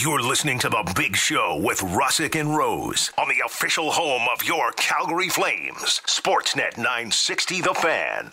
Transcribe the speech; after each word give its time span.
You're 0.00 0.20
listening 0.20 0.58
to 0.60 0.68
The 0.68 0.92
Big 0.94 1.16
Show 1.16 1.58
with 1.62 1.78
Rusic 1.80 2.38
and 2.38 2.54
Rose 2.56 3.10
on 3.18 3.28
the 3.28 3.42
official 3.46 3.90
home 3.90 4.28
of 4.32 4.44
your 4.46 4.70
Calgary 4.72 5.28
Flames, 5.30 6.00
Sportsnet 6.06 6.76
960 6.76 7.62
The 7.62 7.74
Fan. 7.74 8.30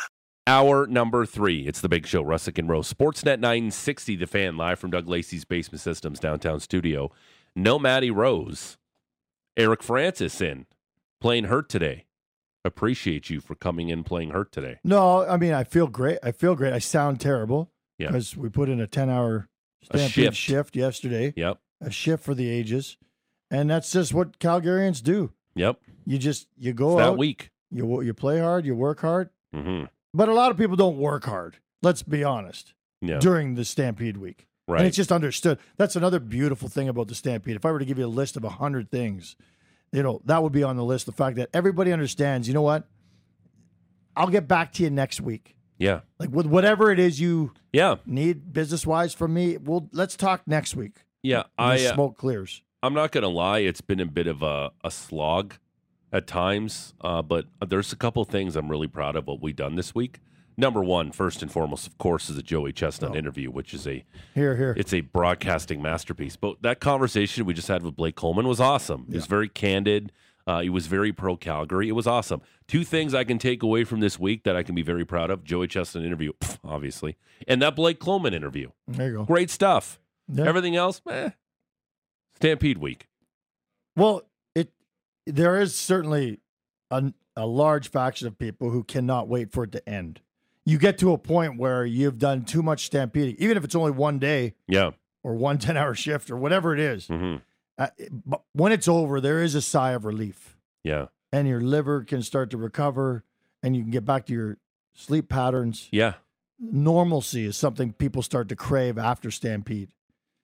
Hour 0.48 0.86
number 0.88 1.26
three. 1.26 1.66
It's 1.68 1.82
the 1.82 1.88
big 1.90 2.06
show, 2.06 2.24
Rusic 2.24 2.58
and 2.60 2.70
Rose. 2.70 2.92
Sportsnet 2.94 3.40
960, 3.40 4.16
the 4.18 4.28
fan, 4.28 4.58
live 4.58 4.78
from 4.78 4.92
Doug 4.92 5.08
Lacey's 5.08 5.44
Basement 5.44 5.82
Systems 5.82 6.20
downtown 6.20 6.60
studio. 6.60 7.10
No 7.56 7.80
Matty 7.80 8.12
Rose. 8.12 8.78
Eric 9.58 9.82
Francis 9.82 10.40
in, 10.42 10.68
playing 11.20 11.46
hurt 11.46 11.68
today. 11.70 12.06
Appreciate 12.64 13.30
you 13.32 13.40
for 13.42 13.56
coming 13.56 13.90
in 13.90 14.04
playing 14.04 14.32
hurt 14.32 14.52
today. 14.52 14.78
No, 14.84 15.26
I 15.26 15.38
mean 15.38 15.54
I 15.54 15.64
feel 15.64 15.88
great. 15.88 16.20
I 16.22 16.32
feel 16.32 16.54
great. 16.56 16.74
I 16.74 16.80
sound 16.80 17.20
terrible 17.20 17.72
Yeah. 17.98 18.08
because 18.08 18.36
we 18.38 18.50
put 18.50 18.70
in 18.70 18.80
a 18.80 18.86
ten-hour 18.88 19.38
A 19.38 19.55
stampede 19.86 20.10
shift. 20.10 20.38
shift. 20.38 20.76
yesterday. 20.76 21.34
Yep. 21.36 21.60
A 21.82 21.92
shift 21.92 22.24
for 22.24 22.34
the 22.34 22.50
ages, 22.50 22.98
and 23.52 23.70
that's 23.70 23.92
just 23.92 24.14
what 24.14 24.40
Calgarians 24.40 25.04
do. 25.04 25.32
Yep. 25.56 25.80
You 26.06 26.18
just 26.18 26.48
you 26.58 26.72
It's 26.72 26.78
go 26.80 26.98
that 26.98 27.18
week. 27.18 27.52
you 27.72 28.02
you 28.02 28.14
play 28.14 28.40
hard, 28.40 28.66
you 28.66 28.76
work 28.76 29.02
hard, 29.02 29.30
hmm 29.54 29.84
but 30.14 30.30
a 30.30 30.34
lot 30.34 30.50
of 30.52 30.58
people 30.58 30.76
don't 30.78 30.98
work 30.98 31.26
hard. 31.26 31.58
Let's 31.82 32.02
be 32.04 32.24
honest. 32.24 32.74
Yeah. 33.02 33.20
During 33.20 33.56
the 33.56 33.66
Stampede 33.66 34.18
week, 34.18 34.48
Right. 34.68 34.80
and 34.80 34.88
it's 34.88 34.96
just 34.96 35.12
understood. 35.12 35.60
That's 35.78 35.96
another 35.98 36.20
beautiful 36.20 36.70
thing 36.70 36.88
about 36.90 37.08
the 37.10 37.16
Stampede. 37.16 37.56
If 37.58 37.66
I 37.66 37.72
were 37.72 37.80
to 37.80 37.86
give 37.86 37.98
you 38.00 38.06
a 38.06 38.08
list 38.08 38.38
of 38.38 38.44
a 38.46 38.50
hundred 38.50 38.90
things, 38.90 39.36
you 39.92 40.02
know 40.02 40.22
that 40.26 40.42
would 40.42 40.54
be 40.54 40.64
on 40.64 40.78
the 40.78 40.84
list. 40.86 41.06
The 41.06 41.12
fact 41.12 41.36
that 41.36 41.50
everybody 41.54 41.92
understands. 41.92 42.48
You 42.48 42.54
know 42.54 42.62
what? 42.62 42.88
I'll 44.16 44.28
get 44.30 44.48
back 44.48 44.72
to 44.74 44.84
you 44.84 44.90
next 44.90 45.20
week. 45.22 45.55
Yeah. 45.78 46.02
Like 46.20 46.30
with 46.32 46.46
whatever 46.46 46.92
it 46.92 47.00
is 47.00 47.20
you 47.20 47.54
Yeah. 47.74 47.96
need 48.06 48.54
business 48.54 48.86
wise 48.86 49.14
from 49.14 49.34
me, 49.34 49.58
we'll 49.58 49.90
let's 49.92 50.16
talk 50.16 50.42
next 50.48 50.76
week. 50.76 50.98
Yeah. 51.24 51.44
I, 51.58 51.76
uh, 51.86 51.94
smoke 51.94 52.18
clears. 52.18 52.62
I'm 52.84 52.94
not 52.94 53.12
going 53.12 53.24
to 53.24 53.28
lie. 53.30 53.60
It's 53.60 53.82
been 53.82 54.00
a 54.00 54.06
bit 54.06 54.28
of 54.28 54.44
a, 54.44 54.72
a 54.84 54.92
slog 54.92 55.56
at 56.14 56.28
times, 56.28 56.94
uh, 57.02 57.22
but 57.22 57.46
there's 57.68 57.92
a 57.92 57.96
couple 57.96 58.24
things 58.26 58.56
I'm 58.56 58.70
really 58.70 58.88
proud 58.88 59.16
of 59.16 59.26
what 59.28 59.42
we've 59.42 59.56
done 59.56 59.76
this 59.76 59.96
week. 59.96 60.20
Number 60.58 60.82
one, 60.82 61.12
first 61.12 61.42
and 61.42 61.52
foremost, 61.52 61.86
of 61.88 61.98
course, 61.98 62.30
is 62.30 62.38
a 62.38 62.44
Joey 62.44 62.72
Chestnut 62.72 63.12
Oh. 63.12 63.16
interview, 63.16 63.52
which 63.52 63.74
is 63.74 63.86
a 63.88 64.06
Here, 64.34 64.56
here. 64.56 64.74
it's 64.78 64.94
a 64.94 65.02
broadcasting 65.02 65.82
masterpiece. 65.82 66.38
But 66.38 66.62
that 66.62 66.80
conversation 66.80 67.44
we 67.46 67.54
just 67.54 67.68
had 67.68 67.84
with 67.84 67.96
Blake 67.98 68.16
Coleman 68.16 68.48
was 68.48 68.62
awesome. 68.62 69.06
It 69.10 69.16
was 69.16 69.26
very 69.26 69.50
candid. 69.50 70.14
Uh, 70.48 70.62
he 70.62 70.70
was 70.70 70.86
very 70.88 71.12
pro 71.12 71.36
Calgary. 71.36 71.90
It 71.90 71.94
was 71.94 72.06
awesome. 72.06 72.42
Two 72.68 72.84
things 72.84 73.14
I 73.16 73.24
can 73.24 73.40
take 73.40 73.64
away 73.64 73.84
from 73.84 74.00
this 74.00 74.20
week 74.20 74.44
that 74.44 74.56
I 74.56 74.62
can 74.64 74.76
be 74.76 74.84
very 74.84 75.04
proud 75.06 75.32
of: 75.32 75.44
Joey 75.44 75.68
Chestnut 75.68 76.06
interview, 76.06 76.34
pff, 76.34 76.58
obviously, 76.64 77.18
and 77.48 77.62
that 77.62 77.76
Blake 77.76 78.00
Coleman 78.00 78.34
interview. 78.34 78.70
there 78.88 79.08
you 79.12 79.18
go. 79.18 79.24
Great 79.26 79.50
stuff. 79.50 80.00
Yeah. 80.28 80.46
Everything 80.46 80.76
else, 80.76 81.02
eh. 81.10 81.30
Stampede 82.36 82.78
week. 82.78 83.08
Well, 83.96 84.24
it 84.54 84.72
there 85.26 85.60
is 85.60 85.76
certainly 85.76 86.40
a, 86.92 87.14
a 87.36 87.46
large 87.48 87.90
faction 87.90 88.28
of 88.28 88.38
people 88.38 88.70
who 88.70 88.84
cannot 88.84 89.28
wait 89.28 89.52
for 89.52 89.64
it 89.64 89.72
to 89.72 89.88
end. 89.90 90.22
You 90.66 90.78
get 90.78 90.98
to 91.00 91.12
a 91.14 91.18
point 91.18 91.58
where 91.60 91.86
you've 91.86 92.18
done 92.18 92.44
too 92.44 92.62
much 92.64 92.86
stampeding, 92.88 93.36
even 93.40 93.56
if 93.56 93.64
it's 93.64 93.76
only 93.76 93.92
one 93.92 94.20
day 94.20 94.56
Yeah. 94.68 94.92
or 95.24 95.36
one 95.36 95.58
10 95.60 95.78
hour 95.78 95.94
shift 95.94 96.30
or 96.32 96.38
whatever 96.38 96.74
it 96.74 96.80
is. 96.80 97.08
hmm 97.08 97.36
Uh, 97.78 97.88
but 98.26 98.42
when 98.54 98.72
it's 98.72 98.88
over, 98.88 99.20
there 99.20 99.42
is 99.44 99.54
a 99.56 99.62
sigh 99.62 99.92
of 99.92 100.06
relief 100.06 100.58
Yeah. 100.84 101.08
and 101.34 101.48
your 101.48 101.60
liver 101.62 102.04
can 102.04 102.22
start 102.22 102.50
to 102.52 102.58
recover 102.58 103.24
and 103.62 103.76
you 103.76 103.82
can 103.82 103.92
get 103.92 104.06
back 104.06 104.26
to 104.28 104.34
your 104.34 104.58
sleep 104.94 105.28
patterns. 105.28 105.90
Yeah. 105.92 106.14
Normalcy 106.60 107.46
is 107.46 107.58
something 107.58 107.92
people 107.94 108.22
start 108.22 108.48
to 108.50 108.56
crave 108.56 108.98
after 108.98 109.30
stampede. 109.30 109.90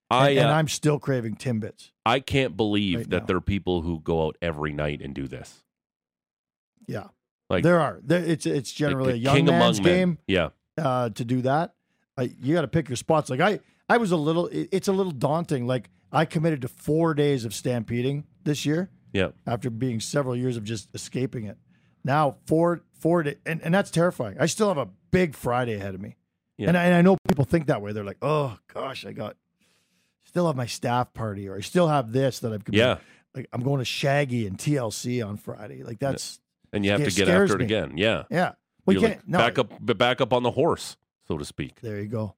I 0.10 0.32
and, 0.32 0.40
and 0.40 0.50
uh, 0.50 0.54
I'm 0.56 0.68
still 0.68 1.00
craving 1.00 1.36
Timbits. 1.36 1.92
I 2.06 2.20
can't 2.20 2.58
believe 2.58 2.98
right 2.98 3.10
that 3.12 3.20
now. 3.22 3.26
there 3.28 3.38
are 3.38 3.42
people 3.42 3.82
who 3.82 4.02
go 4.02 4.26
out 4.28 4.38
every 4.42 4.74
night 4.74 5.02
and 5.02 5.16
do 5.16 5.26
this. 5.26 5.64
Yeah. 6.86 7.08
Like 7.50 7.64
there 7.64 7.80
are. 7.80 8.00
There, 8.04 8.22
it's 8.22 8.46
it's 8.46 8.72
generally 8.74 9.14
like 9.14 9.16
a 9.16 9.20
young 9.20 9.36
king 9.38 9.46
man's 9.46 9.82
men. 9.82 9.86
game 9.94 10.18
Yeah. 10.28 10.50
uh, 10.78 11.10
to 11.12 11.24
do 11.24 11.42
that. 11.44 11.76
Uh, 12.18 12.28
you 12.42 12.54
got 12.54 12.62
to 12.62 12.68
pick 12.68 12.90
your 12.90 12.96
spots. 12.98 13.30
Like 13.30 13.40
I, 13.40 13.60
I 13.88 13.98
was 13.98 14.12
a 14.12 14.18
little. 14.18 14.48
It, 14.48 14.68
it's 14.74 14.88
a 14.90 14.94
little 14.94 15.12
daunting. 15.14 15.66
Like 15.68 15.90
I 16.12 16.26
committed 16.26 16.62
to 16.64 16.68
four 16.68 17.14
days 17.14 17.46
of 17.46 17.54
stampeding 17.54 18.26
this 18.44 18.66
year 18.66 18.90
Yeah. 19.14 19.30
after 19.48 19.70
being 19.70 20.00
several 20.00 20.36
years 20.36 20.58
of 20.58 20.64
just 20.64 20.90
escaping 20.94 21.46
it. 21.46 21.58
Now 22.04 22.38
four 22.48 22.82
four 23.00 23.24
day, 23.24 23.36
and, 23.46 23.62
and 23.62 23.74
that's 23.74 23.92
terrifying. 23.92 24.38
I 24.40 24.46
still 24.48 24.68
have 24.68 24.78
a 24.78 24.90
big 25.12 25.36
Friday 25.36 25.74
ahead 25.76 25.94
of 25.96 26.02
me, 26.02 26.16
Yeah. 26.58 26.70
and 26.70 26.78
I, 26.78 26.84
and 26.86 26.96
I 26.96 27.02
know 27.02 27.18
people 27.28 27.46
think 27.46 27.68
that 27.68 27.82
way. 27.82 27.92
They're 27.94 28.04
like, 28.04 28.18
oh 28.22 28.58
gosh, 28.74 29.06
I 29.06 29.12
got 29.14 29.38
still 30.24 30.48
have 30.48 30.56
my 30.56 30.66
staff 30.66 31.14
party, 31.14 31.48
or 31.48 31.56
I 31.58 31.62
still 31.62 31.88
have 31.88 32.12
this 32.12 32.40
that 32.40 32.54
I've 32.54 32.64
Yeah. 32.72 32.98
Like 33.36 33.48
I'm 33.54 33.62
going 33.64 33.80
to 33.80 33.86
Shaggy 33.86 34.46
and 34.48 34.58
TLC 34.58 35.26
on 35.26 35.38
Friday. 35.38 35.84
Like 35.84 36.00
that's 36.00 36.40
And 36.74 36.84
you 36.84 36.92
have 36.92 37.04
to 37.04 37.12
get 37.12 37.30
after 37.30 37.56
it 37.56 37.60
me. 37.60 37.66
again. 37.66 37.98
Yeah. 37.98 38.24
yeah. 38.30 38.54
We 38.86 38.96
You're 38.96 39.04
can't 39.10 39.20
like 39.20 39.28
no. 39.30 39.38
back 39.38 39.60
up 39.60 39.98
back 39.98 40.20
up 40.22 40.34
on 40.34 40.44
the 40.44 40.52
horse, 40.52 40.98
so 41.28 41.38
to 41.38 41.46
speak. 41.46 41.80
There 41.82 42.00
you 42.02 42.08
go. 42.08 42.36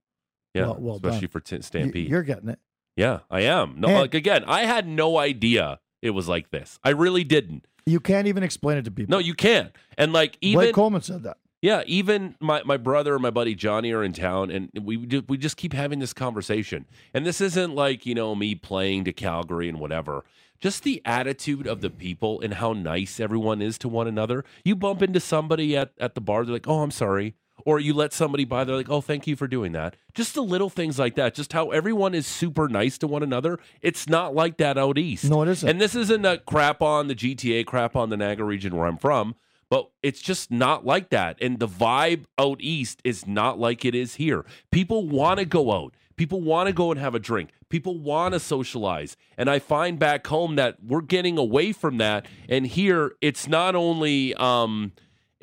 Yeah. 0.53 0.63
Well- 0.67 0.78
well 0.79 0.95
especially 0.97 1.22
done. 1.22 1.29
for 1.29 1.40
t- 1.40 1.61
Stampede. 1.61 2.09
You're 2.09 2.22
getting 2.23 2.50
it. 2.50 2.59
Yeah, 2.96 3.20
I 3.30 3.42
am. 3.42 3.76
No, 3.80 3.88
And- 3.90 3.98
like 4.00 4.14
again, 4.14 4.44
I 4.46 4.66
had 4.66 4.88
no 4.88 5.18
idea 5.18 5.80
it 6.02 6.12
was 6.12 6.28
like 6.28 6.52
this. 6.52 6.80
I 6.84 6.90
really 6.90 7.24
didn't. 7.24 7.66
You 7.86 8.00
can't 8.00 8.28
even 8.28 8.44
explain 8.44 8.78
it 8.78 8.86
to 8.86 8.92
people. 8.92 9.12
No, 9.12 9.20
you 9.20 9.34
can't. 9.34 9.72
And 9.98 10.14
like 10.14 10.38
even 10.42 10.59
Blake 10.59 10.76
Coleman 10.76 11.02
said 11.02 11.24
that. 11.24 11.38
Yeah, 11.62 11.84
even 11.86 12.36
my, 12.42 12.62
my 12.64 12.76
brother 12.76 13.14
and 13.14 13.22
my 13.22 13.30
buddy 13.30 13.56
Johnny 13.56 13.94
are 13.94 14.03
in 14.03 14.12
town, 14.12 14.52
and 14.52 14.70
we 14.82 14.98
do, 14.98 15.24
we 15.30 15.38
just 15.38 15.56
keep 15.56 15.72
having 15.72 16.00
this 16.00 16.12
conversation. 16.12 16.86
And 17.14 17.26
this 17.26 17.40
isn't 17.40 17.74
like 17.74 18.06
you 18.06 18.14
know 18.16 18.36
me 18.36 18.53
playing 18.53 19.06
to 19.06 19.14
Calgary 19.14 19.70
and 19.70 19.80
whatever. 19.80 20.26
Just 20.59 20.84
the 20.84 21.02
attitude 21.06 21.66
of 21.66 21.80
the 21.80 21.90
people 21.90 22.42
and 22.42 22.56
how 22.56 22.74
nice 22.74 23.20
everyone 23.20 23.62
is 23.62 23.78
to 23.80 23.88
one 23.90 24.08
another. 24.08 24.44
You 24.66 24.76
bump 24.76 25.02
into 25.02 25.20
somebody 25.22 25.76
at, 25.78 25.92
at 26.00 26.16
the 26.16 26.22
bar, 26.22 26.44
they're 26.44 26.53
like, 26.53 26.68
"Oh, 26.68 26.82
I'm 26.84 26.92
sorry," 26.92 27.36
or 27.66 27.79
you 27.79 27.94
let 27.94 28.13
somebody 28.13 28.46
by, 28.46 28.63
they're 28.63 28.75
like, 28.75 28.90
"Oh, 28.90 29.01
thank 29.01 29.28
you 29.28 29.35
for 29.35 29.47
doing 29.47 29.72
that." 29.74 29.96
Just 30.13 30.35
the 30.35 30.44
little 30.44 30.69
things 30.69 31.00
like 31.00 31.16
that. 31.16 31.34
Just 31.34 31.53
how 31.53 31.72
everyone 31.72 32.13
is 32.13 32.28
super 32.28 32.68
nice 32.68 32.97
to 33.00 33.07
one 33.07 33.24
another. 33.24 33.59
It's 33.81 34.07
not 34.07 34.35
like 34.35 34.57
that 34.57 34.78
out 34.78 34.97
east. 34.97 35.29
No, 35.29 35.41
it 35.41 35.50
isn't. 35.50 35.68
And 35.69 35.81
this 35.81 35.96
isn't 35.96 36.25
a 36.25 36.38
crap 36.38 36.81
on 36.81 37.07
the 37.07 37.16
GTA, 37.16 37.66
crap 37.66 37.96
on 37.96 38.09
the 38.09 38.18
Niagara 38.18 38.46
region 38.46 38.75
where 38.75 38.85
I'm 38.88 38.97
from, 38.97 39.35
but 39.69 39.90
it's 40.02 40.22
just 40.22 40.52
not 40.52 40.85
like 40.85 41.09
that. 41.09 41.38
And 41.41 41.59
the 41.59 41.68
vibe 41.68 42.25
out 42.38 42.57
east 42.59 43.02
is 43.03 43.25
not 43.25 43.59
like 43.59 43.85
it 43.85 43.96
is 43.96 44.16
here. 44.16 44.46
People 44.72 45.07
want 45.07 45.40
to 45.40 45.46
go 45.46 45.72
out. 45.72 45.96
People 46.16 46.41
want 46.41 46.68
to 46.68 46.73
go 46.73 46.91
and 46.91 47.00
have 47.00 47.16
a 47.16 47.19
drink. 47.19 47.50
People 47.69 47.97
want 47.97 48.34
to 48.34 48.40
socialize. 48.40 49.18
And 49.35 49.50
I 49.50 49.57
find 49.57 49.97
back 49.97 50.28
home 50.28 50.57
that 50.57 50.78
we're 50.84 51.02
getting 51.02 51.40
away 51.40 51.72
from 51.72 51.97
that. 51.97 52.28
And 52.47 52.68
here 52.68 53.13
it's 53.19 53.47
not 53.47 53.73
only 53.75 54.35
um 54.35 54.91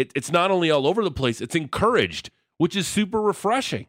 it, 0.00 0.12
it's 0.14 0.30
not 0.32 0.50
only 0.50 0.70
all 0.70 0.86
over 0.86 1.02
the 1.04 1.10
place, 1.10 1.40
it's 1.40 1.54
encouraged, 1.54 2.30
which 2.58 2.74
is 2.76 2.86
super 2.88 3.20
refreshing. 3.20 3.86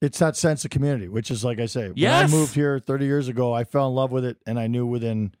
It's 0.00 0.18
that 0.18 0.36
sense 0.36 0.64
of 0.64 0.70
community, 0.70 1.08
which 1.08 1.30
is 1.30 1.44
like 1.44 1.58
I 1.58 1.66
say, 1.66 1.92
Yes. 1.94 2.30
when 2.30 2.34
I 2.38 2.40
moved 2.40 2.54
here 2.54 2.78
30 2.78 3.06
years 3.06 3.28
ago, 3.28 3.52
I 3.52 3.64
fell 3.64 3.88
in 3.88 3.94
love 3.94 4.12
with 4.12 4.24
it, 4.24 4.36
and 4.46 4.58
I 4.58 4.66
knew 4.66 4.84
within, 4.86 5.32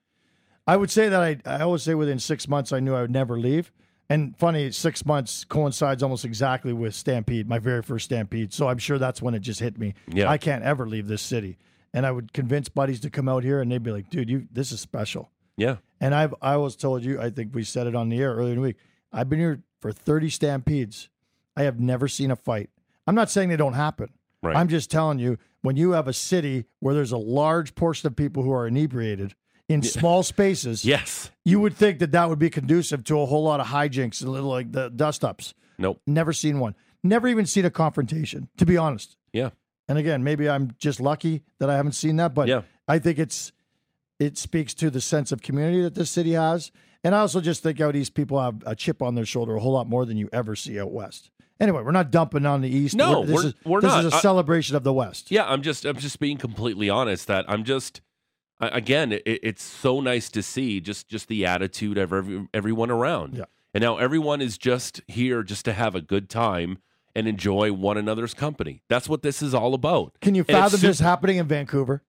I 0.66 0.76
would 0.76 0.90
say 0.90 1.08
that 1.08 1.20
I, 1.20 1.36
I 1.44 1.60
always 1.60 1.82
say 1.82 1.94
within 1.94 2.18
six 2.18 2.48
months, 2.48 2.72
I 2.72 2.80
knew 2.80 2.94
I 2.94 3.02
would 3.02 3.10
never 3.10 3.38
leave. 3.38 3.70
And 4.08 4.36
funny, 4.36 4.70
six 4.70 5.04
months 5.04 5.44
coincides 5.44 6.02
almost 6.02 6.24
exactly 6.24 6.72
with 6.72 6.94
Stampede, 6.94 7.48
my 7.48 7.58
very 7.58 7.82
first 7.82 8.06
Stampede. 8.06 8.52
So 8.52 8.68
I'm 8.68 8.78
sure 8.78 8.98
that's 8.98 9.20
when 9.22 9.34
it 9.34 9.40
just 9.40 9.60
hit 9.60 9.78
me. 9.78 9.94
Yeah. 10.06 10.30
I 10.30 10.38
can't 10.38 10.62
ever 10.62 10.86
leave 10.86 11.08
this 11.08 11.22
city. 11.22 11.56
And 11.94 12.04
I 12.04 12.10
would 12.10 12.32
convince 12.32 12.68
buddies 12.68 13.00
to 13.00 13.10
come 13.10 13.28
out 13.28 13.44
here, 13.44 13.60
and 13.60 13.70
they'd 13.70 13.82
be 13.82 13.92
like, 13.92 14.10
"Dude, 14.10 14.28
you 14.28 14.46
this 14.52 14.72
is 14.72 14.80
special." 14.80 15.30
Yeah. 15.56 15.76
And 16.00 16.12
I've 16.14 16.34
I 16.42 16.54
always 16.54 16.74
told 16.76 17.04
you, 17.04 17.20
I 17.20 17.30
think 17.30 17.54
we 17.54 17.62
said 17.64 17.86
it 17.86 17.94
on 17.94 18.08
the 18.08 18.18
air 18.20 18.34
earlier 18.34 18.50
in 18.54 18.56
the 18.56 18.62
week. 18.62 18.76
I've 19.12 19.28
been 19.30 19.38
here 19.38 19.62
for 19.84 19.92
30 19.92 20.30
stampedes. 20.30 21.10
I 21.58 21.64
have 21.64 21.78
never 21.78 22.08
seen 22.08 22.30
a 22.30 22.36
fight. 22.36 22.70
I'm 23.06 23.14
not 23.14 23.28
saying 23.30 23.50
they 23.50 23.56
don't 23.58 23.74
happen. 23.74 24.08
Right. 24.42 24.56
I'm 24.56 24.68
just 24.68 24.90
telling 24.90 25.18
you, 25.18 25.36
when 25.60 25.76
you 25.76 25.90
have 25.90 26.08
a 26.08 26.14
city 26.14 26.64
where 26.80 26.94
there's 26.94 27.12
a 27.12 27.18
large 27.18 27.74
portion 27.74 28.06
of 28.06 28.16
people 28.16 28.42
who 28.42 28.50
are 28.50 28.66
inebriated 28.66 29.34
in 29.68 29.82
small 29.82 30.22
spaces, 30.22 30.84
Yes. 30.86 31.30
you 31.44 31.60
would 31.60 31.74
think 31.76 31.98
that 31.98 32.12
that 32.12 32.30
would 32.30 32.38
be 32.38 32.48
conducive 32.48 33.04
to 33.04 33.20
a 33.20 33.26
whole 33.26 33.42
lot 33.44 33.60
of 33.60 33.66
hijinks 33.66 34.22
and 34.22 34.30
little 34.32 34.48
like 34.48 34.72
the 34.72 34.88
dust 34.88 35.22
ups. 35.22 35.52
Nope. 35.76 36.00
Never 36.06 36.32
seen 36.32 36.60
one. 36.60 36.74
Never 37.02 37.28
even 37.28 37.44
seen 37.44 37.66
a 37.66 37.70
confrontation, 37.70 38.48
to 38.56 38.64
be 38.64 38.78
honest. 38.78 39.18
Yeah. 39.34 39.50
And 39.86 39.98
again, 39.98 40.24
maybe 40.24 40.48
I'm 40.48 40.74
just 40.78 40.98
lucky 40.98 41.42
that 41.58 41.68
I 41.68 41.76
haven't 41.76 41.92
seen 41.92 42.16
that, 42.16 42.32
but 42.32 42.48
Yeah. 42.48 42.62
I 42.88 42.98
think 42.98 43.18
it's 43.18 43.52
it 44.18 44.38
speaks 44.38 44.72
to 44.74 44.88
the 44.88 45.02
sense 45.02 45.30
of 45.30 45.42
community 45.42 45.82
that 45.82 45.94
this 45.94 46.10
city 46.10 46.32
has. 46.32 46.72
And 47.04 47.14
I 47.14 47.18
also 47.20 47.40
just 47.40 47.62
think 47.62 47.80
out 47.80 47.94
east 47.94 48.14
people 48.14 48.40
have 48.40 48.62
a 48.66 48.74
chip 48.74 49.02
on 49.02 49.14
their 49.14 49.26
shoulder 49.26 49.54
a 49.56 49.60
whole 49.60 49.72
lot 49.72 49.86
more 49.88 50.04
than 50.06 50.16
you 50.16 50.28
ever 50.32 50.56
see 50.56 50.80
out 50.80 50.90
west. 50.90 51.30
Anyway, 51.60 51.82
we're 51.82 51.92
not 51.92 52.10
dumping 52.10 52.46
on 52.46 52.62
the 52.62 52.68
east. 52.68 52.96
No, 52.96 53.24
this 53.24 53.34
we're- 53.34 53.46
is, 53.48 53.54
we're 53.64 53.80
this 53.80 53.90
not. 53.92 54.04
is 54.06 54.12
a 54.12 54.16
I- 54.16 54.20
celebration 54.20 54.74
of 54.74 54.82
the 54.82 54.92
west. 54.92 55.30
Yeah, 55.30 55.44
I'm 55.46 55.62
just 55.62 55.84
I'm 55.84 55.98
just 55.98 56.18
being 56.18 56.38
completely 56.38 56.88
honest 56.90 57.26
that 57.28 57.44
I'm 57.48 57.62
just 57.62 58.00
I- 58.58 58.68
again 58.68 59.12
it, 59.12 59.22
it's 59.26 59.62
so 59.62 60.00
nice 60.00 60.30
to 60.30 60.42
see 60.42 60.80
just 60.80 61.08
just 61.08 61.28
the 61.28 61.46
attitude 61.46 61.96
of 61.98 62.12
every, 62.12 62.48
everyone 62.52 62.90
around. 62.90 63.34
Yeah. 63.36 63.44
And 63.74 63.82
now 63.82 63.98
everyone 63.98 64.40
is 64.40 64.56
just 64.58 65.00
here 65.08 65.42
just 65.42 65.64
to 65.66 65.72
have 65.72 65.94
a 65.94 66.00
good 66.00 66.28
time 66.30 66.78
and 67.14 67.28
enjoy 67.28 67.72
one 67.72 67.96
another's 67.96 68.32
company. 68.34 68.82
That's 68.88 69.08
what 69.08 69.22
this 69.22 69.42
is 69.42 69.52
all 69.54 69.74
about. 69.74 70.14
Can 70.20 70.34
you 70.34 70.42
fathom 70.44 70.80
this 70.80 70.98
happening 71.00 71.36
in 71.36 71.46
Vancouver? 71.46 72.02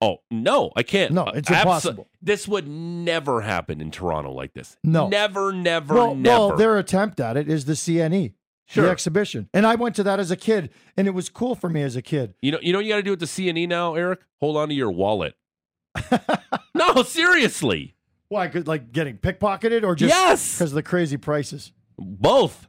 Oh 0.00 0.18
no, 0.30 0.70
I 0.76 0.82
can't. 0.82 1.12
No, 1.12 1.26
it's 1.28 1.48
abso- 1.48 1.60
impossible. 1.60 2.08
This 2.20 2.46
would 2.48 2.68
never 2.68 3.40
happen 3.40 3.80
in 3.80 3.90
Toronto 3.90 4.32
like 4.32 4.52
this. 4.52 4.76
No. 4.84 5.08
never, 5.08 5.52
never, 5.52 5.94
well, 5.94 6.14
never. 6.14 6.38
well, 6.48 6.56
their 6.56 6.78
attempt 6.78 7.20
at 7.20 7.36
it 7.36 7.48
is 7.48 7.64
the 7.64 7.72
CNE, 7.74 8.34
Sure. 8.66 8.84
the 8.84 8.90
exhibition, 8.90 9.48
and 9.54 9.66
I 9.66 9.76
went 9.76 9.94
to 9.96 10.02
that 10.02 10.20
as 10.20 10.30
a 10.30 10.36
kid, 10.36 10.70
and 10.96 11.06
it 11.06 11.12
was 11.12 11.28
cool 11.28 11.54
for 11.54 11.68
me 11.70 11.82
as 11.82 11.96
a 11.96 12.02
kid. 12.02 12.34
you 12.42 12.52
know, 12.52 12.58
you 12.60 12.72
know, 12.72 12.78
what 12.78 12.84
you 12.84 12.92
got 12.92 12.96
to 12.96 13.02
do 13.02 13.10
with 13.10 13.20
the 13.20 13.26
CNE 13.26 13.68
now, 13.68 13.94
Eric. 13.94 14.20
Hold 14.40 14.56
on 14.56 14.68
to 14.68 14.74
your 14.74 14.90
wallet. 14.90 15.34
no, 16.74 17.02
seriously, 17.04 17.94
Why? 18.28 18.48
Could 18.48 18.66
like 18.66 18.92
getting 18.92 19.16
pickpocketed 19.16 19.84
or 19.84 19.94
just 19.94 20.12
Yes! 20.14 20.54
because 20.58 20.72
of 20.72 20.76
the 20.76 20.82
crazy 20.82 21.16
prices? 21.16 21.72
both. 21.98 22.66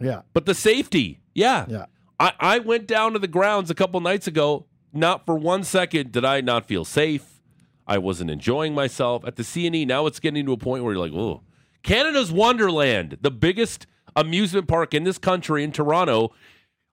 Yeah, 0.00 0.22
But 0.32 0.44
the 0.46 0.54
safety, 0.54 1.20
yeah. 1.34 1.66
yeah. 1.68 1.86
I, 2.18 2.32
I 2.40 2.58
went 2.58 2.88
down 2.88 3.12
to 3.12 3.18
the 3.20 3.28
grounds 3.28 3.70
a 3.70 3.74
couple 3.74 4.00
nights 4.00 4.26
ago. 4.26 4.66
Not 4.94 5.26
for 5.26 5.36
one 5.36 5.64
second 5.64 6.12
did 6.12 6.24
I 6.24 6.40
not 6.40 6.66
feel 6.66 6.84
safe. 6.84 7.40
I 7.86 7.98
wasn't 7.98 8.30
enjoying 8.30 8.74
myself 8.74 9.24
at 9.26 9.36
the 9.36 9.42
CNE. 9.42 9.86
Now 9.86 10.06
it's 10.06 10.20
getting 10.20 10.46
to 10.46 10.52
a 10.52 10.56
point 10.56 10.84
where 10.84 10.94
you're 10.94 11.02
like, 11.06 11.12
oh, 11.12 11.42
Canada's 11.82 12.32
Wonderland, 12.32 13.18
the 13.20 13.30
biggest 13.30 13.86
amusement 14.16 14.68
park 14.68 14.94
in 14.94 15.04
this 15.04 15.18
country 15.18 15.62
in 15.64 15.72
Toronto. 15.72 16.32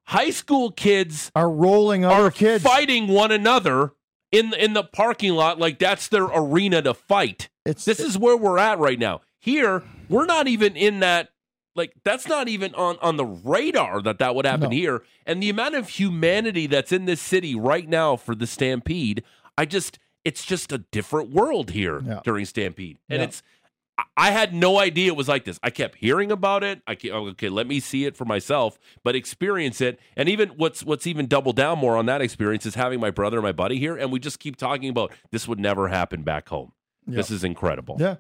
High 0.05 0.31
school 0.31 0.71
kids 0.71 1.31
Are 1.35 1.49
rolling 1.49 2.03
other 2.03 2.25
are 2.25 2.31
kids. 2.31 2.63
fighting 2.63 3.07
one 3.07 3.31
another 3.31 3.93
in 4.31 4.53
in 4.53 4.73
the 4.73 4.83
parking 4.83 5.33
lot 5.33 5.59
like 5.59 5.79
that's 5.79 6.07
their 6.07 6.25
arena 6.25 6.81
to 6.81 6.93
fight. 6.93 7.49
It's 7.65 7.85
This 7.85 7.99
is 7.99 8.17
where 8.17 8.35
we're 8.35 8.57
at 8.57 8.79
right 8.79 8.99
now. 8.99 9.21
Here, 9.39 9.83
we're 10.09 10.25
not 10.25 10.47
even 10.47 10.75
in 10.75 10.99
that. 10.99 11.29
Like 11.75 11.93
that's 12.03 12.27
not 12.27 12.47
even 12.49 12.75
on 12.75 12.97
on 13.01 13.15
the 13.17 13.25
radar 13.25 14.01
that 14.01 14.19
that 14.19 14.35
would 14.35 14.45
happen 14.45 14.69
No. 14.71 14.75
here. 14.75 15.03
And 15.25 15.41
the 15.41 15.49
amount 15.49 15.75
of 15.75 15.87
humanity 15.89 16.67
that's 16.67 16.91
in 16.91 17.05
this 17.05 17.21
city 17.21 17.55
right 17.55 17.87
now 17.87 18.15
for 18.17 18.35
the 18.35 18.45
Stampede, 18.47 19.23
I 19.57 19.65
just 19.65 19.97
it's 20.25 20.45
just 20.45 20.71
a 20.71 20.79
different 20.79 21.31
world 21.31 21.71
here 21.71 22.01
Yeah. 22.05 22.19
during 22.23 22.45
Stampede, 22.45 22.97
and 23.09 23.19
Yeah. 23.19 23.25
it's. 23.25 23.43
I- 24.17 24.31
had 24.31 24.53
no 24.53 24.79
idea 24.79 25.07
it 25.07 25.15
was 25.15 25.27
like 25.27 25.45
this. 25.45 25.59
I 25.61 25.69
kept 25.69 25.95
hearing 25.97 26.31
about 26.31 26.63
it. 26.63 26.81
I 26.87 26.95
ke- 26.95 27.05
okay, 27.11 27.49
let 27.49 27.67
me 27.67 27.79
see 27.79 28.05
it 28.05 28.15
for 28.17 28.25
myself, 28.25 28.79
but 29.03 29.15
experience 29.15 29.79
it. 29.79 29.99
And 30.17 30.27
even 30.27 30.49
what's 30.49 30.83
what's 30.83 31.05
even 31.05 31.27
double 31.27 31.53
down 31.53 31.77
more 31.77 31.95
on 31.97 32.05
that 32.07 32.19
experience 32.21 32.65
is 32.65 32.73
having 32.75 32.99
my 32.99 33.11
brother 33.11 33.37
and 33.37 33.43
my 33.43 33.51
buddy 33.51 33.77
here, 33.77 33.95
and 33.95 34.11
we 34.11 34.19
just 34.19 34.39
keep 34.39 34.55
talking 34.55 34.89
about 34.89 35.11
this 35.31 35.47
would 35.47 35.59
never 35.59 35.87
happen 35.89 36.23
back 36.23 36.49
home. 36.49 36.71
Yeah. 37.05 37.17
This 37.17 37.29
is 37.31 37.43
incredible. 37.43 37.97
yeah, 37.99 38.15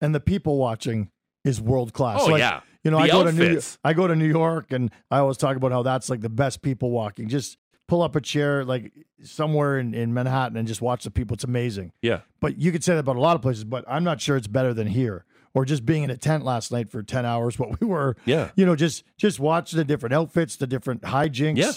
and 0.00 0.14
the 0.14 0.20
people 0.20 0.56
watching 0.56 1.10
is 1.44 1.60
world 1.60 1.92
class. 1.92 2.20
Oh 2.22 2.26
Like, 2.26 2.40
yeah, 2.40 2.60
You 2.84 2.90
know, 2.92 2.98
The 2.98 3.04
I 3.04 3.08
go 3.08 3.24
to 3.24 3.32
New 3.32 3.44
outfits. 3.44 3.78
I 3.84 3.92
go 3.92 4.06
to 4.06 4.14
New 4.16 4.28
York, 4.28 4.72
and 4.72 4.90
I 5.10 5.18
always 5.18 5.36
talk 5.36 5.56
about 5.56 5.72
how 5.72 5.82
that's 5.82 6.08
like 6.08 6.20
the 6.20 6.28
best 6.28 6.62
people 6.62 6.90
walking. 6.90 7.28
Just 7.28 7.58
pull 7.88 8.02
up 8.02 8.14
a 8.16 8.20
chair 8.20 8.64
like 8.64 8.92
somewhere 9.22 9.78
in, 9.78 9.94
in 9.94 10.12
Manhattan 10.14 10.56
and 10.56 10.68
just 10.68 10.80
watch 10.82 11.04
the 11.04 11.10
people. 11.10 11.34
It's 11.34 11.44
amazing. 11.44 11.92
yeah. 12.02 12.20
But 12.40 12.58
you 12.58 12.70
could 12.70 12.84
say 12.84 12.94
that 12.94 13.00
about 13.00 13.16
a 13.16 13.20
lot 13.20 13.34
of 13.34 13.42
places, 13.42 13.64
but 13.64 13.84
I'm 13.88 14.04
not 14.04 14.20
sure 14.20 14.36
it's 14.36 14.46
better 14.46 14.72
than 14.74 14.86
here. 14.86 15.24
Or 15.54 15.64
just 15.64 15.84
being 15.86 16.02
in 16.04 16.10
a 16.10 16.16
tent 16.16 16.44
last 16.44 16.70
night 16.70 16.88
for 16.90 17.02
ten 17.02 17.24
hours, 17.26 17.58
what 17.58 17.80
we 17.80 17.86
were, 17.86 18.16
Yeah. 18.26 18.50
you 18.56 18.64
know, 18.66 18.76
just 18.76 19.02
just 19.16 19.40
watch 19.40 19.72
the 19.72 19.84
different 19.84 20.14
outfits, 20.14 20.56
the 20.56 20.66
different 20.66 21.02
hijinks. 21.02 21.56
Yeah. 21.58 21.72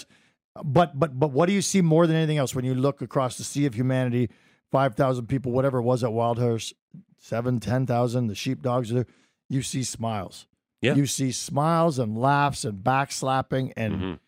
But 0.62 0.98
but 1.00 1.18
but 1.18 1.32
what 1.32 1.46
do 1.46 1.52
you 1.52 1.62
see 1.62 1.80
more 1.80 2.06
than 2.06 2.14
anything 2.14 2.36
else 2.38 2.54
when 2.54 2.64
you 2.66 2.74
look 2.74 3.00
across 3.02 3.38
the 3.38 3.44
sea 3.44 3.66
of 3.66 3.74
humanity? 3.74 4.28
Five 4.70 4.94
thousand 4.94 5.26
people, 5.26 5.50
whatever 5.52 5.78
it 5.78 5.82
was 5.82 6.04
at 6.04 6.10
Wildhorse, 6.10 6.72
seven, 7.18 7.58
ten 7.58 7.86
thousand. 7.86 8.26
The 8.28 8.34
sheepdogs 8.34 8.90
are 8.90 8.94
there. 8.94 9.06
You 9.48 9.62
see 9.62 9.82
smiles. 9.82 10.46
Yeah. 10.82 10.94
You 10.94 11.06
see 11.06 11.30
smiles 11.32 11.98
and 11.98 12.18
laughs 12.18 12.64
and 12.64 12.82
backslapping, 12.84 13.72
and 13.76 13.94
Mhm. 13.94 14.18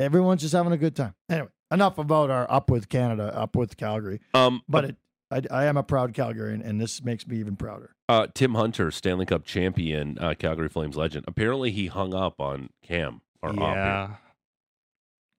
everyone's 0.00 0.40
just 0.42 0.54
having 0.54 0.72
a 0.72 0.76
good 0.76 0.94
time. 0.96 1.14
Anyway, 1.28 1.48
enough 1.70 1.98
about 1.98 2.30
our 2.30 2.50
up 2.50 2.70
with 2.70 2.88
Canada, 2.88 3.36
up 3.36 3.56
with 3.56 3.76
Calgary. 3.76 4.20
Um, 4.32 4.62
But 4.68 4.84
it, 4.84 4.96
I, 5.30 5.42
I 5.50 5.64
am 5.64 5.76
a 5.76 5.82
proud 5.82 6.12
Calgarian, 6.14 6.64
and 6.64 6.80
this 6.80 7.02
makes 7.02 7.26
me 7.26 7.38
even 7.38 7.56
prouder. 7.56 7.94
uh, 8.08 8.28
Tim 8.34 8.54
Hunter, 8.54 8.90
Stanley 8.90 9.26
Cup 9.26 9.44
champion, 9.44 10.16
uh, 10.20 10.34
Calgary 10.38 10.68
Flames 10.68 10.96
legend. 10.96 11.24
Apparently, 11.26 11.70
he 11.72 11.88
hung 11.88 12.14
up 12.14 12.40
on 12.40 12.70
Cam 12.82 13.20
or 13.42 13.48
Op 13.50 13.56
here. 13.56 13.64
yeah. 13.74 14.16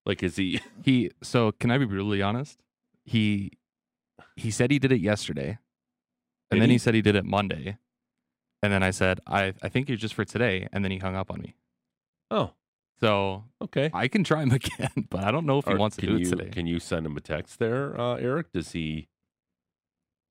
Like, 0.05 0.21
is 0.23 0.35
he? 0.35 0.59
He 0.83 1.11
so 1.23 1.51
can 1.53 1.71
I 1.71 1.77
be 1.77 1.85
brutally 1.85 2.21
honest? 2.21 2.59
He 3.05 3.51
he 4.35 4.51
said 4.51 4.71
he 4.71 4.79
did 4.79 4.91
it 4.91 4.99
yesterday. 4.99 5.57
And 6.51 6.57
Did 6.59 6.61
then 6.63 6.69
he? 6.69 6.75
he 6.75 6.77
said 6.79 6.93
he 6.95 7.01
did 7.01 7.15
it 7.15 7.25
Monday. 7.25 7.77
And 8.65 8.73
then 8.73 8.81
I 8.83 8.89
said, 8.91 9.19
I, 9.27 9.53
I 9.61 9.69
think 9.69 9.87
you're 9.89 9.97
just 9.97 10.15
for 10.15 10.25
today. 10.25 10.67
And 10.73 10.83
then 10.83 10.91
he 10.91 10.97
hung 10.97 11.15
up 11.15 11.29
on 11.29 11.39
me. 11.39 11.55
Oh, 12.31 12.51
So 12.99 13.43
okay. 13.61 13.91
I 13.93 14.07
can 14.07 14.23
try 14.23 14.41
him 14.41 14.51
again, 14.61 15.07
but 15.09 15.23
I 15.23 15.29
don't 15.31 15.45
know 15.45 15.59
if 15.59 15.65
he 15.65 15.73
Or 15.73 15.77
wants 15.77 15.97
to 15.97 16.01
can 16.01 16.15
do 16.15 16.21
you, 16.21 16.27
it 16.27 16.29
today. 16.29 16.49
Can 16.49 16.65
you 16.65 16.79
send 16.79 17.05
him 17.05 17.15
a 17.15 17.21
text 17.21 17.59
there, 17.59 17.99
uh, 17.99 18.15
Eric? 18.15 18.51
Does 18.53 18.71
he? 18.71 19.07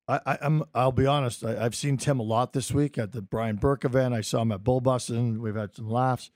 I, 0.07 0.19
I, 0.25 0.37
I'm. 0.41 0.63
I'll 0.75 0.91
be 0.91 1.05
honest. 1.07 1.43
I, 1.43 1.63
I've 1.63 1.75
seen 1.75 1.97
Tim 1.97 2.19
a 2.19 2.23
lot 2.23 2.53
this 2.53 2.71
week 2.71 2.97
at 2.97 3.11
the 3.11 3.21
Brian 3.21 3.55
Burke 3.55 3.85
event. 3.85 4.13
I 4.13 4.21
saw 4.21 4.41
him 4.41 4.51
at 4.51 4.63
Bull 4.63 4.81
Bustin'. 4.81 5.41
We've 5.41 5.55
had 5.55 5.73
some 5.75 5.89
laughs. 5.89 6.29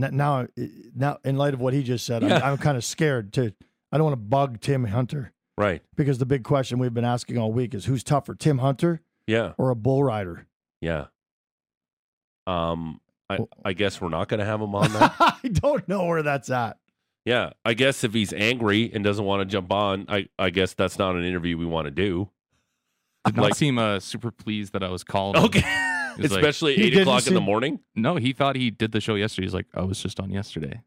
N- 0.00 0.14
Now, 0.16 0.46
now, 0.94 1.18
in 1.24 1.36
light 1.36 1.54
of 1.54 1.60
what 1.60 1.72
he 1.74 1.82
just 1.82 2.06
said, 2.06 2.22
Yeah. 2.22 2.36
I'm, 2.36 2.42
I'm 2.52 2.58
kind 2.58 2.76
of 2.76 2.84
scared 2.84 3.32
to. 3.32 3.52
I 3.90 3.96
don't 3.98 4.04
want 4.04 4.12
to 4.12 4.24
bug 4.28 4.60
Tim 4.60 4.84
Hunter 4.84 5.32
Right. 5.58 5.82
because 5.96 6.18
the 6.18 6.26
big 6.26 6.44
question 6.44 6.78
we've 6.78 6.94
been 6.94 7.04
asking 7.04 7.36
all 7.38 7.50
week 7.52 7.74
is 7.74 7.86
who's 7.86 8.04
tougher, 8.04 8.34
Tim 8.36 8.58
Hunter 8.58 9.00
Yeah. 9.26 9.54
or 9.58 9.70
a 9.70 9.74
bull 9.74 10.04
rider? 10.04 10.46
Yeah. 10.80 11.06
Um, 12.46 13.00
I, 13.28 13.38
Well- 13.38 13.48
I 13.64 13.72
guess 13.72 14.00
we're 14.00 14.08
not 14.08 14.28
going 14.28 14.40
to 14.40 14.46
have 14.46 14.60
him 14.60 14.74
on 14.74 14.92
that. 14.94 15.14
I 15.18 15.48
don't 15.48 15.86
know 15.88 16.04
where 16.06 16.22
that's 16.22 16.50
at. 16.50 16.78
yeah. 17.24 17.50
I 17.64 17.74
guess 17.74 18.02
if 18.04 18.12
he's 18.14 18.32
angry 18.32 18.90
and 18.92 19.04
doesn't 19.04 19.24
want 19.24 19.40
to 19.40 19.44
jump 19.44 19.72
on, 19.72 20.06
I, 20.08 20.28
I 20.38 20.50
guess 20.50 20.74
that's 20.74 20.98
not 20.98 21.14
an 21.16 21.24
interview 21.24 21.56
we 21.58 21.66
want 21.66 21.86
to 21.86 21.90
do. 21.90 22.28
Did 23.26 23.36
not 23.36 23.42
like- 23.42 23.54
seem 23.54 23.78
uh, 23.78 24.00
super 24.00 24.30
pleased 24.30 24.72
that 24.72 24.82
I 24.82 24.88
was 24.88 25.04
calling. 25.04 25.36
him. 25.36 25.44
Okay. 25.44 25.86
Was 26.18 26.32
Especially 26.32 26.74
He 26.74 26.84
eight 26.84 26.90
didn't 26.90 27.02
o'clock 27.02 27.26
in 27.28 27.34
the 27.34 27.40
morning. 27.40 27.78
No, 27.94 28.16
he 28.16 28.32
thought 28.32 28.56
he 28.56 28.70
did 28.70 28.92
the 28.92 29.00
show 29.00 29.14
yesterday. 29.14 29.46
He's 29.46 29.54
like, 29.54 29.66
I 29.74 29.82
was 29.82 30.02
just 30.02 30.18
on 30.18 30.30
yesterday. 30.30 30.82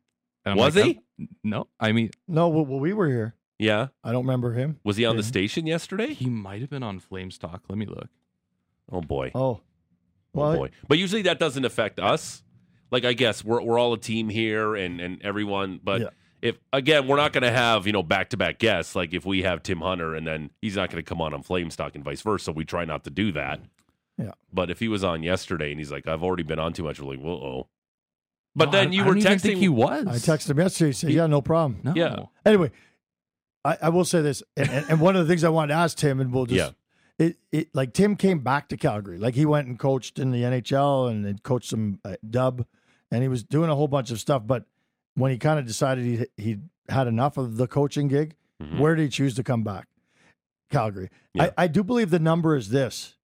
And 0.46 0.52
I'm 0.54 0.58
Was 0.58 0.76
like, 0.76 0.86
he? 0.86 1.02
"I'm- 1.20 1.30
No, 1.44 1.68
I 1.80 1.92
mean, 1.94 2.10
No, 2.28 2.50
well, 2.50 2.66
well, 2.66 2.80
we 2.80 2.92
were 2.92 3.08
here. 3.08 3.36
Yeah. 3.60 3.88
I 4.04 4.12
don't 4.12 4.26
remember 4.26 4.52
him. 4.54 4.80
Was 4.84 4.98
he 4.98 5.06
on 5.06 5.16
the 5.16 5.24
station 5.24 5.66
yesterday? 5.66 6.14
he 6.14 6.26
might 6.30 6.60
have 6.62 6.70
been 6.70 6.84
on 6.84 7.00
Flames 7.00 7.38
Talk. 7.38 7.62
Let 7.70 7.78
me 7.78 7.86
look. 7.86 8.10
Oh 8.92 9.00
boy. 9.00 9.32
Oh, 9.34 9.62
Oh 10.36 10.40
well, 10.42 10.56
boy. 10.58 10.70
But 10.88 10.98
usually 10.98 11.22
that 11.24 11.40
doesn't 11.40 11.66
affect 11.66 12.00
us. 12.00 12.44
Like 12.92 13.06
I 13.06 13.14
guess 13.14 13.44
we're 13.44 13.62
we're 13.62 13.80
all 13.80 13.94
a 13.94 13.98
team 14.00 14.30
here 14.30 14.76
and 14.76 15.00
and 15.02 15.22
everyone, 15.24 15.80
but 15.84 16.02
Yeah. 16.02 16.08
if 16.42 16.58
again, 16.72 17.08
we're 17.08 17.18
not 17.18 17.34
going 17.34 17.44
to 17.44 17.52
have, 17.52 17.86
you 17.88 17.94
know, 17.94 18.04
back-to-back 18.04 18.60
guests 18.60 18.96
like 18.96 19.14
if 19.14 19.26
we 19.26 19.44
have 19.44 19.64
Tim 19.64 19.82
Hunter 19.82 20.14
and 20.16 20.26
then 20.28 20.52
he's 20.62 20.76
not 20.76 20.90
going 20.92 21.04
to 21.04 21.08
come 21.08 21.22
on 21.22 21.34
on 21.34 21.42
Flames 21.44 21.76
Talk 21.76 21.96
and 21.96 22.04
vice 22.04 22.22
versa, 22.22 22.52
we 22.52 22.66
try 22.66 22.86
not 22.86 23.04
to 23.06 23.10
do 23.10 23.32
that. 23.32 23.62
Yeah. 24.18 24.32
But 24.54 24.70
if 24.70 24.80
he 24.80 24.88
was 24.88 25.04
on 25.04 25.24
yesterday 25.24 25.72
and 25.72 25.80
he's 25.80 25.92
like 25.92 26.08
I've 26.08 26.24
already 26.24 26.44
been 26.44 26.60
on 26.60 26.74
too 26.74 26.84
much, 26.84 27.00
we're 27.00 27.10
like, 27.16 27.20
"Whoa." 27.24 27.68
But 28.56 28.66
No, 28.66 28.72
then 28.72 28.88
I- 28.90 28.92
you 28.92 29.02
I 29.04 29.08
were 29.08 29.14
don't 29.14 29.22
even 29.22 29.34
texting 29.38 29.42
think 29.42 29.60
he 29.60 29.70
was. 29.70 30.06
I 30.08 30.16
texted 30.36 30.52
him 30.52 30.60
yesterday. 30.60 30.90
He 30.90 30.94
said, 30.94 31.10
He- 31.10 31.16
"Yeah, 31.16 31.26
no 31.28 31.42
problem." 31.42 31.80
No. 31.84 31.94
Yeah. 31.96 32.26
Anyway, 32.46 32.70
I, 33.66 33.78
I 33.84 33.90
will 33.90 34.06
say 34.06 34.22
this, 34.22 34.44
and, 34.56 34.70
and, 34.70 34.86
and 34.90 35.00
one 35.02 35.16
of 35.16 35.26
the 35.26 35.32
things 35.32 35.44
I 35.44 35.50
wanted 35.50 35.70
to 35.74 35.80
ask 35.80 35.98
Tim, 35.98 36.20
and 36.20 36.32
we'll 36.32 36.46
just, 36.46 36.58
Yeah. 36.58 36.70
It, 37.20 37.38
it 37.52 37.70
like 37.76 37.94
Tim 37.94 38.16
came 38.16 38.40
back 38.40 38.68
to 38.70 38.78
Calgary, 38.78 39.18
like 39.18 39.36
he 39.36 39.46
went 39.46 39.68
and 39.68 39.78
coached 39.80 40.20
in 40.20 40.32
the 40.32 40.42
NHL 40.44 41.10
and 41.10 41.42
coached 41.44 41.70
some 41.70 42.00
uh, 42.04 42.16
dub, 42.30 42.66
and 43.12 43.22
he 43.22 43.28
was 43.28 43.44
doing 43.44 43.70
a 43.70 43.76
whole 43.76 43.88
bunch 43.88 44.12
of 44.12 44.20
stuff. 44.20 44.44
But 44.46 44.66
when 45.16 45.32
he 45.32 45.38
kind 45.38 45.60
of 45.60 45.66
decided 45.66 46.04
he 46.06 46.26
he 46.44 46.58
had 46.90 47.08
enough 47.08 47.38
of 47.38 47.58
the 47.58 47.68
coaching 47.68 48.08
gig, 48.08 48.36
Mhm. 48.62 48.80
where 48.80 48.96
did 48.96 49.04
he 49.04 49.10
choose 49.10 49.36
to 49.36 49.44
come 49.44 49.64
back? 49.64 49.88
Calgary. 50.72 51.10
Yeah. 51.34 51.44
I, 51.58 51.64
I 51.64 51.68
do 51.68 51.84
believe 51.84 52.10
the 52.10 52.20
number 52.20 52.56
is 52.56 52.70
this. 52.70 53.16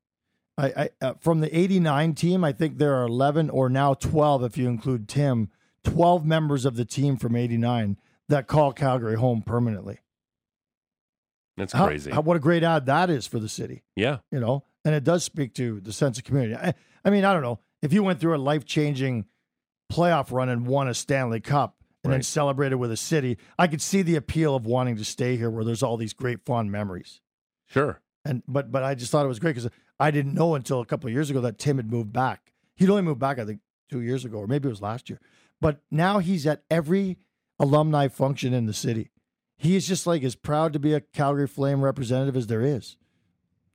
I, 0.57 0.67
I 0.67 0.89
uh, 1.05 1.13
from 1.19 1.39
the 1.39 1.55
'89 1.57 2.13
team, 2.15 2.43
I 2.43 2.51
think 2.51 2.77
there 2.77 2.95
are 2.95 3.05
11 3.05 3.49
or 3.49 3.69
now 3.69 3.93
12 3.93 4.43
if 4.43 4.57
you 4.57 4.67
include 4.67 5.07
Tim. 5.07 5.49
12 5.83 6.25
members 6.25 6.65
of 6.65 6.75
the 6.75 6.85
team 6.85 7.15
from 7.17 7.35
'89 7.35 7.97
that 8.27 8.47
call 8.47 8.73
Calgary 8.73 9.15
home 9.15 9.41
permanently. 9.41 9.99
That's 11.59 11.73
How- 11.73 11.85
crazy. 11.87 12.09
how- 12.11 12.21
what 12.21 12.35
a 12.37 12.39
great 12.39 12.63
ad 12.63 12.85
that 12.87 13.09
is 13.09 13.27
for 13.27 13.39
the 13.39 13.49
city, 13.49 13.83
yeah. 13.95 14.17
you 14.31 14.39
know? 14.39 14.63
And 14.85 14.95
it 14.95 15.03
does 15.03 15.23
speak 15.23 15.53
to 15.55 15.79
the 15.81 15.91
sense 15.93 16.17
of 16.17 16.23
community. 16.23 16.55
I, 16.55 16.73
I 17.05 17.09
mean, 17.09 17.25
I 17.25 17.33
don't 17.33 17.43
know. 17.43 17.59
If 17.81 17.93
you 17.93 18.01
went 18.03 18.19
through 18.19 18.35
a 18.35 18.37
life 18.39 18.65
changing 18.65 19.25
playoff 19.91 20.31
run 20.31 20.49
and 20.49 20.65
won 20.67 20.87
a 20.87 20.93
Stanley 20.93 21.39
Cup 21.39 21.75
and 22.03 22.13
then 22.13 22.23
celebrated 22.23 22.75
with 22.75 22.91
a 22.91 22.97
city, 22.97 23.37
I 23.57 23.67
could 23.67 23.81
see 23.81 24.01
the 24.01 24.15
appeal 24.15 24.55
of 24.55 24.65
wanting 24.65 24.95
to 24.97 25.05
stay 25.05 25.35
here 25.37 25.49
where 25.49 25.63
there's 25.63 25.83
all 25.83 25.97
these 25.97 26.13
great 26.13 26.45
fond 26.45 26.71
memories. 26.71 27.21
Sure. 27.67 28.01
And 28.25 28.43
but 28.47 28.71
but 28.71 28.83
I 28.83 28.95
just 28.95 29.11
thought 29.11 29.25
it 29.25 29.29
was 29.29 29.39
great 29.39 29.55
because 29.55 29.69
I 29.99 30.11
didn't 30.11 30.33
know 30.33 30.55
until 30.55 30.79
a 30.81 30.85
couple 30.85 31.07
of 31.07 31.13
years 31.13 31.29
ago 31.29 31.41
that 31.41 31.57
Tim 31.57 31.77
had 31.77 31.89
moved 31.91 32.11
back. 32.13 32.51
He'd 32.75 32.89
only 32.89 33.01
moved 33.01 33.19
back, 33.19 33.39
I 33.39 33.45
think, 33.45 33.59
two 33.89 34.01
years 34.01 34.23
ago, 34.25 34.37
or 34.39 34.47
maybe 34.47 34.67
it 34.67 34.71
was 34.71 34.81
last 34.81 35.09
year. 35.09 35.19
But 35.61 35.81
now 35.91 36.19
he's 36.19 36.45
at 36.47 36.63
every 36.69 37.17
alumni 37.59 38.07
function 38.07 38.53
in 38.53 38.65
the 38.65 38.73
city. 38.73 39.11
He 39.59 39.75
is 39.75 39.85
just 39.85 40.07
like 40.07 40.23
as 40.23 40.35
proud 40.35 40.71
to 40.71 40.79
be 40.79 40.93
a 40.93 41.01
Calgary 41.01 41.45
Flame 41.45 41.81
representative 41.81 42.37
as 42.37 42.47
there 42.47 42.61
is. 42.61 42.95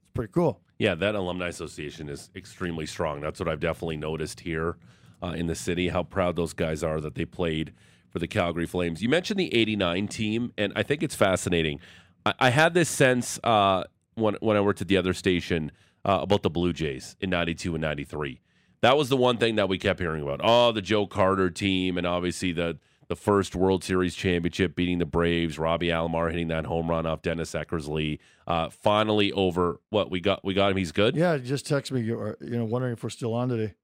It's 0.00 0.10
pretty 0.14 0.32
cool. 0.32 0.62
Yeah, 0.78 0.94
that 0.94 1.14
alumni 1.14 1.48
association 1.48 2.08
is 2.08 2.30
extremely 2.34 2.86
strong. 2.86 3.20
That's 3.20 3.38
what 3.38 3.50
I've 3.50 3.60
definitely 3.60 3.98
noticed 3.98 4.40
here 4.40 4.78
uh, 5.22 5.34
in 5.36 5.46
the 5.46 5.54
city. 5.54 5.88
How 5.88 6.02
proud 6.02 6.36
those 6.36 6.54
guys 6.54 6.82
are 6.82 7.02
that 7.02 7.14
they 7.14 7.26
played 7.26 7.74
for 8.08 8.18
the 8.18 8.26
Calgary 8.26 8.66
Flames. 8.66 9.02
You 9.02 9.10
mentioned 9.10 9.38
the 9.38 9.54
'89 9.54 10.08
team, 10.08 10.52
and 10.56 10.72
I 10.74 10.82
think 10.82 11.02
it's 11.02 11.14
fascinating. 11.14 11.80
I, 12.24 12.32
I 12.40 12.50
had 12.50 12.72
this 12.72 12.88
sense 12.88 13.38
uh, 13.44 13.84
when 14.14 14.36
when 14.40 14.56
I 14.56 14.62
worked 14.62 14.80
at 14.80 14.88
the 14.88 14.96
other 14.96 15.12
station 15.12 15.70
uh, 16.06 16.20
about 16.22 16.42
the 16.42 16.50
Blue 16.50 16.72
Jays 16.72 17.14
in 17.20 17.28
'92 17.28 17.74
and 17.74 17.82
'93. 17.82 18.40
That 18.80 18.96
was 18.96 19.10
the 19.10 19.18
one 19.18 19.36
thing 19.36 19.56
that 19.56 19.68
we 19.68 19.78
kept 19.78 20.00
hearing 20.00 20.22
about. 20.22 20.40
Oh, 20.42 20.72
the 20.72 20.82
Joe 20.82 21.06
Carter 21.06 21.50
team, 21.50 21.98
and 21.98 22.06
obviously 22.06 22.52
the 22.52 22.78
the 23.08 23.16
first 23.16 23.54
World 23.54 23.84
Series 23.84 24.14
championship, 24.14 24.74
beating 24.74 24.98
the 24.98 25.06
Braves. 25.06 25.58
Robbie 25.58 25.88
Alomar 25.88 26.30
hitting 26.30 26.48
that 26.48 26.64
home 26.66 26.88
run 26.88 27.06
off 27.06 27.22
Dennis 27.22 27.52
Eckersley. 27.52 28.18
Uh, 28.46 28.68
finally 28.70 29.32
over. 29.32 29.80
What 29.90 30.10
we 30.10 30.20
got? 30.20 30.44
We 30.44 30.54
got 30.54 30.70
him. 30.70 30.76
He's 30.76 30.92
good. 30.92 31.16
Yeah, 31.16 31.38
just 31.38 31.66
text 31.66 31.92
me. 31.92 32.00
You 32.02 32.36
you 32.40 32.50
know, 32.50 32.64
wondering 32.64 32.94
if 32.94 33.02
we're 33.02 33.10
still 33.10 33.34
on 33.34 33.48
today. 33.48 33.74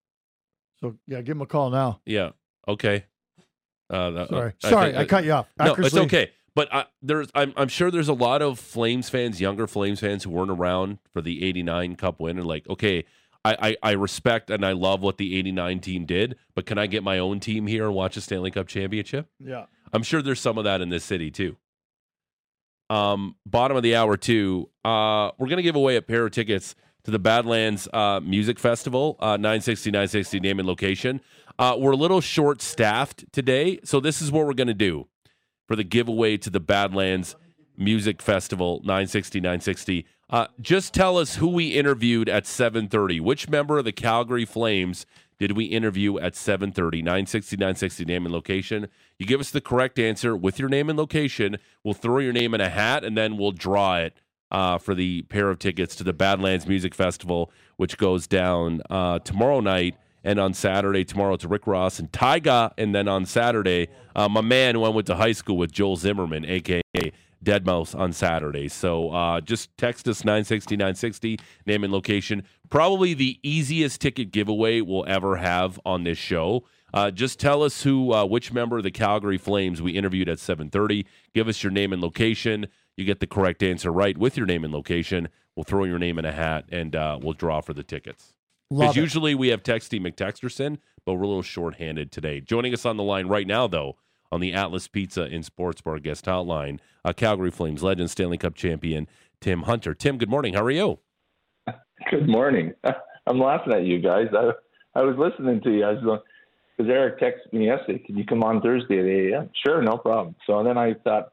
So 0.81 0.97
yeah, 1.07 1.21
give 1.21 1.37
him 1.37 1.43
a 1.43 1.47
call 1.47 1.71
now. 1.71 2.01
Yeah. 2.07 2.31
Okay. 2.67 3.05
Uh, 3.89 4.27
Sorry, 4.27 4.53
I 4.63 4.71
sorry, 4.71 4.93
think- 4.93 4.99
I, 4.99 5.05
cut 5.07 5.25
you 5.25 5.33
off. 5.33 5.49
No, 5.59 5.75
it's 5.75 5.97
okay. 5.97 6.31
But 6.55 6.73
I, 6.73 6.85
there's, 7.03 7.29
I'm, 7.35 7.53
I'm 7.57 7.69
sure 7.69 7.91
there's 7.91 8.09
a 8.09 8.13
lot 8.13 8.43
of 8.43 8.59
Flames 8.59 9.09
fans, 9.09 9.41
younger 9.41 9.67
Flames 9.67 10.01
fans, 10.01 10.25
who 10.25 10.31
weren't 10.31 10.51
around 10.51 10.99
for 11.13 11.21
the 11.21 11.45
'89 11.45 11.97
Cup 11.97 12.21
win, 12.21 12.39
and 12.39 12.47
like, 12.47 12.69
okay, 12.69 13.05
I, 13.45 13.77
I, 13.83 13.91
I 13.91 13.93
respect 13.93 14.51
and 14.51 14.65
I 14.65 14.73
love 14.73 15.03
what 15.03 15.19
the 15.19 15.37
'89 15.37 15.81
team 15.81 16.05
did, 16.07 16.37
but 16.55 16.67
can 16.67 16.79
I 16.79 16.87
get 16.87 17.03
my 17.03 17.19
own 17.19 17.41
team 17.41 17.67
here 17.67 17.87
and 17.87 17.95
watch 17.95 18.17
a 18.17 18.21
Stanley 18.21 18.51
Cup 18.51 18.67
championship? 18.67 19.29
Yeah. 19.39 19.67
I'm 19.93 20.03
sure 20.03 20.23
there's 20.23 20.41
some 20.41 20.59
of 20.59 20.65
that 20.65 20.81
in 20.81 20.89
this 20.89 21.05
city 21.05 21.31
too. 21.31 21.57
Um, 22.89 23.37
bottom 23.47 23.77
of 23.77 23.83
the 23.83 23.97
hour 23.97 24.17
too. 24.17 24.69
Uh, 24.85 25.31
we're 25.39 25.49
gonna 25.49 25.63
give 25.63 25.77
away 25.77 25.97
a 25.97 26.03
pair 26.03 26.27
of 26.27 26.33
tickets 26.33 26.75
to 27.05 27.11
the 27.11 27.19
Badlands 27.19 27.89
uh, 27.93 28.21
Music 28.21 28.59
Festival, 28.59 29.17
uh, 29.21 29.37
960 29.37 29.91
960 29.91 30.41
name 30.41 30.59
and 30.59 30.69
location. 30.69 31.21
Uh, 31.59 31.77
we're 31.79 31.93
a 31.93 31.97
little 31.97 32.21
short 32.21 32.61
staffed 32.61 33.25
today, 33.33 33.79
so 33.85 34.01
this 34.01 34.21
is 34.21 34.31
what 34.31 34.47
we're 34.47 34.55
gonna 34.55 34.75
do 34.75 35.07
for 35.67 35.77
the 35.77 35.85
giveaway 35.85 36.37
to 36.37 36.51
the 36.51 36.61
Badlands 36.61 37.37
Music 37.77 38.21
Festival, 38.21 38.81
960 38.83 39.41
960. 39.41 40.07
Uh, 40.31 40.47
just 40.61 40.95
tell 40.95 41.19
us 41.19 41.37
who 41.37 41.49
we 41.49 41.69
interviewed 41.69 42.29
at 42.29 42.45
7:30. 42.45 43.21
Which 43.21 43.49
member 43.49 43.79
of 43.79 43.85
the 43.85 43.93
Calgary 43.93 44.45
Flames 44.45 45.05
did 45.41 45.53
we 45.53 45.65
interview 45.65 46.19
at 46.19 46.35
7:30? 46.35 47.03
960 47.03 47.57
960 47.57 48.05
name 48.05 48.25
and 48.25 48.33
location. 48.33 48.87
You 49.19 49.27
give 49.27 49.41
us 49.41 49.51
the 49.51 49.61
correct 49.61 49.99
answer 49.99 50.37
with 50.37 50.61
your 50.61 50.69
name 50.69 50.89
and 50.89 50.97
location. 50.97 51.59
We'll 51.83 51.95
throw 51.95 52.19
your 52.19 52.33
name 52.33 52.55
in 52.55 52.61
a 52.61 52.69
hat 52.69 53.05
and 53.05 53.17
then 53.17 53.37
we'll 53.37 53.51
draw 53.51 53.99
it 53.99 54.15
uh, 54.53 54.79
for 54.79 54.95
the 54.95 55.23
pair 55.23 55.51
of 55.51 55.59
tickets 55.59 55.97
to 55.97 56.05
the 56.05 56.13
Badlands 56.13 56.67
Music 56.67 56.95
Festival, 56.95 57.51
which 57.77 57.99
goes 57.99 58.29
down 58.29 58.83
uh, 58.89 59.19
tomorrow 59.19 59.61
night. 59.61 59.97
And 60.23 60.39
on 60.39 60.53
Saturday, 60.53 61.03
tomorrow 61.03 61.37
to 61.37 61.49
Rick 61.49 61.67
Ross 61.67 61.99
and 61.99 62.13
Tyga. 62.13 62.73
And 62.77 62.95
then 62.95 63.09
on 63.09 63.25
Saturday, 63.25 63.89
uh, 64.15 64.29
my 64.29 64.43
man 64.43 64.75
who 64.75 64.85
I 64.85 64.91
went 64.91 65.07
to 65.07 65.15
high 65.15 65.33
school 65.33 65.57
with, 65.57 65.73
Joel 65.73 65.97
Zimmerman, 65.97 66.45
a.k.a. 66.45 67.13
Deadmau5 67.45 67.99
on 67.99 68.13
Saturday. 68.13 68.69
So 68.69 69.11
uh, 69.11 69.41
just 69.41 69.77
text 69.77 70.07
us 70.09 70.25
960 70.25 70.77
960, 70.77 71.39
name 71.67 71.85
and 71.85 71.93
location. 71.93 72.45
Probably 72.69 73.15
the 73.15 73.39
easiest 73.43 74.01
ticket 74.01 74.31
giveaway 74.31 74.81
we'll 74.81 75.07
ever 75.07 75.37
have 75.37 75.81
on 75.85 76.05
this 76.05 76.19
show. 76.19 76.65
Uh, 76.93 77.11
just 77.11 77.39
tell 77.39 77.63
us 77.63 77.83
who, 77.83 78.13
uh, 78.13 78.25
which 78.25 78.53
member 78.53 78.79
of 78.79 78.83
the 78.83 78.91
Calgary 78.91 79.39
Flames 79.39 79.81
we 79.81 79.93
interviewed 79.93 80.29
at 80.29 80.39
7:30. 80.39 81.07
Give 81.35 81.49
us 81.49 81.63
your 81.63 81.73
name 81.73 81.93
and 81.93 82.03
location. 82.03 82.67
You 82.97 83.05
get 83.05 83.21
the 83.21 83.27
correct 83.27 83.63
answer 83.63 83.93
right 83.93 84.19
with 84.19 84.37
your 84.37 84.47
name 84.47 84.65
and 84.65 84.73
location. 84.73 85.29
We'll 85.57 85.65
throw 85.65 85.85
your 85.85 85.99
name 85.99 86.19
in 86.19 86.25
a 86.25 86.33
hat 86.33 86.65
and 86.71 86.95
uh, 86.95 87.19
we'll 87.21 87.33
draw 87.33 87.61
for 87.61 87.73
the 87.75 87.83
tickets. 87.83 88.35
Because 88.71 88.95
usually 88.95 89.35
we 89.35 89.49
have 89.49 89.65
Texty 89.65 90.01
McTexterson, 90.01 90.79
but 91.05 91.15
we're 91.15 91.25
a 91.25 91.27
little 91.27 91.43
short-handed 91.43 92.13
today. 92.13 92.41
Joining 92.41 92.73
us 92.73 92.87
on 92.87 92.97
the 92.97 93.03
line 93.03 93.27
right 93.27 93.47
now, 93.47 93.67
though, 93.67 93.97
on 94.33 94.41
the 94.41 94.53
Atlas 94.53 94.89
Pizza 94.89 95.27
in 95.27 95.43
Sports 95.43 95.81
Bar 95.81 95.99
guest 95.99 96.25
hotline, 96.25 96.79
uh, 97.05 97.13
Calgary 97.13 97.51
Flames 97.51 97.83
legend, 97.83 98.11
Stanley 98.11 98.39
Cup 98.39 98.55
champion 98.55 99.07
Tim 99.41 99.63
Hunter. 99.63 99.95
Tim, 99.95 100.19
good 100.19 100.29
morning. 100.29 100.55
How 100.55 100.63
are 100.63 100.71
you? 100.71 100.99
Good 102.11 102.29
morning. 102.29 102.75
I'm 103.27 103.39
laughing 103.39 103.73
at 103.73 103.85
you 103.85 104.01
guys. 104.01 104.29
I 104.33 104.53
I 104.99 105.03
was 105.03 105.17
listening 105.17 105.61
to 105.63 105.71
you. 105.71 105.85
I 105.85 105.93
was 105.93 106.03
going 106.03 106.21
because 106.77 106.91
Eric 106.91 107.21
texted 107.21 107.53
me 107.53 107.67
yesterday. 107.67 107.99
Can 107.99 108.17
you 108.17 108.25
come 108.25 108.43
on 108.43 108.61
Thursday 108.63 108.99
at 108.99 109.05
8 109.05 109.33
a.m.? 109.33 109.51
Sure, 109.65 109.83
no 109.83 109.99
problem. 109.99 110.35
So 110.47 110.65
then 110.65 110.79
I 110.79 110.95
thought, 110.95 111.33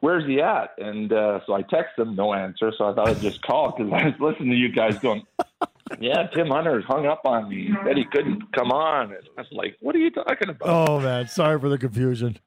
where's 0.00 0.26
he 0.26 0.40
at? 0.40 0.70
And 0.78 1.12
uh, 1.12 1.40
so 1.46 1.54
I 1.54 1.62
texted 1.62 1.98
him, 1.98 2.14
no 2.14 2.34
answer. 2.34 2.72
So 2.76 2.90
I 2.90 2.94
thought 2.94 3.08
I'd 3.08 3.20
just 3.20 3.42
call 3.42 3.74
because 3.74 3.92
I 3.92 4.04
was 4.08 4.14
listening 4.20 4.50
to 4.50 4.56
you 4.56 4.70
guys 4.70 4.98
going, 4.98 5.22
yeah, 6.00 6.26
Tim 6.34 6.48
Hunter 6.48 6.80
hung 6.86 7.06
up 7.06 7.22
on 7.24 7.48
me. 7.48 7.66
He 7.68 7.74
said 7.84 7.96
he 7.96 8.04
couldn't 8.04 8.52
come 8.52 8.70
on. 8.72 9.12
And 9.12 9.18
I 9.36 9.40
was 9.42 9.48
like, 9.52 9.76
what 9.80 9.94
are 9.94 9.98
you 9.98 10.10
talking 10.10 10.48
about? 10.50 10.68
Oh 10.68 11.00
man, 11.00 11.28
sorry 11.28 11.58
for 11.60 11.68
the 11.68 11.78
confusion. 11.78 12.38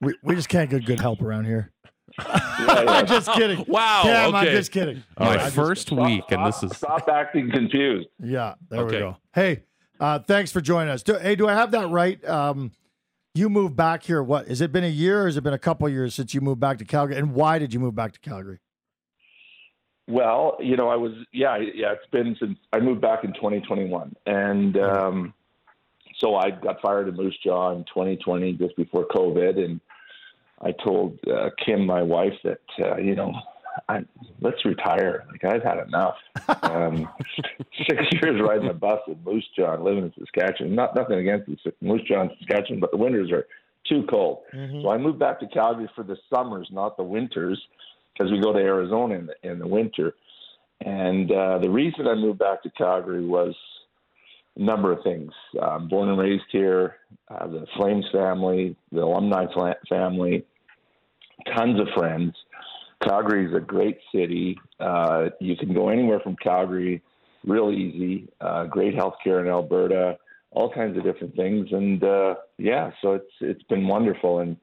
We 0.00 0.14
we 0.22 0.34
just 0.34 0.48
can't 0.48 0.70
get 0.70 0.84
good 0.84 1.00
help 1.00 1.20
around 1.22 1.44
here. 1.44 1.72
Yeah, 2.18 2.26
yeah. 2.82 2.84
I'm 2.88 3.06
just 3.06 3.30
kidding. 3.32 3.64
Wow, 3.68 4.00
Cam, 4.02 4.34
I'm 4.34 4.42
okay. 4.46 4.52
just 4.54 4.72
kidding. 4.72 5.02
All 5.16 5.26
My. 5.26 5.34
I 5.34 5.36
just- 5.38 5.54
first 5.54 5.86
Stop- 5.88 6.06
week, 6.06 6.24
and 6.30 6.46
this 6.46 6.62
is 6.62 6.76
stop 6.76 7.08
acting 7.08 7.50
confused. 7.50 8.08
Yeah, 8.22 8.54
there 8.68 8.80
Okay. 8.80 8.96
we 8.96 9.00
go. 9.00 9.16
Hey, 9.34 9.62
uh, 10.00 10.18
thanks 10.18 10.50
for 10.50 10.60
joining 10.60 10.88
us. 10.90 11.02
Do, 11.02 11.14
hey, 11.18 11.36
do 11.36 11.46
I 11.48 11.54
have 11.54 11.70
that 11.72 11.88
right? 11.88 12.22
Um, 12.28 12.72
you 13.34 13.48
moved 13.48 13.76
back 13.76 14.02
here. 14.02 14.22
What 14.22 14.48
has 14.48 14.60
it 14.60 14.72
been 14.72 14.82
a 14.84 14.88
year, 14.88 15.22
or 15.22 15.26
has 15.26 15.36
it 15.36 15.42
been 15.44 15.52
a 15.54 15.58
couple 15.58 15.88
years 15.88 16.14
since 16.14 16.34
you 16.34 16.40
moved 16.40 16.60
back 16.60 16.78
to 16.78 16.84
Calgary? 16.84 17.16
And 17.16 17.32
why 17.32 17.58
did 17.60 17.72
you 17.72 17.78
move 17.78 17.94
back 17.94 18.12
to 18.12 18.20
Calgary? 18.20 18.58
Well, 20.10 20.56
you 20.60 20.76
know, 20.76 20.88
I 20.88 20.96
was 20.96 21.12
yeah, 21.32 21.56
yeah. 21.56 21.92
It's 21.92 22.10
been 22.10 22.36
since 22.40 22.58
I 22.72 22.80
moved 22.80 23.00
back 23.00 23.22
in 23.22 23.32
2021, 23.32 24.16
and 24.26 24.76
um, 24.76 25.34
so 26.18 26.34
I 26.34 26.50
got 26.50 26.80
fired 26.82 27.08
in 27.08 27.14
Moose 27.14 27.38
Jaw 27.44 27.70
in 27.72 27.84
2020, 27.84 28.54
just 28.54 28.76
before 28.76 29.06
COVID, 29.06 29.64
and 29.64 29.80
I 30.62 30.72
told 30.72 31.16
uh, 31.32 31.50
Kim, 31.64 31.86
my 31.86 32.02
wife, 32.02 32.34
that 32.42 32.60
uh, 32.80 32.96
you 32.96 33.14
know, 33.14 33.32
I, 33.88 34.00
let's 34.40 34.64
retire. 34.64 35.26
Like 35.30 35.44
I've 35.44 35.62
had 35.62 35.78
enough. 35.86 36.16
Um, 36.62 37.08
six 37.88 38.02
years 38.20 38.40
riding 38.40 38.66
the 38.66 38.74
bus 38.74 38.98
in 39.06 39.16
Moose 39.24 39.46
Jaw, 39.56 39.74
and 39.74 39.84
living 39.84 40.02
in 40.02 40.12
Saskatchewan. 40.18 40.74
Not 40.74 40.96
nothing 40.96 41.18
against 41.18 41.48
Moose 41.80 42.02
Jaw 42.02 42.22
and 42.22 42.30
Saskatchewan, 42.40 42.80
but 42.80 42.90
the 42.90 42.96
winters 42.96 43.30
are 43.30 43.46
too 43.88 44.04
cold. 44.10 44.40
So 44.82 44.90
I 44.90 44.98
moved 44.98 45.20
back 45.20 45.38
to 45.40 45.46
Calgary 45.46 45.88
for 45.94 46.02
the 46.02 46.16
summers, 46.34 46.68
not 46.72 46.96
the 46.96 47.04
winters, 47.04 47.60
because 48.20 48.32
we 48.32 48.40
go 48.40 48.52
to 48.52 48.58
Arizona 48.58 49.14
in 49.14 49.26
the, 49.26 49.50
in 49.50 49.58
the 49.58 49.66
winter. 49.66 50.12
And 50.82 51.30
uh, 51.32 51.58
the 51.58 51.70
reason 51.70 52.06
I 52.06 52.14
moved 52.14 52.38
back 52.38 52.62
to 52.62 52.70
Calgary 52.70 53.24
was 53.24 53.54
a 54.56 54.62
number 54.62 54.92
of 54.92 55.02
things. 55.02 55.32
I'm 55.60 55.88
born 55.88 56.10
and 56.10 56.18
raised 56.18 56.44
here, 56.52 56.96
uh, 57.30 57.46
the 57.46 57.66
Flames 57.76 58.04
family, 58.12 58.76
the 58.92 59.00
alumni 59.00 59.46
fla- 59.54 59.76
family, 59.88 60.44
tons 61.56 61.80
of 61.80 61.88
friends. 61.96 62.34
Calgary 63.02 63.46
is 63.46 63.54
a 63.54 63.60
great 63.60 63.98
city. 64.14 64.58
Uh, 64.78 65.30
you 65.40 65.56
can 65.56 65.72
go 65.72 65.88
anywhere 65.88 66.20
from 66.20 66.36
Calgary 66.42 67.02
real 67.46 67.70
easy. 67.70 68.28
Uh, 68.42 68.64
great 68.64 68.94
healthcare 68.94 69.40
in 69.40 69.48
Alberta, 69.48 70.18
all 70.50 70.70
kinds 70.70 70.98
of 70.98 71.04
different 71.04 71.34
things, 71.36 71.68
and 71.72 72.04
uh, 72.04 72.34
yeah, 72.58 72.90
so 73.00 73.14
it's 73.14 73.32
it's 73.40 73.62
been 73.62 73.88
wonderful. 73.88 74.40
And 74.40 74.58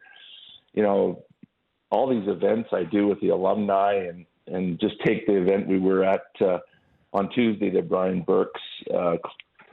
you 0.73 0.83
know, 0.83 1.23
all 1.89 2.07
these 2.09 2.27
events 2.27 2.69
I 2.73 2.83
do 2.83 3.07
with 3.07 3.19
the 3.21 3.29
alumni, 3.29 3.93
and 3.93 4.25
and 4.47 4.79
just 4.79 4.95
take 5.05 5.27
the 5.27 5.35
event 5.35 5.67
we 5.67 5.79
were 5.79 6.03
at 6.03 6.25
uh, 6.41 6.59
on 7.13 7.29
Tuesday, 7.31 7.69
the 7.69 7.81
Brian 7.81 8.21
Burke's 8.21 8.61
uh, 8.93 9.17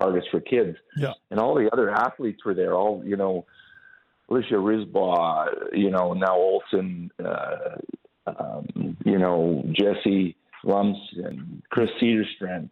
Targets 0.00 0.26
for 0.30 0.40
Kids, 0.40 0.76
Yeah. 0.96 1.12
and 1.30 1.38
all 1.40 1.54
the 1.54 1.70
other 1.72 1.90
athletes 1.90 2.44
were 2.44 2.54
there. 2.54 2.74
All 2.74 3.02
you 3.04 3.16
know, 3.16 3.46
Alicia 4.28 4.54
Risbaugh, 4.54 5.48
you 5.72 5.90
know, 5.90 6.12
now 6.12 6.34
Olson, 6.36 7.10
uh, 7.24 7.76
um, 8.26 8.96
you 9.04 9.18
know, 9.18 9.64
Jesse 9.72 10.36
Lumps 10.64 11.00
and 11.16 11.62
Chris 11.70 11.90
Cedarstrand, 12.00 12.70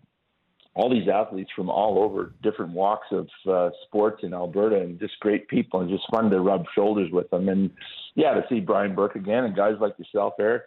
all 0.74 0.88
these 0.88 1.08
athletes 1.08 1.50
from 1.54 1.68
all 1.68 2.02
over 2.02 2.32
different 2.42 2.72
walks 2.72 3.06
of 3.10 3.28
uh, 3.48 3.70
sports 3.86 4.22
in 4.22 4.32
Alberta 4.32 4.80
and 4.80 4.98
just 4.98 5.18
great 5.20 5.46
people 5.48 5.80
and 5.80 5.90
just 5.90 6.04
fun 6.10 6.30
to 6.30 6.40
rub 6.40 6.64
shoulders 6.74 7.10
with 7.12 7.28
them. 7.30 7.48
And 7.48 7.70
yeah, 8.14 8.32
to 8.32 8.42
see 8.48 8.60
Brian 8.60 8.94
Burke 8.94 9.16
again 9.16 9.44
and 9.44 9.54
guys 9.54 9.74
like 9.80 9.98
yourself, 9.98 10.34
Eric, 10.40 10.62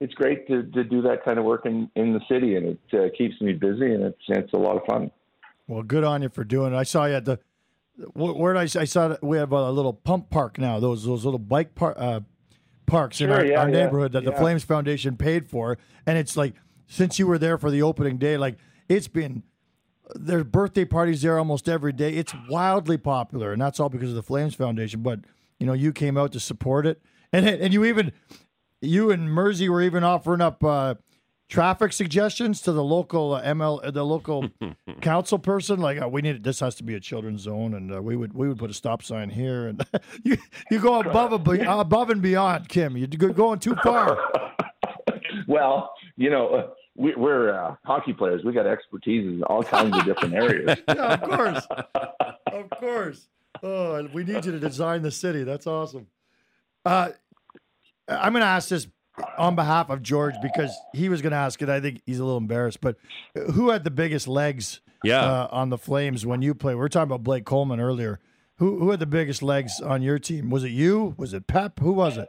it's 0.00 0.14
great 0.14 0.46
to, 0.48 0.62
to 0.62 0.84
do 0.84 1.02
that 1.02 1.24
kind 1.24 1.38
of 1.38 1.44
work 1.44 1.64
in, 1.64 1.90
in 1.96 2.12
the 2.12 2.20
city 2.30 2.56
and 2.56 2.66
it 2.66 2.80
uh, 2.92 3.16
keeps 3.16 3.40
me 3.40 3.52
busy 3.54 3.94
and 3.94 4.04
it's, 4.04 4.20
it's 4.28 4.52
a 4.52 4.56
lot 4.56 4.76
of 4.76 4.82
fun. 4.84 5.10
Well, 5.66 5.82
good 5.82 6.04
on 6.04 6.22
you 6.22 6.28
for 6.28 6.44
doing 6.44 6.74
it. 6.74 6.76
I 6.76 6.82
saw 6.82 7.06
you 7.06 7.14
at 7.14 7.24
the 7.24 7.38
where 8.14 8.54
did 8.54 8.76
I, 8.76 8.82
I 8.82 8.84
saw 8.84 9.08
that 9.08 9.24
we 9.24 9.38
have 9.38 9.50
a 9.50 9.70
little 9.72 9.92
pump 9.92 10.30
park 10.30 10.56
now. 10.58 10.78
Those 10.78 11.04
those 11.04 11.24
little 11.24 11.38
bike 11.38 11.74
par, 11.74 11.94
uh, 11.96 12.20
parks 12.86 13.20
in 13.20 13.30
our, 13.30 13.44
yeah, 13.44 13.60
our 13.60 13.68
yeah, 13.68 13.84
neighborhood 13.84 14.12
that 14.12 14.24
the. 14.24 14.32
Flames 14.32 14.62
Foundation 14.62 15.16
paid 15.16 15.48
for, 15.48 15.78
and 16.06 16.16
it's 16.16 16.36
like 16.36 16.54
since 16.86 17.18
you 17.18 17.26
were 17.26 17.38
there 17.38 17.58
for 17.58 17.70
the 17.70 17.82
opening 17.82 18.16
day, 18.18 18.36
like 18.36 18.56
it's 18.88 19.08
been 19.08 19.42
there's 20.14 20.44
birthday 20.44 20.84
parties 20.84 21.22
there 21.22 21.38
almost 21.38 21.68
every 21.68 21.92
day. 21.92 22.14
It's 22.14 22.34
wildly 22.48 22.96
popular, 22.96 23.52
and 23.52 23.60
that's 23.60 23.78
all 23.78 23.88
because 23.88 24.10
of 24.10 24.14
the 24.14 24.22
Flames 24.22 24.54
Foundation. 24.54 25.02
But 25.02 25.20
you 25.58 25.66
know, 25.66 25.72
you 25.72 25.92
came 25.92 26.16
out 26.16 26.32
to 26.32 26.40
support 26.40 26.86
it, 26.86 27.02
and 27.32 27.46
and 27.46 27.72
you 27.72 27.84
even 27.84 28.12
you 28.80 29.10
and 29.10 29.30
Mersey 29.30 29.68
were 29.68 29.82
even 29.82 30.04
offering 30.04 30.40
up 30.40 30.62
uh, 30.62 30.94
traffic 31.48 31.92
suggestions 31.92 32.60
to 32.62 32.72
the 32.72 32.84
local 32.84 33.34
uh, 33.34 33.42
ML, 33.42 33.84
uh, 33.84 33.90
the 33.90 34.04
local 34.04 34.48
council 35.00 35.38
person. 35.38 35.80
Like, 35.80 36.00
uh, 36.00 36.08
we 36.08 36.22
need 36.22 36.44
this 36.44 36.60
has 36.60 36.74
to 36.76 36.84
be 36.84 36.94
a 36.94 37.00
children's 37.00 37.42
zone, 37.42 37.74
and 37.74 37.94
uh, 37.94 38.02
we 38.02 38.16
would 38.16 38.32
we 38.34 38.48
would 38.48 38.58
put 38.58 38.70
a 38.70 38.74
stop 38.74 39.02
sign 39.02 39.30
here, 39.30 39.68
and 39.68 39.84
you 40.22 40.36
you 40.70 40.78
go 40.78 41.00
above 41.00 41.32
and 41.32 41.62
above 41.62 42.10
and 42.10 42.22
beyond, 42.22 42.68
Kim. 42.68 42.96
You're 42.96 43.08
going 43.32 43.58
too 43.58 43.74
far. 43.82 44.18
well, 45.46 45.92
you 46.16 46.30
know, 46.30 46.48
uh, 46.48 46.66
we, 46.98 47.14
we're 47.14 47.52
uh, 47.52 47.76
hockey 47.84 48.12
players. 48.12 48.44
We 48.44 48.52
got 48.52 48.66
expertise 48.66 49.24
in 49.26 49.42
all 49.44 49.62
kinds 49.62 49.96
of 49.96 50.04
different 50.04 50.34
areas. 50.34 50.78
Yeah, 50.88 51.14
of 51.14 51.22
course. 51.22 51.66
of 52.52 52.70
course. 52.78 53.28
Oh, 53.62 54.06
we 54.12 54.24
need 54.24 54.44
you 54.44 54.52
to 54.52 54.58
design 54.60 55.02
the 55.02 55.10
city. 55.10 55.44
That's 55.44 55.66
awesome. 55.66 56.06
Uh, 56.84 57.10
I'm 58.08 58.32
going 58.32 58.42
to 58.42 58.46
ask 58.48 58.68
this 58.68 58.86
on 59.36 59.54
behalf 59.54 59.90
of 59.90 60.02
George 60.02 60.34
because 60.42 60.76
he 60.92 61.08
was 61.08 61.22
going 61.22 61.32
to 61.32 61.36
ask 61.38 61.60
it. 61.62 61.68
I 61.68 61.80
think 61.80 62.02
he's 62.06 62.18
a 62.18 62.24
little 62.24 62.38
embarrassed, 62.38 62.80
but 62.80 62.96
who 63.54 63.70
had 63.70 63.84
the 63.84 63.90
biggest 63.90 64.28
legs 64.28 64.80
Yeah. 65.04 65.20
uh, 65.20 65.48
on 65.50 65.70
the 65.70 65.78
Flames 65.78 66.24
when 66.26 66.42
you 66.42 66.54
played? 66.54 66.74
We 66.74 66.80
were 66.80 66.88
talking 66.88 67.08
about 67.10 67.22
Blake 67.22 67.44
Coleman 67.44 67.80
earlier. 67.80 68.20
Who 68.56 68.80
who 68.80 68.90
had 68.90 68.98
the 68.98 69.06
biggest 69.06 69.40
legs 69.42 69.80
on 69.80 70.02
your 70.02 70.18
team? 70.18 70.50
Was 70.50 70.64
it 70.64 70.70
you? 70.72 71.14
Was 71.16 71.32
it 71.32 71.46
Pep? 71.46 71.78
Who 71.78 71.92
was 71.92 72.16
it? 72.16 72.28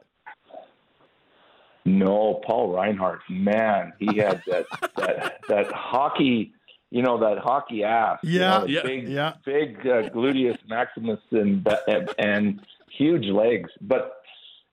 No, 1.85 2.41
Paul 2.45 2.73
Reinhart, 2.73 3.21
man, 3.29 3.93
he 3.99 4.17
had 4.17 4.41
that 4.47 4.65
that 4.97 5.39
that 5.47 5.71
hockey, 5.71 6.53
you 6.91 7.01
know, 7.01 7.17
that 7.19 7.39
hockey 7.39 7.83
ass. 7.83 8.19
you 8.23 8.39
Yeah, 8.39 8.59
know, 8.59 8.65
yeah, 8.65 8.81
big, 8.83 9.07
yeah. 9.09 9.33
big 9.45 9.77
uh, 9.81 10.09
gluteus 10.09 10.57
maximus 10.67 11.19
and, 11.31 11.67
and 11.87 12.09
and 12.17 12.61
huge 12.95 13.25
legs. 13.25 13.69
But 13.81 14.21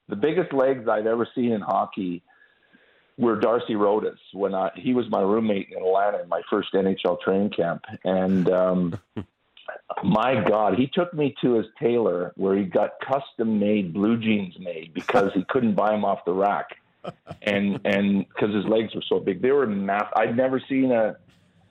the 0.09 0.17
biggest 0.17 0.53
legs 0.53 0.89
I've 0.89 1.07
ever 1.07 1.27
seen 1.35 1.53
in 1.53 1.61
hockey 1.61 2.23
were 3.19 3.39
Darcy 3.41 3.77
Rota's 3.77 4.19
when 4.35 4.55
I 4.55 4.71
he 4.77 4.93
was 4.93 5.09
my 5.09 5.21
roommate 5.23 5.69
in 5.71 5.79
Atlanta 5.79 6.21
in 6.23 6.29
my 6.29 6.43
first 6.51 6.73
NHL 6.75 7.21
training 7.23 7.51
camp, 7.51 7.85
and 8.05 8.49
um, 8.51 9.01
my 10.05 10.43
God, 10.47 10.79
he 10.79 10.87
took 10.87 11.15
me 11.15 11.35
to 11.41 11.55
his 11.55 11.67
tailor 11.81 12.33
where 12.37 12.57
he 12.57 12.65
got 12.65 12.91
custom 13.01 13.59
made 13.59 13.93
blue 13.95 14.19
jeans 14.19 14.55
made 14.59 14.93
because 14.95 15.31
he 15.35 15.45
couldn't 15.49 15.75
buy 15.75 15.91
them 15.93 16.05
off 16.05 16.25
the 16.27 16.33
rack, 16.33 16.77
and 17.43 17.81
and 17.85 18.27
because 18.29 18.55
his 18.55 18.65
legs 18.67 18.95
were 18.95 19.05
so 19.09 19.21
big, 19.21 19.43
they 19.43 19.51
were 19.51 19.67
massive. 19.67 20.13
I'd 20.17 20.37
never 20.37 20.61
seen 20.69 20.93
a, 20.93 21.17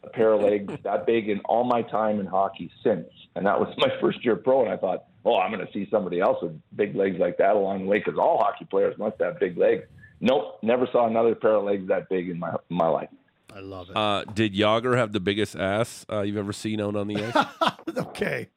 a 0.03 0.09
pair 0.09 0.33
of 0.33 0.41
legs 0.41 0.73
that 0.83 1.05
big 1.05 1.29
in 1.29 1.39
all 1.41 1.63
my 1.63 1.81
time 1.81 2.19
in 2.19 2.25
hockey 2.25 2.71
since, 2.83 3.07
and 3.35 3.45
that 3.45 3.59
was 3.59 3.73
my 3.77 3.89
first 3.99 4.23
year 4.23 4.35
pro. 4.35 4.63
And 4.63 4.71
I 4.71 4.77
thought, 4.77 5.05
oh, 5.23 5.37
I'm 5.37 5.51
going 5.51 5.65
to 5.65 5.71
see 5.73 5.87
somebody 5.89 6.19
else 6.19 6.37
with 6.41 6.59
big 6.75 6.95
legs 6.95 7.17
like 7.19 7.37
that 7.37 7.55
along 7.55 7.83
the 7.83 7.89
way 7.89 7.99
because 7.99 8.19
all 8.19 8.37
hockey 8.37 8.65
players 8.65 8.97
must 8.97 9.19
have 9.21 9.39
big 9.39 9.57
legs. 9.57 9.83
Nope, 10.21 10.59
never 10.61 10.87
saw 10.91 11.07
another 11.07 11.35
pair 11.35 11.55
of 11.55 11.65
legs 11.65 11.87
that 11.89 12.09
big 12.09 12.29
in 12.29 12.39
my 12.39 12.55
my 12.69 12.87
life. 12.87 13.09
I 13.53 13.59
love 13.59 13.89
it. 13.89 13.95
Uh, 13.95 14.25
did 14.25 14.53
Jagr 14.53 14.97
have 14.97 15.13
the 15.13 15.21
biggest 15.21 15.55
ass 15.55 16.05
uh, 16.11 16.21
you've 16.21 16.37
ever 16.37 16.51
seen 16.51 16.81
out 16.81 16.95
on 16.95 17.07
the 17.07 17.23
ice? 17.23 17.71
okay. 17.97 18.49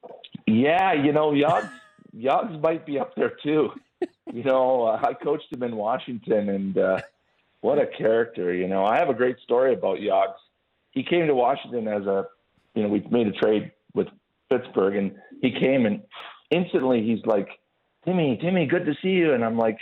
Yeah, 0.47 0.93
you 0.93 1.13
know, 1.13 1.31
Yogs, 1.31 1.71
Yogs 2.17 2.61
might 2.61 2.85
be 2.85 2.99
up 2.99 3.15
there 3.15 3.33
too. 3.43 3.71
You 4.33 4.45
know, 4.45 4.85
uh, 4.85 5.01
I 5.03 5.15
coached 5.15 5.53
him 5.53 5.63
in 5.63 5.77
Washington, 5.77 6.51
and 6.51 6.79
uh, 6.79 7.01
what 7.61 7.79
a 7.79 7.87
character. 7.87 8.53
You 8.53 8.69
know, 8.69 8.85
I 8.85 8.97
have 8.97 9.09
a 9.09 9.15
great 9.15 9.39
story 9.41 9.73
about 9.73 9.99
Yogs. 9.99 10.35
He 10.91 11.03
came 11.03 11.27
to 11.27 11.35
Washington 11.35 11.89
as 11.89 12.07
a, 12.07 12.27
you 12.75 12.83
know, 12.83 12.89
we 12.89 13.01
made 13.11 13.27
a 13.27 13.33
trade 13.33 13.73
with 13.95 14.09
Pittsburgh, 14.51 14.97
and 14.97 15.15
he 15.41 15.51
came 15.51 15.87
and 15.87 16.03
instantly 16.51 17.03
he's 17.03 17.25
like, 17.25 17.49
Timmy, 18.05 18.39
Timmy, 18.41 18.67
good 18.67 18.87
to 18.87 18.95
see 19.03 19.09
you. 19.09 19.35
And 19.35 19.45
I'm 19.45 19.57
like, 19.57 19.79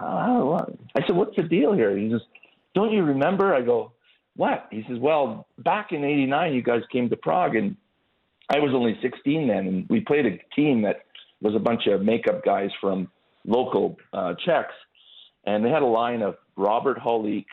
oh. 0.00 0.58
I 0.94 1.06
said, 1.06 1.16
what's 1.16 1.36
the 1.36 1.42
deal 1.42 1.72
here? 1.72 1.96
He 1.96 2.10
says, 2.10 2.20
don't 2.74 2.92
you 2.92 3.02
remember? 3.02 3.54
I 3.54 3.62
go, 3.62 3.92
what? 4.36 4.68
He 4.70 4.84
says, 4.88 4.98
well, 4.98 5.46
back 5.58 5.92
in 5.92 6.04
'89, 6.04 6.54
you 6.54 6.62
guys 6.62 6.82
came 6.90 7.10
to 7.10 7.16
Prague, 7.16 7.56
and 7.56 7.76
I 8.48 8.58
was 8.58 8.72
only 8.74 8.98
16 9.02 9.48
then, 9.48 9.66
and 9.66 9.88
we 9.88 10.00
played 10.00 10.26
a 10.26 10.38
team 10.54 10.82
that 10.82 11.04
was 11.40 11.54
a 11.54 11.58
bunch 11.58 11.86
of 11.86 12.02
makeup 12.02 12.44
guys 12.44 12.70
from 12.80 13.08
local 13.46 13.96
uh, 14.12 14.34
Czechs, 14.44 14.74
and 15.44 15.64
they 15.64 15.70
had 15.70 15.82
a 15.82 15.86
line 15.86 16.22
of 16.22 16.36
Robert 16.56 16.98
Holik, 16.98 17.46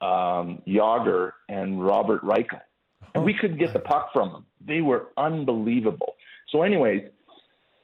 um, 0.00 0.62
Jagr, 0.66 1.32
and 1.48 1.84
Robert 1.84 2.22
Reichel, 2.22 2.60
and 3.14 3.24
we 3.24 3.34
couldn't 3.34 3.58
get 3.58 3.72
the 3.72 3.80
puck 3.80 4.10
from 4.12 4.32
them. 4.32 4.46
They 4.66 4.80
were 4.80 5.08
unbelievable. 5.16 6.14
So, 6.50 6.62
anyways, 6.62 7.08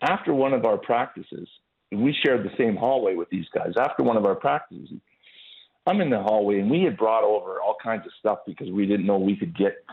after 0.03 0.35
one 0.35 0.53
of 0.53 0.65
our 0.65 0.77
practices, 0.77 1.49
we 1.93 2.15
shared 2.25 2.45
the 2.45 2.55
same 2.59 2.77
hallway 2.77 3.15
with 3.15 3.31
these 3.31 3.47
guys. 3.55 3.73
After 3.79 4.03
one 4.03 4.17
of 4.17 4.27
our 4.27 4.35
practices, 4.35 4.91
I'm 5.87 6.01
in 6.01 6.11
the 6.11 6.21
hallway, 6.21 6.61
and 6.61 6.71
we 6.71 6.83
had 6.83 6.97
brought 6.97 7.25
over 7.25 7.61
all 7.61 7.77
kinds 7.83 8.07
of 8.07 8.13
stuff 8.19 8.41
because 8.47 8.71
we 8.71 8.87
didn't 8.87 9.07
know 9.07 9.19
we 9.19 9.37
could 9.37 9.57
get 9.57 9.85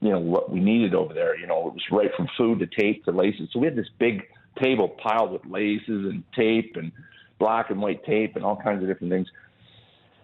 you 0.00 0.10
know 0.10 0.20
what 0.20 0.50
we 0.50 0.60
needed 0.60 0.94
over 0.94 1.12
there. 1.12 1.36
You 1.36 1.46
know, 1.46 1.68
it 1.68 1.74
was 1.74 1.84
right 1.90 2.10
from 2.16 2.28
food 2.36 2.60
to 2.60 2.66
tape 2.66 3.04
to 3.04 3.10
laces. 3.10 3.50
So 3.52 3.58
we 3.58 3.66
had 3.66 3.76
this 3.76 3.90
big 3.98 4.22
table 4.60 4.88
piled 4.88 5.32
with 5.32 5.44
laces 5.46 6.06
and 6.10 6.22
tape 6.34 6.76
and 6.76 6.92
black 7.38 7.70
and 7.70 7.80
white 7.80 8.04
tape 8.04 8.36
and 8.36 8.44
all 8.44 8.56
kinds 8.56 8.82
of 8.82 8.88
different 8.88 9.12
things. 9.12 9.28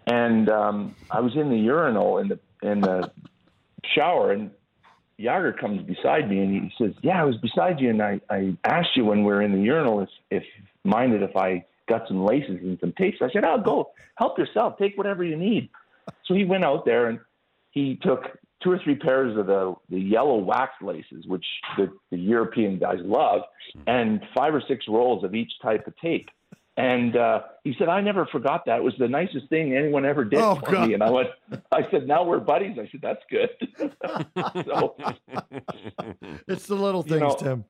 And 0.05 0.49
um, 0.49 0.95
I 1.11 1.19
was 1.19 1.35
in 1.35 1.49
the 1.49 1.57
urinal 1.57 2.19
in 2.19 2.29
the 2.29 2.39
in 2.61 2.81
the 2.81 3.11
shower, 3.95 4.31
and 4.31 4.51
Jagr 5.19 5.57
comes 5.57 5.81
beside 5.83 6.29
me 6.29 6.39
and 6.39 6.63
he 6.63 6.71
says, 6.83 6.93
"Yeah, 7.01 7.21
I 7.21 7.25
was 7.25 7.35
beside 7.37 7.79
you, 7.79 7.89
and 7.89 8.01
I, 8.01 8.21
I 8.29 8.55
asked 8.63 8.95
you 8.95 9.05
when 9.05 9.19
we 9.19 9.25
were 9.25 9.41
in 9.41 9.51
the 9.51 9.61
urinal 9.61 10.01
if 10.01 10.09
if 10.31 10.43
minded 10.83 11.23
if 11.23 11.35
I 11.35 11.65
got 11.89 12.07
some 12.07 12.23
laces 12.23 12.59
and 12.61 12.79
some 12.79 12.93
tapes." 12.93 13.17
I 13.21 13.29
said, 13.31 13.43
"Oh, 13.43 13.61
go 13.61 13.91
help 14.15 14.37
yourself. 14.37 14.77
Take 14.77 14.97
whatever 14.97 15.23
you 15.23 15.35
need." 15.35 15.69
So 16.25 16.33
he 16.33 16.45
went 16.45 16.63
out 16.63 16.85
there 16.85 17.07
and 17.07 17.19
he 17.71 17.99
took 18.01 18.37
two 18.63 18.71
or 18.71 18.79
three 18.83 18.95
pairs 18.95 19.37
of 19.37 19.47
the, 19.47 19.75
the 19.89 19.99
yellow 19.99 20.37
wax 20.37 20.73
laces, 20.81 21.25
which 21.27 21.45
the, 21.77 21.91
the 22.11 22.17
European 22.17 22.79
guys 22.79 22.99
love, 23.03 23.41
and 23.85 24.21
five 24.35 24.53
or 24.55 24.61
six 24.67 24.85
rolls 24.87 25.23
of 25.23 25.35
each 25.35 25.51
type 25.61 25.85
of 25.87 25.95
tape. 25.97 26.29
And 26.75 27.15
uh, 27.17 27.41
he 27.63 27.73
said, 27.79 27.89
I 27.89 28.01
never 28.01 28.27
forgot 28.27 28.65
that. 28.67 28.77
It 28.77 28.83
was 28.83 28.93
the 28.99 29.07
nicest 29.07 29.49
thing 29.49 29.75
anyone 29.75 30.05
ever 30.05 30.23
did 30.23 30.37
Oh, 30.39 30.55
for 30.63 30.71
God. 30.73 30.87
me. 30.87 30.93
And 30.93 31.01
I 31.01 31.09
went, 31.09 31.29
I 31.71 31.89
said, 31.89 32.07
now 32.07 32.23
we're 32.23 32.39
buddies. 32.39 32.77
I 32.79 32.87
said, 32.91 33.01
that's 33.01 33.23
good. 33.31 33.49
so, 34.65 34.95
It's 36.47 36.67
the 36.67 36.75
little 36.75 37.03
You 37.07 37.09
things, 37.19 37.21
know- 37.21 37.35
Tim. 37.35 37.65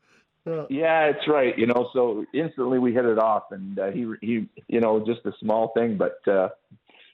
Uh, 0.46 0.66
yeah, 0.70 1.08
it's 1.08 1.28
right. 1.28 1.58
You 1.58 1.68
know, 1.68 1.90
so 1.92 2.24
instantly 2.34 2.80
we 2.80 2.94
hit 2.94 3.04
it 3.04 3.20
off, 3.20 3.52
and 3.52 3.78
uh, 3.78 3.92
he, 3.92 4.10
he, 4.22 4.48
you 4.70 4.80
know, 4.80 5.06
just 5.06 5.26
a 5.26 5.34
small 5.42 5.74
thing, 5.76 5.98
but 5.98 6.26
uh, 6.26 6.48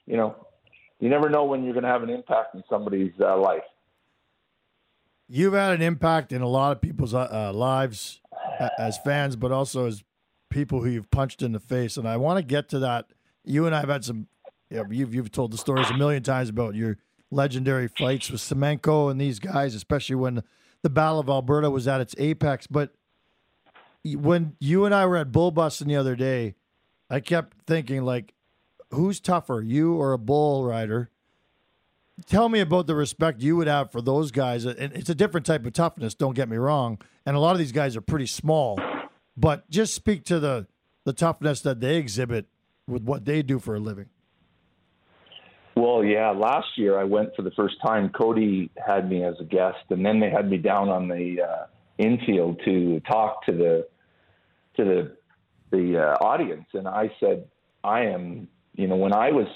you 0.06 0.16
know, 0.16 0.36
you 1.00 1.08
never 1.08 1.28
know 1.28 1.44
when 1.44 1.64
you're 1.64 1.72
going 1.72 1.84
to 1.84 1.90
have 1.90 2.02
an 2.02 2.10
impact 2.10 2.54
in 2.54 2.62
somebody's 2.68 3.12
uh, 3.20 3.36
life. 3.36 3.62
You've 5.28 5.54
had 5.54 5.72
an 5.72 5.82
impact 5.82 6.32
in 6.32 6.42
a 6.42 6.48
lot 6.48 6.72
of 6.72 6.80
people's 6.80 7.14
uh, 7.14 7.28
uh, 7.30 7.52
lives 7.52 8.20
as 8.78 8.98
fans, 8.98 9.36
but 9.36 9.52
also 9.52 9.86
as 9.86 10.04
people 10.50 10.82
who 10.82 10.90
you've 10.90 11.10
punched 11.10 11.42
in 11.42 11.52
the 11.52 11.60
face. 11.60 11.96
And 11.96 12.06
I 12.06 12.16
want 12.16 12.38
to 12.38 12.42
get 12.42 12.68
to 12.70 12.78
that. 12.80 13.06
You 13.44 13.66
and 13.66 13.74
I 13.74 13.80
have 13.80 13.88
had 13.88 14.04
some. 14.04 14.28
You 14.70 14.78
know, 14.78 14.86
you've 14.90 15.14
you've 15.14 15.30
told 15.30 15.52
the 15.52 15.58
stories 15.58 15.90
a 15.90 15.96
million 15.96 16.22
times 16.22 16.48
about 16.48 16.74
your 16.74 16.98
legendary 17.30 17.88
fights 17.88 18.30
with 18.30 18.40
Semenko 18.40 19.10
and 19.10 19.20
these 19.20 19.38
guys, 19.38 19.74
especially 19.74 20.16
when 20.16 20.42
the 20.82 20.90
Battle 20.90 21.20
of 21.20 21.28
Alberta 21.28 21.70
was 21.70 21.88
at 21.88 22.00
its 22.00 22.14
apex. 22.18 22.66
But 22.66 22.94
when 24.04 24.56
you 24.60 24.84
and 24.84 24.94
I 24.94 25.06
were 25.06 25.16
at 25.16 25.32
Bull 25.32 25.50
Busting 25.50 25.88
the 25.88 25.96
other 25.96 26.16
day, 26.16 26.54
I 27.10 27.20
kept 27.20 27.56
thinking 27.66 28.04
like, 28.04 28.33
who's 28.90 29.20
tougher, 29.20 29.62
you 29.62 29.94
or 29.94 30.12
a 30.12 30.18
bull 30.18 30.64
rider? 30.64 31.10
tell 32.26 32.48
me 32.48 32.60
about 32.60 32.86
the 32.86 32.94
respect 32.94 33.40
you 33.40 33.56
would 33.56 33.66
have 33.66 33.90
for 33.90 34.00
those 34.00 34.30
guys. 34.30 34.64
And 34.64 34.92
it's 34.92 35.10
a 35.10 35.14
different 35.14 35.46
type 35.46 35.66
of 35.66 35.72
toughness. 35.72 36.14
Don't 36.14 36.34
get 36.34 36.48
me 36.48 36.56
wrong. 36.56 36.98
And 37.26 37.36
a 37.36 37.40
lot 37.40 37.52
of 37.52 37.58
these 37.58 37.72
guys 37.72 37.96
are 37.96 38.00
pretty 38.00 38.26
small, 38.26 38.78
but 39.36 39.68
just 39.70 39.94
speak 39.94 40.24
to 40.26 40.38
the 40.38 40.66
the 41.04 41.12
toughness 41.12 41.60
that 41.60 41.80
they 41.80 41.96
exhibit 41.96 42.46
with 42.86 43.02
what 43.02 43.26
they 43.26 43.42
do 43.42 43.58
for 43.58 43.74
a 43.74 43.78
living. 43.78 44.06
Well, 45.76 46.02
yeah, 46.02 46.30
last 46.30 46.68
year 46.76 46.98
I 46.98 47.04
went 47.04 47.36
for 47.36 47.42
the 47.42 47.50
first 47.50 47.74
time. 47.84 48.08
Cody 48.08 48.70
had 48.86 49.10
me 49.10 49.22
as 49.22 49.34
a 49.38 49.44
guest, 49.44 49.84
and 49.90 50.06
then 50.06 50.18
they 50.20 50.30
had 50.30 50.48
me 50.48 50.56
down 50.56 50.88
on 50.88 51.08
the 51.08 51.42
uh, 51.42 51.66
infield 51.98 52.60
to 52.64 53.00
talk 53.00 53.44
to 53.46 53.52
the 53.52 53.86
to 54.76 54.84
the 54.84 55.16
the 55.70 55.98
uh, 55.98 56.24
audience, 56.24 56.66
and 56.72 56.86
I 56.86 57.10
said, 57.18 57.46
I 57.82 58.02
am, 58.02 58.48
you 58.74 58.86
know, 58.86 58.96
when 58.96 59.14
I 59.14 59.30
was 59.30 59.46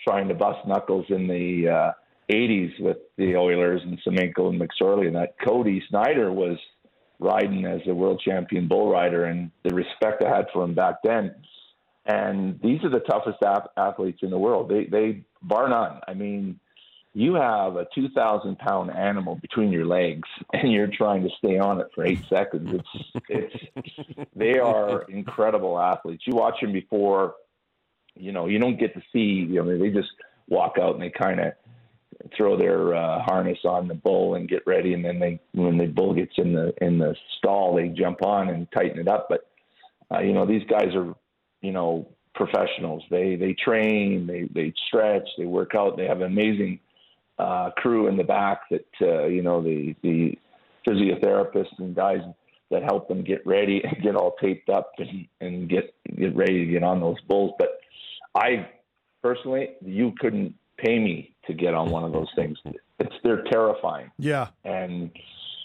trying 0.00 0.28
to 0.28 0.34
bust 0.34 0.66
knuckles 0.66 1.06
in 1.08 1.26
the 1.26 1.68
uh, 1.68 1.92
80s 2.32 2.80
with 2.80 2.98
the 3.16 3.36
Oilers 3.36 3.82
and 3.84 3.98
Semenko 4.06 4.50
and 4.50 4.60
McSorley, 4.60 5.06
and 5.06 5.16
that 5.16 5.34
Cody 5.44 5.82
Snyder 5.88 6.32
was 6.32 6.58
riding 7.18 7.66
as 7.66 7.80
a 7.86 7.94
world 7.94 8.20
champion 8.24 8.68
bull 8.68 8.90
rider, 8.90 9.24
and 9.24 9.50
the 9.64 9.74
respect 9.74 10.22
I 10.24 10.34
had 10.34 10.46
for 10.52 10.64
him 10.64 10.74
back 10.74 10.96
then. 11.04 11.34
And 12.04 12.58
these 12.60 12.82
are 12.82 12.90
the 12.90 13.00
toughest 13.00 13.38
ath- 13.44 13.68
athletes 13.76 14.20
in 14.22 14.30
the 14.30 14.38
world. 14.38 14.68
They, 14.68 14.86
they, 14.86 15.24
bar 15.40 15.68
none. 15.68 16.00
I 16.06 16.14
mean, 16.14 16.58
you 17.14 17.34
have 17.34 17.76
a 17.76 17.86
2,000 17.94 18.58
pound 18.58 18.90
animal 18.90 19.36
between 19.36 19.70
your 19.70 19.86
legs, 19.86 20.28
and 20.52 20.72
you're 20.72 20.88
trying 20.88 21.22
to 21.22 21.30
stay 21.38 21.58
on 21.58 21.80
it 21.80 21.88
for 21.94 22.04
eight 22.04 22.24
seconds. 22.28 22.80
It's, 23.28 23.54
it's, 23.76 24.28
they 24.34 24.58
are 24.58 25.02
incredible 25.02 25.78
athletes. 25.78 26.24
You 26.26 26.34
watch 26.36 26.60
them 26.60 26.72
before, 26.72 27.34
you 28.16 28.32
know, 28.32 28.46
you 28.46 28.58
don't 28.58 28.78
get 28.78 28.94
to 28.94 29.02
see, 29.12 29.46
you 29.48 29.62
know, 29.62 29.78
they 29.78 29.90
just 29.90 30.10
walk 30.48 30.76
out 30.80 30.94
and 30.94 31.02
they 31.02 31.10
kind 31.10 31.40
of 31.40 31.52
throw 32.36 32.56
their 32.56 32.94
uh, 32.94 33.22
harness 33.22 33.58
on 33.64 33.88
the 33.88 33.94
bull 33.94 34.34
and 34.34 34.48
get 34.48 34.62
ready, 34.66 34.94
and 34.94 35.04
then 35.04 35.18
they, 35.18 35.40
when 35.52 35.78
the 35.78 35.86
bull 35.86 36.14
gets 36.14 36.34
in 36.36 36.52
the 36.52 36.72
in 36.80 36.98
the 36.98 37.14
stall, 37.38 37.74
they 37.74 37.88
jump 37.88 38.24
on 38.24 38.48
and 38.48 38.70
tighten 38.72 38.98
it 38.98 39.08
up. 39.08 39.28
But 39.28 39.48
uh, 40.14 40.20
you 40.20 40.32
know, 40.32 40.46
these 40.46 40.62
guys 40.68 40.94
are, 40.94 41.14
you 41.60 41.72
know, 41.72 42.08
professionals. 42.34 43.02
They 43.10 43.36
they 43.36 43.54
train, 43.54 44.26
they 44.26 44.48
they 44.52 44.72
stretch, 44.86 45.28
they 45.38 45.46
work 45.46 45.74
out. 45.74 45.96
They 45.96 46.06
have 46.06 46.20
an 46.20 46.26
amazing 46.26 46.80
uh, 47.38 47.70
crew 47.76 48.08
in 48.08 48.16
the 48.16 48.24
back 48.24 48.62
that 48.70 48.86
uh, 49.00 49.26
you 49.26 49.42
know 49.42 49.62
the 49.62 49.94
the 50.02 50.38
physiotherapists 50.86 51.78
and 51.78 51.94
guys 51.94 52.20
that 52.70 52.82
help 52.82 53.06
them 53.08 53.22
get 53.22 53.46
ready 53.46 53.82
and 53.84 54.02
get 54.02 54.16
all 54.16 54.34
taped 54.40 54.68
up 54.68 54.92
and, 54.98 55.26
and 55.40 55.68
get 55.68 55.94
get 56.16 56.34
ready 56.34 56.64
to 56.64 56.72
get 56.72 56.82
on 56.82 57.00
those 57.00 57.20
bulls. 57.22 57.52
But 57.58 57.80
I 58.34 58.68
personally, 59.22 59.70
you 59.84 60.12
couldn't 60.18 60.54
pay 60.78 60.98
me 60.98 61.34
to 61.46 61.54
get 61.54 61.74
on 61.74 61.90
one 61.90 62.04
of 62.04 62.12
those 62.12 62.28
things. 62.34 62.58
It's 62.98 63.14
they're 63.22 63.42
terrifying, 63.44 64.10
Yeah. 64.18 64.48
and 64.64 65.10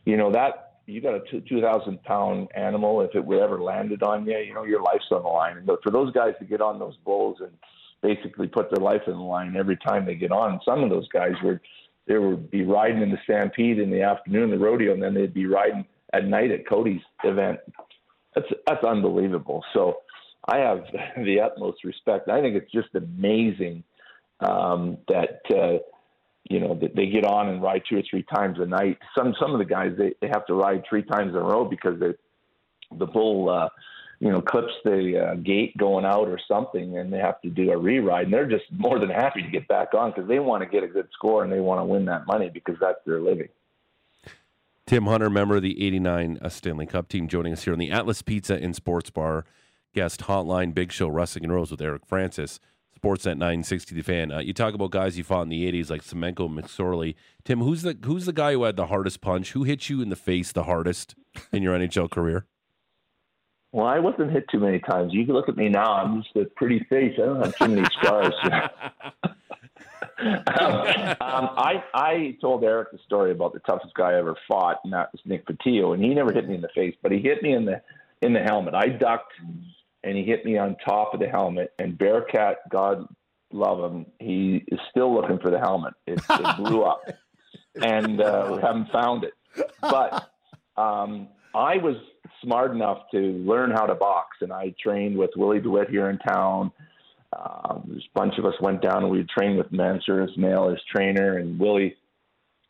you 0.06 0.18
know 0.18 0.32
that 0.32 0.80
you 0.86 1.02
got 1.02 1.16
a 1.16 1.22
two 1.30 1.42
two 1.42 1.62
thousand 1.62 2.02
pound 2.04 2.48
animal. 2.56 3.02
If 3.02 3.14
it 3.16 3.24
would 3.24 3.40
ever 3.40 3.62
landed 3.62 4.04
on 4.04 4.26
you, 4.26 4.38
you 4.38 4.54
know 4.54 4.64
your 4.64 4.82
life's 4.82 5.06
on 5.12 5.24
the 5.24 5.30
line. 5.30 5.58
And 5.58 5.70
for 5.84 5.92
those 5.92 6.12
guys 6.14 6.34
to 6.40 6.46
get 6.46 6.62
on 6.62 6.80
those 6.80 6.96
bulls 7.06 7.38
and 7.42 7.52
basically 8.02 8.48
put 8.48 8.70
their 8.72 8.84
life 8.84 9.02
in 9.08 9.14
the 9.14 9.20
line 9.20 9.56
every 9.56 9.78
time 9.78 10.06
they 10.06 10.16
get 10.16 10.32
on, 10.32 10.60
some 10.64 10.84
of 10.84 10.90
those 10.90 11.08
guys 11.10 11.34
were, 11.44 11.60
they 12.08 12.18
would 12.18 12.50
be 12.52 12.64
riding 12.64 13.02
in 13.02 13.10
the 13.10 13.18
stampede 13.24 13.80
in 13.80 13.90
the 13.90 14.02
afternoon, 14.02 14.50
the 14.52 14.58
rodeo, 14.58 14.94
and 14.94 15.02
then 15.02 15.14
they'd 15.14 15.34
be 15.34 15.46
riding 15.48 15.86
at 16.14 16.26
night 16.26 16.52
at 16.52 16.68
Cody's 16.68 17.02
event. 17.24 17.60
That's 18.34 18.48
that's 18.66 18.84
unbelievable. 18.84 19.64
So 19.74 19.98
I 20.48 20.58
have 20.58 20.86
the 21.18 21.42
utmost 21.42 21.84
respect. 21.84 22.30
I 22.30 22.42
think 22.42 22.56
it's 22.56 22.72
just 22.72 22.90
amazing 22.96 23.84
um, 24.40 24.98
that 25.08 25.42
uh, 25.50 25.80
you 26.50 26.60
know 26.60 26.76
that 26.76 26.96
they 26.96 27.08
get 27.08 27.26
on 27.26 27.50
and 27.50 27.62
ride 27.62 27.84
two 27.90 27.98
or 27.98 28.04
three 28.10 28.24
times 28.24 28.58
a 28.60 28.66
night. 28.66 28.98
Some 29.18 29.36
some 29.40 29.54
of 29.54 29.60
the 29.60 29.66
guys 29.66 29.94
they, 29.98 30.14
they 30.22 30.28
have 30.28 30.46
to 30.48 30.54
ride 30.54 30.84
three 30.90 31.04
times 31.04 31.32
in 31.32 31.36
a 31.36 31.44
row 31.44 31.66
because 31.66 32.00
they, 32.00 32.14
the 32.98 33.06
bull 33.06 33.50
uh, 33.50 33.70
you 34.20 34.32
know 34.32 34.42
clips 34.42 34.74
the 34.86 35.32
uh, 35.32 35.36
gate 35.36 35.76
going 35.78 36.06
out 36.06 36.28
or 36.28 36.40
something, 36.48 36.98
and 36.98 37.12
they 37.12 37.20
have 37.20 37.42
to 37.42 37.50
do 37.50 37.72
a 37.72 37.78
re-ride. 37.78 38.26
And 38.26 38.34
they're 38.34 38.50
just 38.50 38.66
more 38.72 39.00
than 39.00 39.10
happy 39.10 39.42
to 39.42 39.50
get 39.50 39.68
back 39.68 39.94
on 39.94 40.12
because 40.12 40.28
they 40.28 40.40
want 40.40 40.64
to 40.64 40.70
get 40.70 40.84
a 40.84 40.88
good 40.88 41.08
score 41.14 41.44
and 41.44 41.52
they 41.52 41.60
want 41.60 41.82
to 41.82 41.86
win 41.86 42.06
that 42.06 42.26
money 42.28 42.50
because 42.50 42.76
that's 42.80 43.00
their 43.06 43.20
living. 43.20 43.50
Tim 44.86 45.06
Hunter, 45.06 45.30
member 45.30 45.58
of 45.58 45.64
the 45.64 45.86
89 45.86 46.40
uh, 46.42 46.48
Stanley 46.48 46.86
Cup 46.86 47.10
team, 47.10 47.28
joining 47.28 47.52
us 47.52 47.66
here 47.66 47.74
on 47.74 47.80
the 47.80 47.92
Atlas 47.92 48.22
Pizza 48.22 48.56
and 48.56 48.74
Sports 48.74 49.10
Bar 49.10 49.44
guest 49.98 50.22
hotline. 50.22 50.76
Big 50.76 50.92
show, 50.92 51.10
Rusic 51.10 51.42
and 51.42 51.52
Rose 51.52 51.72
with 51.72 51.82
Eric 51.82 52.06
Francis. 52.06 52.60
Sportsnet 52.96 53.40
960 53.40 53.96
The 53.96 54.04
Fan. 54.04 54.32
Uh, 54.32 54.38
you 54.38 54.54
talk 54.54 54.76
about 54.76 54.92
guys 54.92 55.18
you 55.18 55.24
fought 55.24 55.42
in 55.42 55.50
the 55.50 55.66
80s 55.72 55.90
like 55.90 56.04
Semenko 56.04 56.48
McSorley. 56.48 57.16
Tim, 57.44 57.62
who's 57.62 57.82
the 57.82 57.98
who's 58.06 58.28
the 58.28 58.34
guy 58.34 58.52
who 58.52 58.64
had 58.64 58.76
the 58.76 58.86
hardest 58.86 59.22
punch? 59.22 59.54
Who 59.54 59.64
hit 59.64 59.90
you 59.90 60.04
in 60.04 60.10
the 60.10 60.16
face 60.16 60.52
the 60.52 60.66
hardest 60.66 61.16
in 61.52 61.64
your 61.64 61.76
NHL 61.76 62.12
career? 62.12 62.46
Well, 63.72 63.88
I 63.88 63.98
wasn't 63.98 64.32
hit 64.32 64.48
too 64.50 64.60
many 64.60 64.78
times. 64.80 65.16
You 65.16 65.26
can 65.26 65.34
look 65.34 65.50
at 65.50 65.58
me 65.58 65.68
now; 65.68 65.94
I'm 65.94 66.22
just 66.22 66.36
a 66.36 66.46
pretty 66.46 66.86
face. 66.90 67.16
I 67.18 67.26
don't 67.26 67.44
have 67.44 67.58
too 67.58 67.68
many 67.68 67.88
scars. 68.00 68.36
um, 68.44 68.70
I 71.58 71.84
I 71.96 72.38
told 72.40 72.64
Eric 72.64 72.92
the 72.92 73.00
story 73.04 73.32
about 73.32 73.54
the 73.54 73.62
toughest 73.62 73.96
guy 73.96 74.12
I 74.12 74.20
ever 74.20 74.36
fought, 74.48 74.82
and 74.84 74.94
that 74.94 75.12
was 75.12 75.22
Nick 75.26 75.48
Patillo, 75.48 75.96
and 75.96 76.04
he 76.04 76.14
never 76.14 76.32
hit 76.32 76.48
me 76.48 76.54
in 76.54 76.62
the 76.62 76.70
face, 76.76 76.94
but 77.02 77.12
he 77.12 77.20
hit 77.20 77.42
me 77.42 77.54
in 77.54 77.66
the 77.66 77.82
in 78.22 78.34
the 78.34 78.42
helmet. 78.42 78.74
I 78.74 78.90
ducked, 78.90 79.34
and 80.04 80.18
he 80.18 80.24
hit 80.24 80.46
me 80.46 80.58
on 80.58 80.76
top 80.86 81.14
of 81.14 81.20
the 81.20 81.28
helmet. 81.28 81.74
And 81.80 81.98
Bearcat, 81.98 82.70
God 82.70 83.08
love 83.52 83.92
him, 83.92 84.06
he 84.20 84.64
is 84.68 84.80
still 84.92 85.14
looking 85.14 85.40
for 85.40 85.52
the 85.52 85.60
helmet. 85.60 85.94
It, 86.06 86.20
it 86.30 86.58
blew 86.58 86.84
up, 86.84 87.02
and 87.76 88.22
uh, 88.22 88.52
we 88.56 88.62
haven't 88.62 88.92
found 88.92 89.24
it. 89.24 89.34
But 89.82 90.30
um, 90.76 91.30
I 91.56 91.78
was 91.78 91.96
smart 92.44 92.72
enough 92.72 93.04
to 93.12 93.18
learn 93.18 93.72
how 93.72 93.86
to 93.86 93.96
box, 93.96 94.38
and 94.42 94.52
I 94.52 94.74
trained 94.82 95.18
with 95.18 95.32
Willie 95.36 95.60
deWit 95.60 95.90
here 95.90 96.10
in 96.10 96.20
town. 96.20 96.72
Um, 97.38 97.84
there's 97.88 98.08
a 98.16 98.20
bunch 98.20 98.38
of 98.38 98.46
us 98.46 98.54
went 98.62 98.82
down 98.82 99.04
and 99.04 99.12
we 99.12 99.26
trained 99.38 99.58
with 99.58 99.72
Mansour 99.72 100.24
Ismail 100.24 100.70
as 100.70 100.78
trainer, 100.94 101.38
and 101.38 101.60
Willie. 101.60 101.96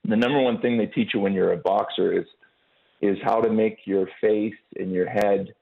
The 0.03 0.15
number 0.15 0.39
one 0.39 0.61
thing 0.61 0.77
they 0.77 0.85
teach 0.85 1.11
you 1.13 1.19
when 1.19 1.33
you're 1.33 1.51
a 1.51 1.57
boxer 1.57 2.17
is 2.17 2.25
is 3.01 3.17
how 3.23 3.39
to 3.41 3.51
make 3.51 3.79
your 3.85 4.07
face 4.19 4.55
and 4.77 4.91
your 4.91 5.07
head 5.07 5.53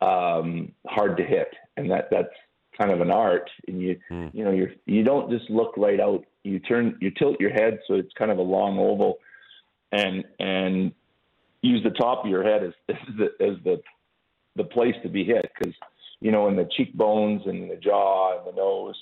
um, 0.00 0.72
hard 0.86 1.16
to 1.16 1.24
hit, 1.24 1.48
and 1.76 1.90
that 1.90 2.08
that's 2.10 2.34
kind 2.78 2.90
of 2.90 3.00
an 3.00 3.10
art. 3.10 3.48
And 3.68 3.80
you 3.80 3.98
Mm. 4.10 4.30
you 4.34 4.44
know 4.44 4.50
you 4.52 4.70
you 4.86 5.02
don't 5.02 5.30
just 5.30 5.48
look 5.50 5.74
right 5.76 6.00
out. 6.00 6.24
You 6.44 6.58
turn 6.60 6.96
you 7.00 7.10
tilt 7.10 7.40
your 7.40 7.50
head 7.50 7.80
so 7.86 7.94
it's 7.94 8.12
kind 8.14 8.30
of 8.30 8.38
a 8.38 8.42
long 8.42 8.78
oval, 8.78 9.18
and 9.92 10.24
and 10.38 10.92
use 11.62 11.82
the 11.82 11.90
top 11.90 12.24
of 12.24 12.30
your 12.30 12.42
head 12.44 12.62
as, 12.62 12.72
as 12.88 13.16
the 13.16 13.24
as 13.44 13.56
the 13.64 13.82
the 14.56 14.64
place 14.64 14.94
to 15.02 15.08
be 15.08 15.24
hit 15.24 15.50
because 15.58 15.74
you 16.20 16.30
know 16.30 16.48
in 16.48 16.56
the 16.56 16.68
cheekbones 16.76 17.42
and 17.46 17.70
the 17.70 17.76
jaw 17.76 18.38
and 18.38 18.46
the 18.46 18.56
nose 18.56 18.94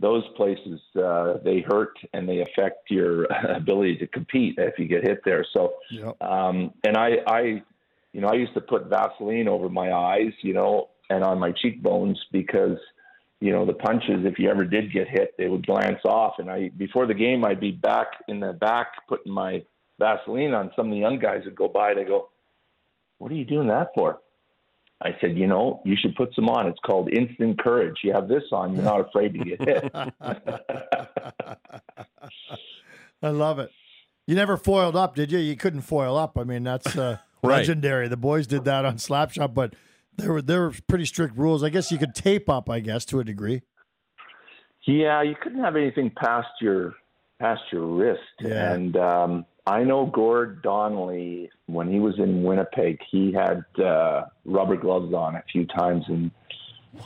those 0.00 0.24
places 0.36 0.80
uh, 0.96 1.34
they 1.44 1.60
hurt 1.60 1.96
and 2.12 2.28
they 2.28 2.40
affect 2.40 2.90
your 2.90 3.24
ability 3.48 3.96
to 3.96 4.06
compete 4.08 4.54
if 4.58 4.78
you 4.78 4.86
get 4.86 5.04
hit 5.06 5.20
there 5.24 5.46
so 5.52 5.74
Yep. 5.90 6.20
um, 6.22 6.72
and 6.84 6.96
I, 6.96 7.18
I, 7.26 7.62
you 8.14 8.20
know, 8.20 8.28
I 8.28 8.34
used 8.34 8.54
to 8.54 8.60
put 8.60 8.86
Vaseline 8.86 9.48
over 9.48 9.68
my 9.68 9.92
eyes, 9.92 10.32
you 10.40 10.54
know, 10.54 10.90
and 11.10 11.24
on 11.24 11.40
my 11.40 11.50
cheekbones 11.50 12.16
because, 12.30 12.78
you 13.40 13.50
know, 13.50 13.66
the 13.66 13.72
punches, 13.72 14.24
if 14.24 14.38
you 14.38 14.48
ever 14.48 14.64
did 14.64 14.92
get 14.92 15.08
hit, 15.08 15.34
they 15.36 15.48
would 15.48 15.66
glance 15.66 15.98
off. 16.04 16.34
And 16.38 16.48
I, 16.48 16.70
before 16.76 17.08
the 17.08 17.14
game, 17.14 17.44
I'd 17.44 17.58
be 17.58 17.72
back 17.72 18.06
in 18.28 18.38
the 18.38 18.52
back 18.52 19.04
putting 19.08 19.32
my 19.32 19.64
Vaseline 19.98 20.54
on. 20.54 20.70
Some 20.76 20.86
of 20.86 20.92
the 20.92 20.98
young 20.98 21.18
guys 21.18 21.42
would 21.44 21.56
go 21.56 21.66
by. 21.66 21.94
They 21.94 22.04
go, 22.04 22.28
"What 23.18 23.32
are 23.32 23.34
you 23.34 23.44
doing 23.44 23.66
that 23.68 23.88
for?" 23.96 24.20
I 25.02 25.16
said, 25.20 25.36
"You 25.36 25.48
know, 25.48 25.80
you 25.84 25.96
should 26.00 26.14
put 26.14 26.32
some 26.36 26.48
on. 26.48 26.68
It's 26.68 26.78
called 26.86 27.12
instant 27.12 27.60
courage. 27.60 27.96
You 28.04 28.12
have 28.12 28.28
this 28.28 28.44
on, 28.52 28.74
you're 28.74 28.84
not 28.84 29.00
afraid 29.00 29.34
to 29.34 29.40
get 29.40 29.60
hit." 29.60 29.90
I 33.22 33.30
love 33.30 33.58
it. 33.58 33.72
You 34.26 34.36
never 34.36 34.56
foiled 34.56 34.96
up, 34.96 35.16
did 35.16 35.32
you? 35.32 35.38
You 35.38 35.56
couldn't 35.56 35.82
foil 35.82 36.16
up. 36.16 36.38
I 36.38 36.44
mean, 36.44 36.62
that's 36.62 36.96
uh, 36.96 37.18
Right. 37.44 37.58
legendary. 37.58 38.08
The 38.08 38.16
boys 38.16 38.46
did 38.46 38.64
that 38.64 38.84
on 38.84 38.96
Slapshot, 38.96 39.54
but 39.54 39.74
there 40.16 40.32
were 40.32 40.42
there 40.42 40.62
were 40.62 40.74
pretty 40.88 41.04
strict 41.04 41.36
rules. 41.36 41.62
I 41.62 41.68
guess 41.68 41.90
you 41.90 41.98
could 41.98 42.14
tape 42.14 42.48
up, 42.48 42.70
I 42.70 42.80
guess, 42.80 43.04
to 43.06 43.20
a 43.20 43.24
degree. 43.24 43.62
Yeah, 44.86 45.22
you 45.22 45.34
couldn't 45.40 45.62
have 45.62 45.76
anything 45.76 46.10
past 46.10 46.48
your 46.60 46.94
past 47.40 47.62
your 47.72 47.86
wrist. 47.86 48.20
Yeah. 48.40 48.72
And 48.72 48.96
um, 48.96 49.46
I 49.66 49.82
know 49.82 50.06
Gord 50.06 50.62
Donnelly 50.62 51.50
when 51.66 51.90
he 51.90 51.98
was 52.00 52.14
in 52.18 52.42
Winnipeg, 52.42 52.98
he 53.10 53.32
had 53.32 53.64
uh, 53.82 54.24
rubber 54.44 54.76
gloves 54.76 55.14
on 55.14 55.36
a 55.36 55.44
few 55.50 55.66
times, 55.66 56.04
and 56.08 56.30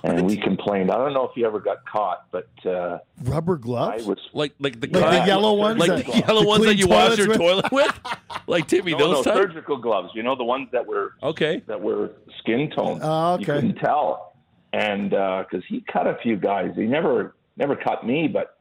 and 0.05 0.27
we 0.27 0.37
complained. 0.37 0.91
I 0.91 0.97
don't 0.97 1.13
know 1.13 1.25
if 1.25 1.33
he 1.35 1.45
ever 1.45 1.59
got 1.61 1.85
caught, 1.87 2.27
but 2.31 2.49
uh, 2.67 2.99
Rubber 3.25 3.55
I 3.55 3.59
gloves. 3.59 4.07
was 4.07 4.19
Like 4.33 4.53
like 4.59 4.81
the 4.81 4.87
Like 4.89 4.93
the 4.93 5.01
kind- 5.01 5.27
yellow 5.27 5.55
ones 5.55 5.79
like 5.81 5.89
that- 6.05 6.07
the 6.13 6.19
yellow 6.27 6.43
to 6.43 6.47
ones 6.49 6.65
that 6.65 6.77
you 6.77 6.89
wash 6.89 7.17
your 7.19 7.29
with? 7.29 7.39
toilet 7.39 7.73
with. 7.73 8.01
Like 8.47 8.67
Timmy, 8.67 8.93
no, 8.93 8.99
those 9.13 9.27
no 9.27 9.33
type. 9.33 9.43
surgical 9.43 9.77
gloves. 9.77 10.11
You 10.15 10.23
know 10.23 10.35
the 10.35 10.45
ones 10.45 10.69
that 10.73 10.87
were 10.87 11.13
Okay. 11.23 11.63
that 11.67 11.81
were 11.81 12.13
skin 12.39 12.71
tone. 12.75 13.01
Oh, 13.03 13.39
You 13.39 13.45
couldn't 13.45 13.75
tell, 13.77 14.33
and 14.73 15.11
because 15.11 15.63
he 15.69 15.83
cut 15.93 16.07
a 16.07 16.17
few 16.23 16.37
guys, 16.37 16.71
he 16.75 16.83
never 16.85 17.35
never 17.59 17.77
cut 17.77 18.07
me, 18.07 18.27
but 18.27 18.57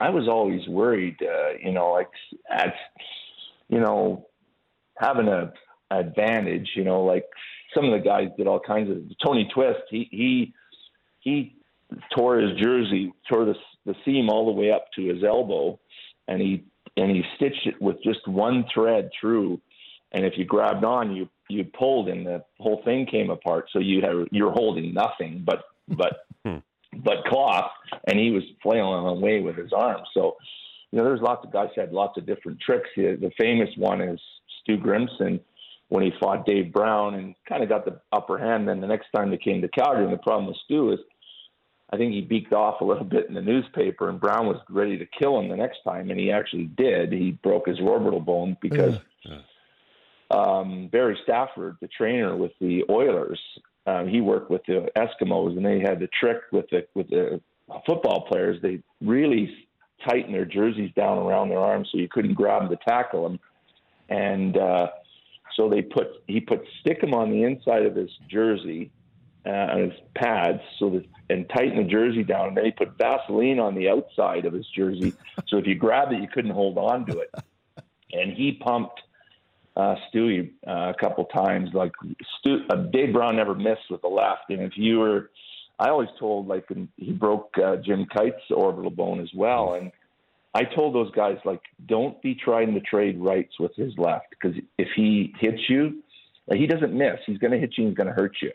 I 0.00 0.08
was 0.10 0.26
always 0.28 0.66
worried. 0.68 1.16
Uh, 1.20 1.58
you 1.62 1.72
know, 1.72 1.92
like 1.92 2.08
at 2.50 2.72
you 3.68 3.80
know 3.80 4.26
having 4.98 5.28
a 5.28 5.52
advantage. 5.90 6.70
You 6.74 6.84
know, 6.84 7.04
like 7.04 7.24
some 7.74 7.84
of 7.84 7.92
the 7.92 7.98
guys 8.06 8.28
did 8.36 8.46
all 8.46 8.60
kinds 8.60 8.90
of. 8.90 8.98
Tony 9.24 9.48
Twist, 9.54 9.80
he 9.90 10.08
he 10.10 10.54
he 11.26 11.56
tore 12.16 12.38
his 12.38 12.56
jersey, 12.60 13.12
tore 13.28 13.44
the 13.44 13.54
the 13.84 13.94
seam 14.04 14.30
all 14.30 14.46
the 14.46 14.52
way 14.52 14.70
up 14.70 14.86
to 14.94 15.04
his 15.04 15.24
elbow, 15.24 15.78
and 16.28 16.40
he 16.40 16.64
and 16.96 17.10
he 17.10 17.22
stitched 17.34 17.66
it 17.66 17.82
with 17.82 17.96
just 18.02 18.26
one 18.28 18.64
thread 18.72 19.10
through. 19.20 19.60
And 20.12 20.24
if 20.24 20.34
you 20.36 20.44
grabbed 20.44 20.84
on, 20.84 21.14
you 21.16 21.28
you 21.48 21.64
pulled, 21.64 22.08
and 22.08 22.24
the 22.24 22.44
whole 22.60 22.80
thing 22.84 23.06
came 23.06 23.30
apart. 23.30 23.66
So 23.72 23.80
you 23.80 24.02
have 24.02 24.28
you're 24.30 24.52
holding 24.52 24.94
nothing 24.94 25.42
but 25.44 25.64
but 25.88 26.20
Hmm. 26.46 26.58
but 27.02 27.24
cloth, 27.24 27.72
and 28.06 28.20
he 28.20 28.30
was 28.30 28.44
flailing 28.62 29.04
away 29.04 29.40
with 29.40 29.56
his 29.56 29.72
arms. 29.72 30.06
So 30.14 30.36
you 30.92 30.98
know, 30.98 31.04
there's 31.04 31.20
lots 31.20 31.44
of 31.44 31.52
guys 31.52 31.70
had 31.74 31.92
lots 31.92 32.16
of 32.16 32.24
different 32.24 32.60
tricks. 32.60 32.88
The 32.96 33.18
the 33.20 33.32
famous 33.36 33.70
one 33.76 34.00
is 34.00 34.20
Stu 34.60 34.76
Grimson 34.76 35.40
when 35.88 36.04
he 36.04 36.12
fought 36.20 36.46
Dave 36.46 36.72
Brown 36.72 37.14
and 37.14 37.34
kind 37.48 37.64
of 37.64 37.68
got 37.68 37.84
the 37.84 38.00
upper 38.12 38.38
hand. 38.38 38.68
Then 38.68 38.80
the 38.80 38.86
next 38.86 39.08
time 39.14 39.30
they 39.30 39.38
came 39.38 39.60
to 39.62 39.68
Calgary, 39.68 40.04
and 40.04 40.12
the 40.12 40.18
problem 40.18 40.46
with 40.46 40.56
Stu 40.64 40.92
is 40.92 41.00
I 41.90 41.96
think 41.96 42.12
he 42.12 42.20
beaked 42.20 42.52
off 42.52 42.80
a 42.80 42.84
little 42.84 43.04
bit 43.04 43.28
in 43.28 43.34
the 43.34 43.42
newspaper, 43.42 44.08
and 44.08 44.20
Brown 44.20 44.46
was 44.46 44.60
ready 44.68 44.98
to 44.98 45.06
kill 45.06 45.38
him 45.38 45.48
the 45.48 45.56
next 45.56 45.78
time, 45.84 46.10
and 46.10 46.18
he 46.18 46.32
actually 46.32 46.64
did. 46.64 47.12
He 47.12 47.30
broke 47.30 47.68
his 47.68 47.78
orbital 47.80 48.20
bone 48.20 48.56
because 48.60 48.98
um, 50.30 50.88
Barry 50.90 51.16
Stafford, 51.22 51.76
the 51.80 51.88
trainer 51.88 52.36
with 52.36 52.52
the 52.60 52.84
Oilers, 52.90 53.40
um, 53.86 54.08
he 54.08 54.20
worked 54.20 54.50
with 54.50 54.62
the 54.66 54.90
Eskimos, 54.96 55.56
and 55.56 55.64
they 55.64 55.78
had 55.78 56.00
the 56.00 56.08
trick 56.08 56.38
with 56.50 56.68
the 56.70 56.86
with 56.94 57.08
the 57.08 57.40
football 57.86 58.26
players. 58.26 58.60
They 58.60 58.82
really 59.00 59.54
tighten 60.08 60.32
their 60.32 60.44
jerseys 60.44 60.90
down 60.96 61.18
around 61.18 61.50
their 61.50 61.60
arms 61.60 61.88
so 61.92 61.98
you 61.98 62.08
couldn't 62.08 62.34
grab 62.34 62.62
them 62.62 62.70
to 62.70 62.84
tackle 62.84 63.22
them, 63.22 63.38
and 64.08 64.56
uh, 64.56 64.88
so 65.54 65.68
they 65.70 65.82
put 65.82 66.08
he 66.26 66.40
put 66.40 66.64
Stickum 66.84 67.14
on 67.14 67.30
the 67.30 67.44
inside 67.44 67.86
of 67.86 67.94
his 67.94 68.10
jersey 68.28 68.90
uh, 69.46 69.50
on 69.50 69.90
his 69.90 70.00
pads, 70.14 70.60
so 70.78 70.90
that 70.90 71.04
and 71.28 71.48
tighten 71.50 71.78
the 71.78 71.90
jersey 71.90 72.22
down. 72.22 72.48
And 72.48 72.56
then 72.56 72.64
he 72.66 72.70
put 72.70 72.96
Vaseline 72.98 73.58
on 73.58 73.74
the 73.74 73.88
outside 73.88 74.46
of 74.46 74.52
his 74.52 74.66
jersey, 74.74 75.12
so 75.48 75.58
if 75.58 75.66
you 75.66 75.74
grabbed 75.74 76.12
it, 76.12 76.20
you 76.20 76.28
couldn't 76.28 76.52
hold 76.52 76.78
on 76.78 77.06
to 77.06 77.18
it. 77.20 77.34
And 78.12 78.32
he 78.32 78.52
pumped 78.52 79.00
uh, 79.76 79.96
Stewie 80.08 80.52
uh, 80.66 80.90
a 80.90 80.94
couple 80.98 81.24
times. 81.26 81.70
Like 81.74 81.92
Stu, 82.38 82.60
uh, 82.70 82.76
Dave 82.92 83.12
Brown 83.12 83.36
never 83.36 83.54
missed 83.54 83.90
with 83.90 84.02
the 84.02 84.08
left, 84.08 84.50
and 84.50 84.60
if 84.60 84.72
you 84.76 84.98
were, 84.98 85.30
I 85.78 85.88
always 85.88 86.08
told 86.18 86.48
like 86.48 86.66
he 86.96 87.12
broke 87.12 87.54
uh, 87.62 87.76
Jim 87.76 88.06
Kyte's 88.06 88.50
orbital 88.50 88.90
bone 88.90 89.20
as 89.20 89.30
well, 89.34 89.74
and 89.74 89.92
I 90.54 90.64
told 90.64 90.94
those 90.94 91.10
guys 91.12 91.36
like 91.44 91.60
don't 91.86 92.20
be 92.22 92.34
trying 92.34 92.72
to 92.74 92.80
trade 92.80 93.20
rights 93.20 93.60
with 93.60 93.74
his 93.76 93.92
left 93.98 94.26
because 94.30 94.56
if 94.78 94.88
he 94.96 95.34
hits 95.38 95.68
you, 95.68 96.02
like, 96.46 96.58
he 96.58 96.66
doesn't 96.66 96.96
miss. 96.96 97.18
He's 97.26 97.38
going 97.38 97.52
to 97.52 97.58
hit 97.58 97.74
you. 97.76 97.88
He's 97.88 97.96
going 97.96 98.06
to 98.06 98.12
hurt 98.12 98.36
you. 98.40 98.52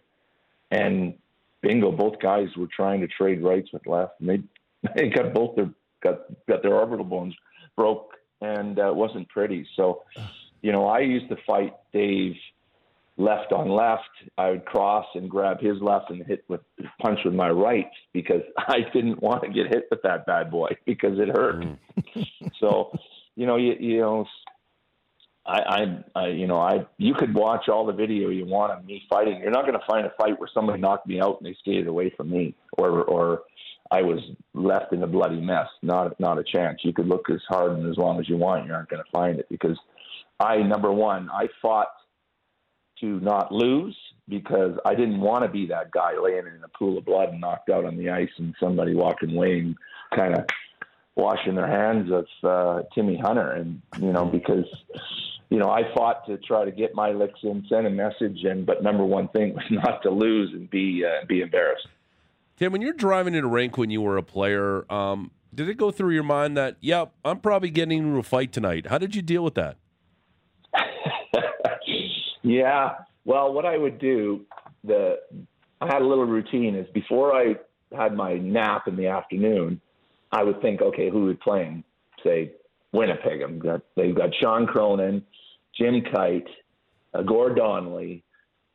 And 0.71 1.15
bingo, 1.61 1.91
both 1.91 2.19
guys 2.19 2.47
were 2.57 2.69
trying 2.73 3.01
to 3.01 3.07
trade 3.07 3.43
rights 3.43 3.69
with 3.71 3.85
left, 3.85 4.19
and 4.19 4.29
they 4.29 4.41
they 4.95 5.09
got 5.09 5.33
both 5.33 5.55
their 5.55 5.69
got 6.01 6.21
got 6.47 6.63
their 6.63 6.73
orbital 6.75 7.05
bones 7.05 7.35
broke, 7.75 8.13
and 8.41 8.79
uh, 8.79 8.89
it 8.89 8.95
wasn't 8.95 9.29
pretty. 9.29 9.67
So 9.75 10.03
you 10.61 10.71
know, 10.71 10.87
I 10.87 10.99
used 10.99 11.29
to 11.29 11.37
fight 11.47 11.73
Dave 11.93 12.35
left 13.17 13.51
on 13.51 13.69
left. 13.69 14.09
I 14.37 14.51
would 14.51 14.65
cross 14.65 15.05
and 15.15 15.29
grab 15.29 15.59
his 15.59 15.81
left 15.81 16.09
and 16.09 16.25
hit 16.25 16.43
with 16.47 16.61
punch 16.99 17.19
with 17.23 17.33
my 17.33 17.49
right 17.49 17.89
because 18.13 18.41
I 18.57 18.79
didn't 18.93 19.21
want 19.21 19.43
to 19.43 19.49
get 19.49 19.67
hit 19.67 19.87
with 19.89 20.01
that 20.03 20.25
bad 20.25 20.51
boy 20.51 20.69
because 20.85 21.19
it 21.19 21.29
hurt. 21.29 21.63
Mm. 21.63 21.77
so, 22.59 22.91
you 23.35 23.45
know, 23.45 23.57
you, 23.57 23.75
you 23.79 23.99
know, 23.99 24.25
I, 25.45 25.59
I, 25.59 26.03
I, 26.15 26.27
you 26.27 26.47
know, 26.47 26.59
I, 26.59 26.85
you 26.97 27.13
could 27.13 27.33
watch 27.33 27.67
all 27.67 27.85
the 27.85 27.93
video 27.93 28.29
you 28.29 28.45
want 28.45 28.73
of 28.73 28.85
me 28.85 29.01
fighting. 29.09 29.39
You're 29.39 29.51
not 29.51 29.65
going 29.65 29.79
to 29.79 29.85
find 29.89 30.05
a 30.05 30.13
fight 30.17 30.39
where 30.39 30.49
somebody 30.53 30.79
knocked 30.79 31.07
me 31.07 31.19
out 31.19 31.37
and 31.39 31.45
they 31.45 31.55
skated 31.59 31.87
away 31.87 32.13
from 32.15 32.29
me, 32.29 32.55
or, 32.77 33.03
or 33.03 33.41
I 33.89 34.03
was 34.03 34.19
left 34.53 34.93
in 34.93 35.01
a 35.03 35.07
bloody 35.07 35.41
mess. 35.41 35.67
Not, 35.81 36.19
not 36.19 36.37
a 36.37 36.43
chance. 36.43 36.81
You 36.83 36.93
could 36.93 37.07
look 37.07 37.29
as 37.29 37.41
hard 37.49 37.71
and 37.71 37.89
as 37.89 37.97
long 37.97 38.19
as 38.19 38.29
you 38.29 38.37
want. 38.37 38.67
You 38.67 38.73
aren't 38.73 38.89
going 38.89 39.03
to 39.03 39.11
find 39.11 39.39
it 39.39 39.47
because 39.49 39.77
I 40.39 40.57
number 40.57 40.91
one, 40.91 41.29
I 41.31 41.47
fought 41.61 41.89
to 43.01 43.19
not 43.19 43.51
lose 43.51 43.97
because 44.29 44.77
I 44.85 44.95
didn't 44.95 45.19
want 45.19 45.43
to 45.43 45.49
be 45.49 45.67
that 45.67 45.91
guy 45.91 46.11
laying 46.21 46.45
in 46.47 46.63
a 46.63 46.77
pool 46.77 46.97
of 46.97 47.05
blood 47.05 47.29
and 47.29 47.41
knocked 47.41 47.69
out 47.69 47.85
on 47.85 47.97
the 47.97 48.09
ice 48.09 48.29
and 48.37 48.55
somebody 48.59 48.95
walking 48.95 49.35
away 49.35 49.59
and 49.59 49.75
kind 50.15 50.35
of 50.35 50.45
washing 51.15 51.55
their 51.55 51.67
hands 51.67 52.11
of 52.11 52.25
uh, 52.43 52.83
Timmy 52.93 53.17
Hunter. 53.17 53.51
And, 53.51 53.81
you 53.99 54.11
know, 54.11 54.25
because, 54.25 54.65
you 55.49 55.59
know, 55.59 55.69
I 55.69 55.93
fought 55.93 56.25
to 56.27 56.37
try 56.37 56.65
to 56.65 56.71
get 56.71 56.95
my 56.95 57.11
licks 57.11 57.39
in, 57.43 57.65
send 57.69 57.87
a 57.87 57.89
message. 57.89 58.43
And, 58.43 58.65
but 58.65 58.83
number 58.83 59.03
one 59.03 59.27
thing 59.29 59.53
was 59.53 59.65
not 59.71 60.01
to 60.03 60.11
lose 60.11 60.51
and 60.53 60.69
be, 60.69 61.03
uh, 61.05 61.25
be 61.27 61.41
embarrassed. 61.41 61.87
Tim, 62.57 62.71
when 62.71 62.81
you're 62.81 62.93
driving 62.93 63.33
in 63.33 63.43
a 63.43 63.47
rink 63.47 63.77
when 63.77 63.89
you 63.89 64.01
were 64.01 64.17
a 64.17 64.23
player, 64.23 64.91
um, 64.91 65.31
did 65.53 65.67
it 65.67 65.75
go 65.75 65.91
through 65.91 66.13
your 66.13 66.23
mind 66.23 66.55
that, 66.57 66.77
yep, 66.79 67.11
yeah, 67.25 67.31
I'm 67.31 67.39
probably 67.39 67.71
getting 67.71 67.97
into 67.97 68.17
a 68.17 68.23
fight 68.23 68.53
tonight? 68.53 68.87
How 68.87 68.97
did 68.97 69.15
you 69.15 69.21
deal 69.21 69.43
with 69.43 69.55
that? 69.55 69.77
Yeah. 72.43 72.95
Well, 73.25 73.53
what 73.53 73.65
I 73.65 73.77
would 73.77 73.99
do, 73.99 74.41
the 74.83 75.19
I 75.79 75.85
had 75.85 76.01
a 76.01 76.05
little 76.05 76.25
routine 76.25 76.75
is 76.75 76.87
before 76.93 77.35
I 77.35 77.55
had 77.95 78.13
my 78.13 78.35
nap 78.35 78.87
in 78.87 78.95
the 78.95 79.07
afternoon, 79.07 79.81
I 80.31 80.43
would 80.43 80.61
think, 80.61 80.81
okay, 80.81 81.09
who 81.09 81.25
would 81.25 81.39
play 81.39 81.63
playing? 81.63 81.83
Say 82.23 82.53
Winnipeg. 82.91 83.41
I've 83.41 83.59
got, 83.59 83.81
they've 83.95 84.15
got 84.15 84.29
Shawn 84.35 84.65
Cronin, 84.67 85.23
Jim 85.77 86.01
Kyte, 86.01 86.47
uh, 87.13 87.21
Gord 87.23 87.55
Donnelly, 87.55 88.23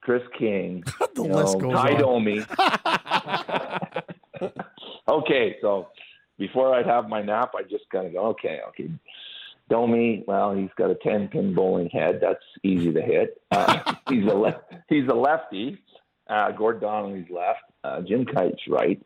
Chris 0.01 0.23
King, 0.39 0.85
the 1.15 1.23
you 1.23 1.33
list 1.33 1.55
know, 1.55 1.61
goes 1.61 1.75
Tie 1.75 1.95
Domi. 1.95 2.45
okay, 5.09 5.57
so 5.61 5.89
before 6.39 6.75
I'd 6.75 6.87
have 6.87 7.09
my 7.09 7.23
nap, 7.23 7.53
I 7.57 7.63
just 7.63 7.89
kind 7.91 8.07
of 8.07 8.13
go, 8.13 8.27
okay, 8.27 8.61
okay, 8.69 8.91
Domi, 9.69 10.23
well, 10.27 10.55
he's 10.55 10.71
got 10.77 10.91
a 10.91 10.95
ten 10.95 11.29
pin 11.29 11.55
bowling 11.55 11.91
head. 11.91 12.21
That's 12.21 12.45
easy 12.63 12.93
to 12.93 13.03
hit. 13.03 13.41
Uh, 13.51 13.95
he's 14.09 14.25
a 14.25 14.35
le- 14.35 14.61
he's 14.89 15.09
a 15.09 15.15
lefty. 15.15 15.79
Uh, 16.29 16.53
Gord 16.53 16.81
Donnelly's 16.81 17.29
left. 17.31 17.63
Uh, 17.83 18.01
Jim 18.03 18.25
Kyte's 18.25 18.63
right. 18.69 19.01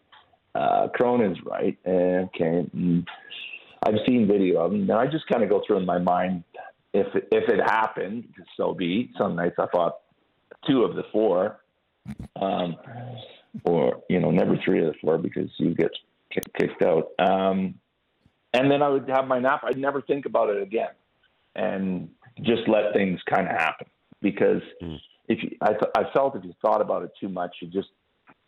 Uh, 0.55 0.89
Cronin's 0.95 1.39
right. 1.45 1.79
Okay. 1.87 2.67
And 2.73 3.07
I've 3.83 3.95
seen 4.07 4.27
video 4.27 4.61
of 4.61 4.73
him. 4.73 4.87
Now 4.87 4.99
I 4.99 5.07
just 5.07 5.27
kind 5.29 5.43
of 5.43 5.49
go 5.49 5.63
through 5.67 5.79
in 5.79 5.87
my 5.87 5.99
mind 5.99 6.45
if 6.93 7.07
if 7.15 7.49
it 7.49 7.61
happened, 7.61 8.25
so 8.57 8.75
be. 8.75 9.11
Some 9.17 9.37
nights 9.37 9.57
I 9.59 9.67
thought 9.67 9.99
two 10.69 10.83
of 10.83 10.97
the 10.97 11.05
four, 11.13 11.61
um, 12.41 12.77
or 13.65 14.03
you 14.09 14.21
know, 14.21 14.31
never 14.31 14.57
three 14.65 14.81
of 14.81 14.87
the 14.87 14.99
four 15.01 15.19
because 15.19 15.49
you 15.59 15.75
get 15.75 15.93
kicked 16.59 16.83
out. 16.83 17.11
Um, 17.19 17.75
and 18.53 18.71
then 18.71 18.83
I 18.83 18.89
would 18.89 19.09
have 19.09 19.27
my 19.27 19.39
nap. 19.39 19.63
I'd 19.65 19.79
never 19.79 20.03
think 20.03 20.27
about 20.27 20.51
it 20.51 20.63
again, 20.63 20.91
and 21.55 22.11
just 22.43 22.67
let 22.67 22.93
things 22.93 23.21
kind 23.29 23.47
of 23.47 23.55
happen. 23.55 23.87
Because 24.21 24.63
mm. 24.83 24.99
if 25.29 25.43
you, 25.43 25.57
I, 25.63 25.69
th- 25.69 25.93
I 25.97 26.05
felt 26.13 26.37
if 26.37 26.45
you 26.45 26.53
thought 26.61 26.83
about 26.83 27.05
it 27.05 27.13
too 27.19 27.29
much, 27.29 27.57
you 27.63 27.69
just, 27.69 27.89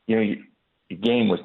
you 0.06 0.16
know, 0.16 0.22
you, 0.22 0.42
your 0.90 0.98
game 0.98 1.28
was 1.28 1.40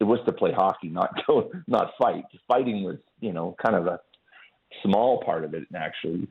it 0.00 0.04
was 0.04 0.20
to 0.26 0.32
play 0.32 0.52
hockey, 0.52 0.88
not 0.88 1.10
go, 1.26 1.50
not 1.66 1.92
fight. 1.98 2.24
Fighting 2.48 2.84
was, 2.84 2.96
you 3.20 3.32
know, 3.32 3.56
kind 3.64 3.76
of 3.76 3.86
a 3.86 4.00
small 4.82 5.22
part 5.24 5.44
of 5.44 5.54
it 5.54 5.64
actually, 5.74 6.28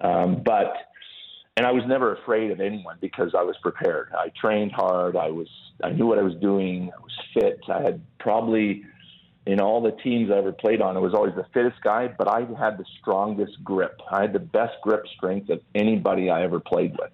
um, 0.00 0.42
but. 0.44 0.74
And 1.56 1.64
I 1.64 1.70
was 1.70 1.84
never 1.86 2.16
afraid 2.16 2.50
of 2.50 2.58
anyone 2.58 2.96
because 3.00 3.32
I 3.32 3.44
was 3.44 3.54
prepared. 3.62 4.10
I 4.12 4.32
trained 4.40 4.72
hard. 4.72 5.14
I 5.14 5.28
was 5.28 5.46
I 5.84 5.90
knew 5.90 6.04
what 6.04 6.18
I 6.18 6.22
was 6.22 6.34
doing. 6.42 6.90
I 6.92 7.00
was 7.00 7.12
fit. 7.32 7.60
I 7.68 7.80
had 7.80 8.02
probably 8.18 8.82
in 9.46 9.60
all 9.60 9.82
the 9.82 9.92
teams 10.02 10.30
I 10.30 10.38
ever 10.38 10.52
played 10.52 10.80
on, 10.80 10.96
I 10.96 11.00
was 11.00 11.12
always 11.12 11.34
the 11.34 11.44
fittest 11.52 11.82
guy, 11.82 12.08
but 12.08 12.28
I 12.28 12.40
had 12.58 12.78
the 12.78 12.84
strongest 13.00 13.62
grip. 13.62 14.00
I 14.10 14.22
had 14.22 14.32
the 14.32 14.38
best 14.38 14.74
grip 14.82 15.04
strength 15.16 15.50
of 15.50 15.60
anybody 15.74 16.30
I 16.30 16.42
ever 16.44 16.60
played 16.60 16.92
with. 16.98 17.10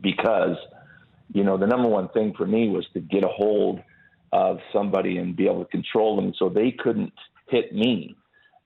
Because, 0.00 0.56
you 1.32 1.42
know, 1.42 1.56
the 1.56 1.66
number 1.66 1.88
one 1.88 2.08
thing 2.10 2.34
for 2.36 2.46
me 2.46 2.68
was 2.68 2.86
to 2.94 3.00
get 3.00 3.24
a 3.24 3.28
hold 3.28 3.82
of 4.34 4.58
somebody 4.72 5.16
and 5.16 5.34
be 5.34 5.46
able 5.46 5.64
to 5.64 5.70
control 5.70 6.16
them 6.16 6.34
so 6.38 6.50
they 6.50 6.70
couldn't 6.70 7.12
hit 7.48 7.74
me. 7.74 8.14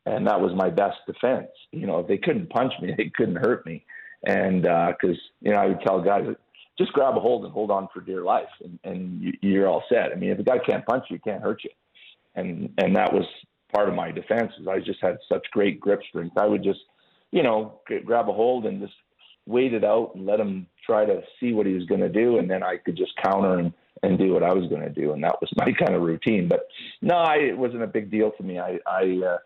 And 0.06 0.26
that 0.26 0.40
was 0.40 0.52
my 0.56 0.70
best 0.70 0.96
defense. 1.06 1.50
You 1.70 1.86
know, 1.86 2.00
if 2.00 2.08
they 2.08 2.18
couldn't 2.18 2.50
punch 2.50 2.72
me, 2.82 2.94
they 2.98 3.12
couldn't 3.14 3.36
hurt 3.36 3.64
me. 3.64 3.84
And 4.26 4.62
because, 4.62 5.16
uh, 5.16 5.38
you 5.42 5.52
know, 5.52 5.58
I 5.58 5.66
would 5.66 5.80
tell 5.86 6.02
guys, 6.02 6.24
just 6.76 6.92
grab 6.92 7.16
a 7.16 7.20
hold 7.20 7.44
and 7.44 7.52
hold 7.52 7.70
on 7.70 7.88
for 7.92 8.00
dear 8.00 8.22
life, 8.22 8.48
and, 8.64 8.78
and 8.84 9.36
you're 9.42 9.68
all 9.68 9.84
set. 9.88 10.10
I 10.12 10.16
mean, 10.16 10.30
if 10.30 10.38
a 10.40 10.42
guy 10.42 10.58
can't 10.58 10.84
punch 10.86 11.04
you, 11.08 11.16
he 11.16 11.30
can't 11.30 11.42
hurt 11.42 11.62
you 11.62 11.70
and 12.38 12.72
and 12.78 12.96
that 12.96 13.12
was 13.12 13.24
part 13.74 13.88
of 13.88 13.94
my 13.94 14.10
defense. 14.10 14.52
Is 14.60 14.66
I 14.66 14.78
just 14.78 15.00
had 15.02 15.18
such 15.28 15.46
great 15.50 15.80
grip 15.80 16.00
strength. 16.08 16.36
I 16.38 16.46
would 16.46 16.62
just, 16.62 16.80
you 17.32 17.42
know, 17.42 17.80
grab 18.04 18.28
a 18.28 18.32
hold 18.32 18.64
and 18.64 18.80
just 18.80 18.94
wait 19.46 19.74
it 19.74 19.84
out 19.84 20.12
and 20.14 20.26
let 20.26 20.40
him 20.40 20.66
try 20.84 21.04
to 21.04 21.22
see 21.40 21.52
what 21.52 21.66
he 21.66 21.74
was 21.74 21.84
going 21.84 22.00
to 22.00 22.08
do, 22.08 22.38
and 22.38 22.50
then 22.50 22.62
I 22.62 22.76
could 22.76 22.96
just 22.96 23.12
counter 23.22 23.58
and 23.58 23.72
and 24.02 24.18
do 24.18 24.32
what 24.32 24.42
I 24.42 24.52
was 24.52 24.68
going 24.68 24.82
to 24.82 24.90
do, 24.90 25.12
and 25.12 25.22
that 25.24 25.40
was 25.40 25.50
my 25.56 25.72
kind 25.72 25.94
of 25.94 26.02
routine. 26.02 26.48
But 26.48 26.60
no, 27.02 27.16
I, 27.16 27.36
it 27.36 27.58
wasn't 27.58 27.82
a 27.82 27.88
big 27.88 28.10
deal 28.10 28.30
to 28.32 28.42
me. 28.42 28.58
I, 28.58 28.78
I, 28.86 29.02
uh, 29.02 29.38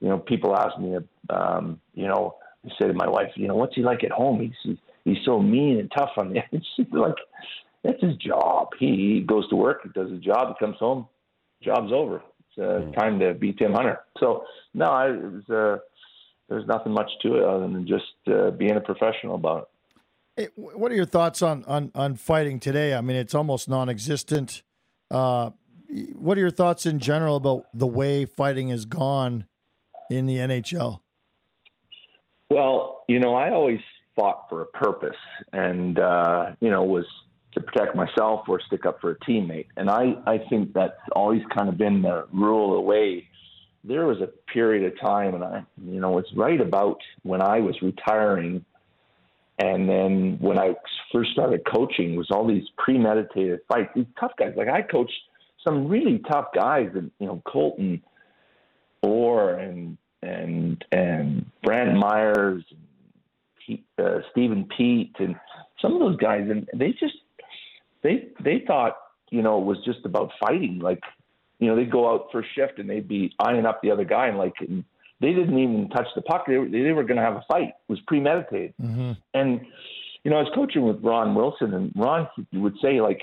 you 0.00 0.08
know, 0.08 0.18
people 0.18 0.56
ask 0.56 0.78
me, 0.78 0.96
um, 1.30 1.80
you 1.94 2.06
know, 2.06 2.36
I 2.64 2.68
say 2.80 2.88
to 2.88 2.94
my 2.94 3.08
wife, 3.08 3.30
you 3.36 3.48
know, 3.48 3.56
what's 3.56 3.74
he 3.74 3.82
like 3.82 4.04
at 4.04 4.10
home? 4.10 4.40
He's 4.40 4.76
he's 5.04 5.24
so 5.24 5.40
mean 5.40 5.78
and 5.78 5.90
tough 5.96 6.10
on 6.16 6.32
the. 6.32 6.40
It's 6.52 6.92
like 6.92 7.14
that's 7.82 8.02
his 8.02 8.16
job. 8.16 8.70
He 8.78 9.24
goes 9.26 9.48
to 9.50 9.56
work, 9.56 9.80
he 9.84 9.90
does 9.90 10.10
his 10.10 10.20
job, 10.20 10.48
he 10.48 10.64
comes 10.64 10.76
home, 10.78 11.06
job's 11.62 11.92
over. 11.92 12.16
It's 12.16 12.58
uh, 12.58 12.86
mm. 12.86 12.98
time 12.98 13.20
to 13.20 13.34
be 13.34 13.52
Tim 13.52 13.72
Hunter. 13.72 14.00
So 14.18 14.44
no, 14.74 14.86
I, 14.86 15.10
it 15.10 15.32
was. 15.32 15.48
Uh, 15.48 15.78
there's 16.48 16.66
nothing 16.66 16.92
much 16.92 17.10
to 17.22 17.36
it 17.36 17.44
other 17.44 17.66
than 17.66 17.86
just 17.86 18.04
uh, 18.28 18.50
being 18.52 18.76
a 18.76 18.80
professional 18.80 19.34
about 19.34 19.62
it. 19.62 19.68
Hey, 20.36 20.48
what 20.54 20.92
are 20.92 20.94
your 20.94 21.06
thoughts 21.06 21.40
on, 21.40 21.64
on 21.64 21.90
on 21.94 22.14
fighting 22.14 22.60
today? 22.60 22.94
I 22.94 23.00
mean, 23.00 23.16
it's 23.16 23.34
almost 23.34 23.70
non-existent. 23.70 24.62
Uh, 25.10 25.50
what 26.14 26.36
are 26.36 26.40
your 26.40 26.50
thoughts 26.50 26.84
in 26.84 26.98
general 26.98 27.36
about 27.36 27.66
the 27.72 27.86
way 27.86 28.26
fighting 28.26 28.68
has 28.68 28.84
gone 28.84 29.46
in 30.10 30.26
the 30.26 30.36
NHL? 30.36 31.00
Well, 32.50 33.04
you 33.08 33.18
know, 33.18 33.34
I 33.34 33.50
always 33.50 33.80
fought 34.14 34.46
for 34.50 34.62
a 34.62 34.66
purpose, 34.66 35.16
and 35.54 35.98
uh, 35.98 36.52
you 36.60 36.70
know, 36.70 36.84
was 36.84 37.06
to 37.52 37.60
protect 37.60 37.96
myself 37.96 38.46
or 38.46 38.60
stick 38.60 38.84
up 38.84 39.00
for 39.00 39.12
a 39.12 39.18
teammate. 39.20 39.68
And 39.78 39.88
I, 39.88 40.16
I 40.26 40.38
think 40.50 40.74
that's 40.74 40.92
always 41.12 41.42
kind 41.56 41.70
of 41.70 41.78
been 41.78 42.02
the 42.02 42.26
rule 42.30 42.72
of 42.72 42.76
the 42.76 42.82
way. 42.82 43.26
There 43.84 44.06
was 44.06 44.18
a 44.20 44.26
period 44.52 44.92
of 44.92 45.00
time, 45.00 45.34
and 45.34 45.42
I, 45.42 45.64
you 45.82 46.00
know, 46.00 46.18
it's 46.18 46.28
right 46.36 46.60
about 46.60 46.98
when 47.22 47.40
I 47.40 47.60
was 47.60 47.80
retiring, 47.80 48.64
and 49.58 49.88
then 49.88 50.38
when 50.40 50.58
I 50.58 50.74
first 51.12 51.32
started 51.32 51.62
coaching, 51.66 52.16
was 52.16 52.30
all 52.30 52.46
these 52.46 52.64
premeditated 52.76 53.60
fights. 53.68 53.90
These 53.94 54.06
tough 54.18 54.32
guys, 54.38 54.54
like 54.56 54.68
I 54.68 54.82
coached 54.82 55.12
some 55.66 55.88
really 55.88 56.20
tough 56.30 56.46
guys, 56.54 56.90
and 56.94 57.10
you 57.18 57.26
know, 57.26 57.42
Colton 57.46 58.02
Orr 59.02 59.54
and 59.54 59.96
and 60.22 60.84
and 60.92 61.46
Brant 61.62 61.96
Myers, 61.98 62.64
and 62.70 62.80
Pete, 63.64 63.86
uh, 63.98 64.18
Stephen 64.30 64.68
Peat, 64.76 65.12
and 65.18 65.36
some 65.80 65.94
of 65.94 66.00
those 66.00 66.16
guys, 66.16 66.46
and 66.50 66.68
they 66.74 66.92
just 66.92 67.16
they 68.02 68.28
they 68.42 68.62
thought 68.66 68.96
you 69.30 69.42
know, 69.42 69.60
it 69.60 69.64
was 69.64 69.78
just 69.84 70.04
about 70.04 70.30
fighting. 70.40 70.78
Like, 70.78 71.02
you 71.58 71.68
know, 71.68 71.76
they'd 71.76 71.90
go 71.90 72.12
out 72.12 72.28
for 72.30 72.40
a 72.40 72.46
shift 72.54 72.78
and 72.78 72.88
they'd 72.88 73.08
be 73.08 73.34
eyeing 73.38 73.66
up 73.66 73.82
the 73.82 73.90
other 73.90 74.04
guy, 74.04 74.28
and 74.28 74.38
like, 74.38 74.54
and 74.60 74.84
they 75.20 75.32
didn't 75.32 75.58
even 75.58 75.88
touch 75.90 76.06
the 76.14 76.22
puck. 76.22 76.44
They 76.46 76.56
were, 76.56 76.68
they 76.68 76.92
were 76.92 77.04
going 77.04 77.16
to 77.16 77.22
have 77.22 77.36
a 77.36 77.44
fight. 77.48 77.68
It 77.68 77.88
was 77.88 78.00
premeditated. 78.06 78.74
Mm-hmm. 78.80 79.12
And 79.34 79.60
you 80.24 80.30
know, 80.30 80.38
I 80.38 80.40
was 80.40 80.52
coaching 80.54 80.82
with 80.82 81.02
Ron 81.02 81.34
Wilson, 81.34 81.72
and 81.72 81.92
Ron 81.94 82.28
would 82.52 82.74
say 82.82 83.00
like, 83.00 83.20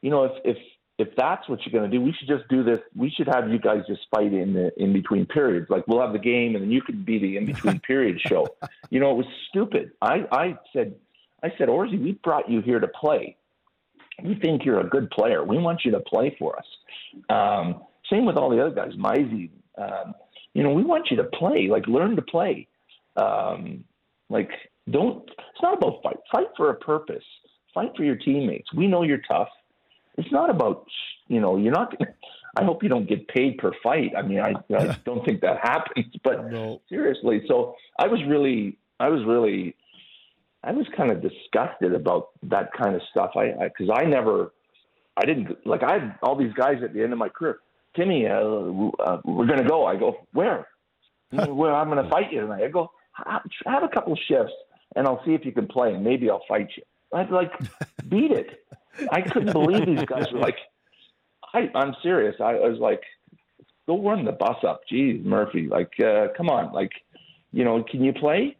you 0.00 0.10
know, 0.10 0.24
if 0.24 0.32
if 0.44 0.56
if 0.98 1.08
that's 1.16 1.48
what 1.48 1.60
you're 1.64 1.78
going 1.78 1.90
to 1.90 1.96
do, 1.96 2.02
we 2.02 2.12
should 2.12 2.28
just 2.28 2.48
do 2.48 2.62
this. 2.62 2.78
We 2.94 3.10
should 3.10 3.28
have 3.28 3.50
you 3.50 3.58
guys 3.58 3.82
just 3.86 4.02
fight 4.10 4.32
in 4.32 4.52
the 4.52 4.72
in 4.82 4.92
between 4.92 5.26
periods. 5.26 5.68
Like 5.68 5.86
we'll 5.86 6.00
have 6.00 6.12
the 6.12 6.18
game, 6.18 6.54
and 6.54 6.64
then 6.64 6.70
you 6.70 6.82
could 6.82 7.04
be 7.04 7.18
the 7.18 7.36
in 7.36 7.46
between 7.46 7.80
period 7.86 8.20
show. 8.20 8.46
You 8.90 9.00
know, 9.00 9.10
it 9.10 9.16
was 9.16 9.26
stupid. 9.48 9.92
I 10.00 10.24
I 10.32 10.58
said, 10.72 10.94
I 11.42 11.52
said, 11.58 11.68
Orzy, 11.68 12.02
we 12.02 12.12
brought 12.24 12.48
you 12.50 12.60
here 12.62 12.80
to 12.80 12.88
play. 12.88 13.36
We 14.22 14.34
think 14.34 14.64
you're 14.64 14.80
a 14.80 14.88
good 14.88 15.10
player. 15.10 15.44
We 15.44 15.58
want 15.58 15.84
you 15.84 15.90
to 15.92 16.00
play 16.00 16.36
for 16.38 16.56
us. 16.58 16.66
Um, 17.28 17.82
same 18.10 18.24
with 18.24 18.36
all 18.36 18.50
the 18.50 18.60
other 18.64 18.74
guys, 18.74 18.92
Mizey. 18.94 19.50
Um, 19.76 20.14
you 20.54 20.62
know, 20.62 20.70
we 20.70 20.82
want 20.82 21.10
you 21.10 21.16
to 21.18 21.24
play. 21.24 21.68
Like 21.68 21.86
learn 21.86 22.16
to 22.16 22.22
play. 22.22 22.68
Um, 23.16 23.84
like 24.28 24.50
don't. 24.90 25.28
It's 25.28 25.62
not 25.62 25.76
about 25.78 26.02
fight. 26.02 26.18
Fight 26.30 26.48
for 26.56 26.70
a 26.70 26.74
purpose. 26.74 27.24
Fight 27.74 27.92
for 27.96 28.04
your 28.04 28.16
teammates. 28.16 28.72
We 28.74 28.86
know 28.86 29.02
you're 29.02 29.22
tough 29.28 29.48
it's 30.16 30.30
not 30.32 30.50
about 30.50 30.86
you 31.28 31.40
know 31.40 31.56
you're 31.56 31.72
not 31.72 31.94
i 32.56 32.64
hope 32.64 32.82
you 32.82 32.88
don't 32.88 33.08
get 33.08 33.26
paid 33.28 33.58
per 33.58 33.72
fight 33.82 34.12
i 34.16 34.22
mean 34.22 34.40
i, 34.40 34.52
I 34.74 34.98
don't 35.04 35.24
think 35.24 35.40
that 35.42 35.58
happens 35.62 36.06
but 36.22 36.50
No. 36.50 36.80
seriously 36.88 37.42
so 37.48 37.74
i 37.98 38.06
was 38.06 38.20
really 38.28 38.78
i 39.00 39.08
was 39.08 39.24
really 39.26 39.76
i 40.62 40.72
was 40.72 40.86
kind 40.96 41.10
of 41.10 41.22
disgusted 41.22 41.94
about 41.94 42.30
that 42.44 42.70
kind 42.72 42.94
of 42.94 43.02
stuff 43.10 43.30
i 43.36 43.52
because 43.64 43.90
I, 43.94 44.04
never 44.04 44.52
i 45.16 45.24
didn't 45.24 45.66
like 45.66 45.82
i 45.82 45.94
had 45.94 46.18
all 46.22 46.36
these 46.36 46.52
guys 46.54 46.82
at 46.82 46.92
the 46.92 47.02
end 47.02 47.12
of 47.12 47.18
my 47.18 47.28
career 47.28 47.60
timmy 47.96 48.26
uh, 48.26 48.32
uh, 49.02 49.20
we're 49.24 49.46
going 49.46 49.62
to 49.62 49.68
go 49.68 49.84
i 49.86 49.96
go 49.96 50.16
where 50.32 50.66
where 51.30 51.74
i'm 51.74 51.88
going 51.88 52.02
to 52.04 52.10
fight 52.10 52.32
you 52.32 52.40
tonight 52.40 52.64
i 52.64 52.68
go 52.68 52.90
have 53.66 53.82
a 53.82 53.88
couple 53.88 54.16
shifts 54.28 54.52
and 54.96 55.06
i'll 55.06 55.22
see 55.24 55.34
if 55.34 55.44
you 55.44 55.52
can 55.52 55.66
play 55.66 55.92
and 55.92 56.02
maybe 56.02 56.30
i'll 56.30 56.44
fight 56.48 56.68
you 56.76 56.82
i'd 57.18 57.30
like 57.30 57.52
beat 58.08 58.30
it 58.30 58.62
I 59.10 59.20
couldn't 59.22 59.52
believe 59.52 59.86
these 59.86 60.04
guys 60.04 60.26
were 60.32 60.40
like, 60.40 60.56
I, 61.54 61.70
I'm 61.74 61.94
serious. 62.02 62.36
I, 62.40 62.52
I 62.52 62.68
was 62.68 62.78
like, 62.78 63.02
go 63.86 64.02
run 64.02 64.24
the 64.24 64.32
bus 64.32 64.56
up. 64.66 64.82
Geez, 64.88 65.24
Murphy, 65.24 65.68
like, 65.68 65.92
uh, 66.04 66.28
come 66.36 66.48
on. 66.48 66.72
Like, 66.72 66.92
you 67.52 67.64
know, 67.64 67.82
can 67.82 68.02
you 68.02 68.12
play? 68.12 68.56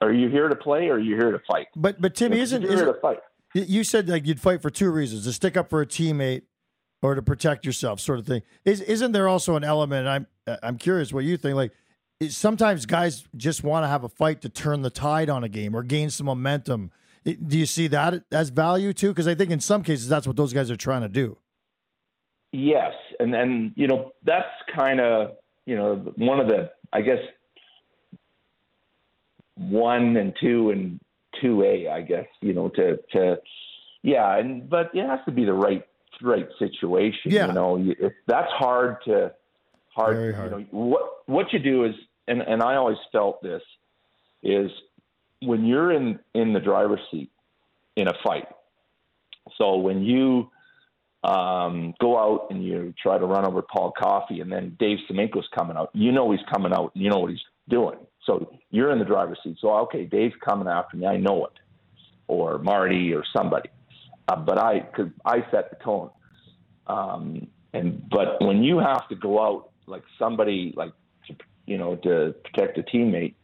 Are 0.00 0.12
you 0.12 0.30
here 0.30 0.48
to 0.48 0.56
play 0.56 0.88
or 0.88 0.94
are 0.94 0.98
you 0.98 1.16
here 1.16 1.30
to 1.30 1.40
fight? 1.46 1.66
But 1.76 2.00
but 2.00 2.14
Timmy, 2.14 2.40
isn't, 2.40 2.62
isn't 2.64 2.76
here 2.76 2.86
to 2.86 2.98
fight. 3.00 3.18
you 3.52 3.84
said 3.84 4.08
like 4.08 4.26
you'd 4.26 4.40
fight 4.40 4.62
for 4.62 4.70
two 4.70 4.90
reasons: 4.90 5.24
to 5.24 5.32
stick 5.34 5.58
up 5.58 5.68
for 5.68 5.82
a 5.82 5.86
teammate 5.86 6.42
or 7.02 7.14
to 7.14 7.22
protect 7.22 7.64
yourself, 7.64 8.00
sort 8.00 8.18
of 8.18 8.26
thing. 8.26 8.42
Is 8.64 8.80
isn't 8.80 9.12
there 9.12 9.28
also 9.28 9.56
an 9.56 9.64
element? 9.64 10.08
I'm 10.08 10.26
I'm 10.62 10.78
curious 10.78 11.12
what 11.12 11.24
you 11.24 11.36
think. 11.36 11.56
Like 11.56 11.72
sometimes 12.28 12.86
guys 12.86 13.24
just 13.36 13.62
want 13.62 13.84
to 13.84 13.88
have 13.88 14.04
a 14.04 14.08
fight 14.08 14.40
to 14.42 14.48
turn 14.48 14.82
the 14.82 14.90
tide 14.90 15.30
on 15.30 15.44
a 15.44 15.48
game 15.48 15.74
or 15.74 15.82
gain 15.82 16.10
some 16.10 16.26
momentum. 16.26 16.90
Do 17.24 17.58
you 17.58 17.66
see 17.66 17.88
that 17.88 18.24
as 18.32 18.50
value 18.50 18.92
too? 18.92 19.08
Because 19.08 19.28
I 19.28 19.34
think 19.34 19.50
in 19.50 19.60
some 19.60 19.82
cases 19.82 20.08
that's 20.08 20.26
what 20.26 20.36
those 20.36 20.52
guys 20.52 20.70
are 20.70 20.76
trying 20.76 21.02
to 21.02 21.08
do. 21.08 21.36
Yes, 22.52 22.94
and 23.20 23.32
then 23.32 23.72
you 23.76 23.86
know 23.86 24.12
that's 24.24 24.48
kind 24.74 25.00
of 25.00 25.32
you 25.66 25.76
know 25.76 25.96
one 26.16 26.40
of 26.40 26.48
the 26.48 26.70
I 26.92 27.02
guess 27.02 27.18
one 29.56 30.16
and 30.16 30.34
two 30.40 30.70
and 30.70 31.00
two 31.40 31.62
A 31.62 31.88
I 31.88 32.00
guess 32.00 32.26
you 32.40 32.54
know 32.54 32.68
to 32.70 32.98
to 33.12 33.36
yeah 34.02 34.38
and 34.38 34.68
but 34.68 34.90
it 34.94 35.06
has 35.06 35.20
to 35.26 35.32
be 35.32 35.44
the 35.44 35.52
right 35.52 35.84
right 36.22 36.48
situation. 36.58 37.32
Yeah. 37.32 37.48
You 37.48 37.52
know 37.52 37.94
that's 38.26 38.52
hard 38.52 38.96
to 39.04 39.32
hard. 39.94 40.16
Very 40.16 40.34
hard. 40.34 40.50
You 40.52 40.58
know 40.58 40.66
what 40.70 41.02
what 41.26 41.52
you 41.52 41.58
do 41.58 41.84
is 41.84 41.94
and 42.28 42.42
and 42.42 42.62
I 42.62 42.76
always 42.76 42.98
felt 43.10 43.42
this 43.42 43.62
is 44.42 44.70
when 45.42 45.64
you're 45.64 45.92
in 45.92 46.20
in 46.34 46.52
the 46.52 46.60
driver's 46.60 47.00
seat 47.10 47.30
in 47.96 48.06
a 48.06 48.14
fight. 48.24 48.46
So 49.56 49.76
when 49.76 50.02
you 50.02 50.50
um, 51.24 51.94
go 52.00 52.18
out 52.18 52.48
and 52.50 52.64
you 52.64 52.94
try 53.02 53.18
to 53.18 53.26
run 53.26 53.44
over 53.46 53.62
Paul 53.62 53.92
Coffey, 53.98 54.40
and 54.40 54.52
then 54.52 54.76
Dave 54.78 54.98
Semenko's 55.10 55.48
coming 55.56 55.76
out, 55.76 55.90
you 55.94 56.12
know 56.12 56.30
he's 56.30 56.40
coming 56.52 56.72
out, 56.72 56.92
and 56.94 57.02
you 57.02 57.10
know 57.10 57.18
what 57.18 57.30
he's 57.30 57.40
doing. 57.68 57.98
So 58.24 58.52
you're 58.70 58.92
in 58.92 58.98
the 58.98 59.04
driver's 59.04 59.38
seat. 59.42 59.56
So 59.60 59.70
okay, 59.70 60.04
Dave's 60.04 60.34
coming 60.46 60.68
after 60.68 60.96
me. 60.96 61.06
I 61.06 61.16
know 61.16 61.46
it, 61.46 61.52
or 62.28 62.58
Marty, 62.58 63.14
or 63.14 63.24
somebody. 63.36 63.70
Uh, 64.28 64.36
but 64.36 64.58
I, 64.58 64.80
because 64.80 65.10
I 65.24 65.38
set 65.50 65.70
the 65.70 65.76
tone. 65.82 66.10
Um, 66.86 67.48
and 67.72 68.08
but 68.10 68.40
when 68.40 68.62
you 68.62 68.78
have 68.78 69.08
to 69.08 69.14
go 69.14 69.42
out 69.42 69.70
like 69.86 70.02
somebody, 70.18 70.72
like 70.76 70.92
you 71.66 71.76
know, 71.76 71.96
to 71.96 72.34
protect 72.44 72.78
a 72.78 72.82
teammate, 72.82 73.34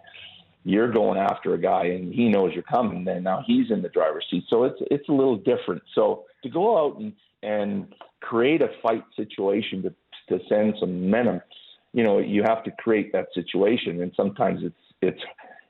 you're 0.65 0.91
going 0.91 1.19
after 1.19 1.55
a 1.55 1.59
guy 1.59 1.85
and 1.85 2.13
he 2.13 2.29
knows 2.29 2.53
you're 2.55 2.63
coming 2.63 3.05
then 3.05 3.23
now 3.23 3.45
he's 3.47 3.71
in 3.71 3.83
the 3.83 3.89
driver's 3.89 4.25
seat. 4.31 4.45
So 4.49 4.65
it's 4.65 4.79
it's 4.91 5.09
a 5.09 5.13
little 5.13 5.37
different. 5.37 5.83
So 5.95 6.25
to 6.43 6.49
go 6.49 6.79
out 6.79 6.99
and 6.99 7.13
and 7.43 7.95
create 8.21 8.63
a 8.63 8.71
fight 8.83 9.05
situation 9.15 9.83
to 9.83 9.95
to 10.31 10.43
send 10.49 10.75
some 10.81 11.03
momentum 11.03 11.43
you 11.93 12.03
know 12.03 12.19
you 12.19 12.43
have 12.43 12.65
to 12.65 12.71
create 12.73 13.13
that 13.13 13.29
situation. 13.35 14.03
And 14.03 14.13
sometimes 14.17 14.61
it's 14.63 14.85
it's 15.01 15.23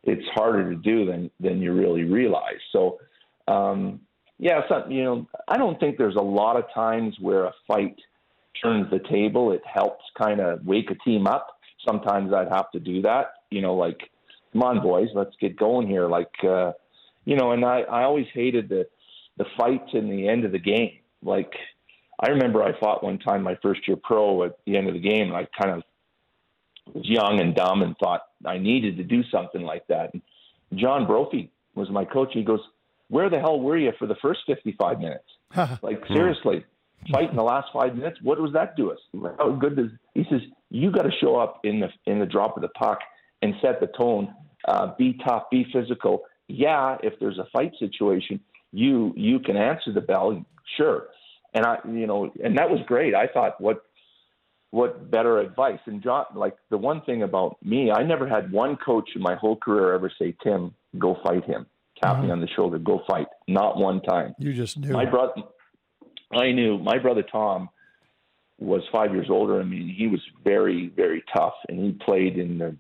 it's 0.05 0.27
harder 0.35 0.71
to 0.71 0.77
do 0.77 1.05
than 1.07 1.31
than 1.39 1.61
you 1.61 1.73
really 1.73 2.05
realize. 2.05 2.63
So 2.73 2.99
um 3.47 4.01
yeah 4.39 4.61
so, 4.69 4.85
you 4.89 5.05
know 5.05 5.27
i 5.49 5.57
don't 5.57 5.79
think 5.81 5.97
there's 5.99 6.17
a 6.17 6.23
lot 6.23 6.57
of 6.57 6.65
times 6.75 7.17
where 7.21 7.45
a 7.45 7.53
fight 7.67 7.97
turns 8.63 8.89
the 8.91 9.01
table 9.11 9.53
it 9.53 9.63
helps 9.67 10.05
kind 10.17 10.41
of 10.41 10.65
wake 10.65 10.91
a 10.91 10.95
team 11.09 11.27
up 11.27 11.59
sometimes 11.87 12.33
i'd 12.33 12.49
have 12.49 12.71
to 12.71 12.81
do 12.81 13.03
that 13.03 13.35
you 13.51 13.61
know 13.61 13.75
like 13.75 14.11
come 14.55 14.63
on, 14.63 14.81
boys, 14.81 15.09
let's 15.15 15.35
get 15.41 15.59
going 15.59 15.87
here. 15.87 16.09
Like, 16.09 16.33
uh, 16.43 16.73
you 17.27 17.37
know, 17.37 17.53
and 17.53 17.65
I, 17.65 17.81
I 17.81 18.05
always 18.05 18.27
hated 18.33 18.69
the, 18.71 18.87
the 19.37 19.45
fights 19.59 19.91
in 19.93 20.09
the 20.09 20.29
end 20.29 20.45
of 20.45 20.53
the 20.53 20.59
game. 20.59 20.93
Like, 21.23 21.53
I 22.21 22.31
remember 22.31 22.63
I 22.63 22.79
fought 22.79 23.03
one 23.03 23.19
time 23.19 23.43
my 23.43 23.59
first 23.61 23.87
year 23.87 23.97
pro 24.01 24.45
at 24.45 24.57
the 24.65 24.77
end 24.77 24.87
of 24.87 24.95
the 24.95 25.01
game, 25.01 25.33
and 25.33 25.37
I 25.37 25.49
kind 25.61 25.77
of 25.77 25.83
was 26.95 27.09
young 27.09 27.41
and 27.41 27.55
dumb 27.55 27.83
and 27.83 27.97
thought 27.99 28.23
I 28.47 28.59
needed 28.59 28.97
to 28.99 29.05
do 29.05 29.23
something 29.33 29.63
like 29.63 29.87
that. 29.89 30.15
And 30.15 30.23
John 30.77 31.07
Brophy 31.07 31.51
was 31.75 31.91
my 31.91 32.05
coach. 32.05 32.31
He 32.33 32.45
goes, 32.45 32.61
"Where 33.09 33.31
the 33.31 33.39
hell 33.39 33.61
were 33.61 33.77
you 33.77 33.93
for 33.99 34.07
the 34.07 34.17
first 34.17 34.41
55 34.47 34.99
minutes? 34.99 35.25
like 35.83 36.03
seriously, 36.09 36.65
fight 37.11 37.31
in 37.31 37.37
the 37.37 37.43
last 37.43 37.69
five 37.73 37.95
minutes. 37.95 38.19
What 38.23 38.39
does 38.39 38.53
that 38.53 38.77
do 38.77 38.91
us? 38.91 38.99
How 39.39 39.51
good 39.53 39.77
does?" 39.77 39.91
He 40.15 40.25
says, 40.31 40.41
"You 40.71 40.91
got 40.91 41.03
to 41.03 41.13
show 41.21 41.37
up 41.37 41.61
in 41.65 41.81
the 41.81 41.89
in 42.07 42.19
the 42.19 42.27
drop 42.27 42.57
of 42.57 42.63
the 42.63 42.69
puck 42.69 43.01
and 43.43 43.55
set 43.61 43.81
the 43.81 43.89
tone 43.89 44.35
uh, 44.67 44.95
be 44.97 45.19
tough, 45.27 45.45
be 45.51 45.67
physical. 45.73 46.25
Yeah, 46.49 46.97
if 47.03 47.15
there's 47.21 47.39
a 47.39 47.47
fight 47.53 47.73
situation, 47.79 48.41
you 48.73 49.13
you 49.17 49.39
can 49.39 49.57
answer 49.57 49.93
the 49.93 50.01
bell, 50.01 50.45
sure. 50.77 51.09
And 51.53 51.65
I, 51.65 51.79
you 51.87 52.07
know, 52.07 52.33
and 52.43 52.59
that 52.59 52.71
was 52.71 52.81
great. 52.87 53.15
I 53.15 53.27
thought, 53.27 53.61
what 53.61 53.85
what 54.71 55.11
better 55.11 55.39
advice? 55.39 55.79
And 55.87 56.03
John, 56.03 56.25
like 56.35 56.57
the 56.71 56.79
one 56.79 57.03
thing 57.03 57.23
about 57.23 57.57
me, 57.65 57.91
I 57.93 58.03
never 58.03 58.27
had 58.27 58.51
one 58.51 58.77
coach 58.77 59.11
in 59.15 59.23
my 59.23 59.37
whole 59.37 59.57
career 59.57 59.95
ever 59.95 60.11
say, 60.19 60.35
"Tim, 60.43 60.75
go 60.99 61.17
fight 61.23 61.45
him." 61.45 61.67
Tap 62.05 62.19
me 62.19 62.25
uh-huh. 62.25 62.33
on 62.33 62.41
the 62.41 62.49
shoulder, 62.49 62.79
go 62.79 63.01
fight. 63.09 63.27
Not 63.49 63.79
one 63.79 64.03
time. 64.03 64.35
You 64.39 64.53
just 64.53 64.79
knew. 64.79 64.93
My 64.93 65.07
brother, 65.07 65.33
I 66.33 66.53
knew 66.53 66.79
my 66.79 66.99
brother 66.99 67.23
Tom 67.23 67.69
was 68.59 68.83
five 68.93 69.13
years 69.13 69.27
older 69.31 69.59
than 69.59 69.71
me. 69.71 69.95
He 69.97 70.07
was 70.07 70.21
very, 70.45 70.93
very 70.95 71.25
tough, 71.35 71.55
and 71.69 71.79
he 71.79 71.93
played 72.05 72.39
in 72.39 72.59
the 72.59 72.77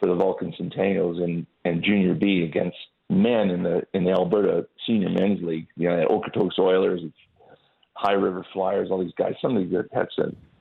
for 0.00 0.08
the 0.08 0.14
Vulcan 0.14 0.52
Centennials 0.58 1.22
and, 1.22 1.46
and 1.64 1.82
Junior 1.82 2.14
B 2.14 2.42
against 2.42 2.76
men 3.10 3.50
in 3.50 3.62
the 3.62 3.82
in 3.94 4.04
the 4.04 4.10
Alberta 4.10 4.66
Senior 4.86 5.10
Men's 5.10 5.42
League. 5.42 5.68
You 5.76 5.88
know, 5.88 6.06
Okotoks 6.08 6.58
Oilers, 6.58 7.00
High 7.94 8.12
River 8.12 8.44
Flyers, 8.52 8.88
all 8.90 9.02
these 9.02 9.14
guys. 9.16 9.34
Some 9.40 9.56
of 9.56 9.62
these 9.62 9.78
ex 9.94 10.14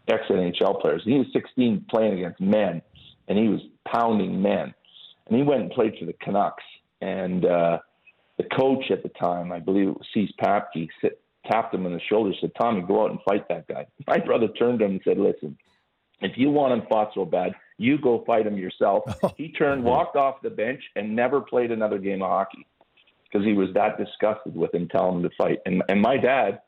ex 0.08 0.24
NHL 0.30 0.82
players. 0.82 1.02
And 1.06 1.14
he 1.14 1.20
was 1.20 1.28
16 1.34 1.86
playing 1.90 2.20
against 2.20 2.42
men, 2.42 2.82
and 3.28 3.38
he 3.38 3.48
was 3.48 3.62
pounding 3.88 4.42
men. 4.42 4.74
And 5.28 5.38
he 5.38 5.44
went 5.44 5.62
and 5.62 5.72
played 5.72 5.94
for 6.00 6.06
the 6.06 6.14
Canucks. 6.14 6.64
And 7.04 7.46
uh, 7.46 7.80
the 8.38 8.46
coach 8.56 8.86
at 8.90 9.04
the 9.04 9.10
time, 9.10 9.52
I 9.52 9.60
believe 9.60 9.90
it 9.90 9.98
was 9.98 10.08
Cease 10.14 10.32
Papke, 10.42 10.88
sit, 11.02 11.20
tapped 11.46 11.76
him 11.76 11.86
on 11.86 11.92
the 11.92 12.00
shoulder, 12.10 12.32
said, 12.40 12.52
"Tommy, 12.58 12.82
go 12.82 13.04
out 13.04 13.12
and 13.12 13.20
fight 13.28 13.46
that 13.50 13.68
guy." 13.68 13.86
My 14.08 14.20
brother 14.20 14.48
turned 14.48 14.80
to 14.80 14.86
him 14.86 14.92
and 14.92 15.02
said, 15.04 15.18
"Listen, 15.18 15.58
if 16.22 16.38
you 16.38 16.50
want 16.50 16.74
him 16.74 16.88
fought 16.90 17.12
so 17.14 17.26
bad, 17.26 17.52
you 17.78 17.98
go 17.98 18.24
fight 18.26 18.48
him 18.48 18.58
yourself. 18.58 19.04
he 19.38 19.52
turned, 19.52 19.84
walked 19.84 20.16
off 20.16 20.42
the 20.42 20.50
bench, 20.50 20.82
and 20.96 21.14
never 21.14 21.42
played 21.42 21.72
another 21.72 22.00
game 22.00 22.22
of 22.22 22.30
hockey 22.30 22.66
because 23.26 23.46
he 23.46 23.54
was 23.54 23.68
that 23.74 23.98
disgusted 23.98 24.56
with 24.56 24.74
him 24.74 24.88
telling 24.88 25.18
him 25.18 25.24
to 25.24 25.30
fight. 25.38 25.60
And 25.66 25.84
and 25.90 26.02
my 26.02 26.16
dad, 26.16 26.62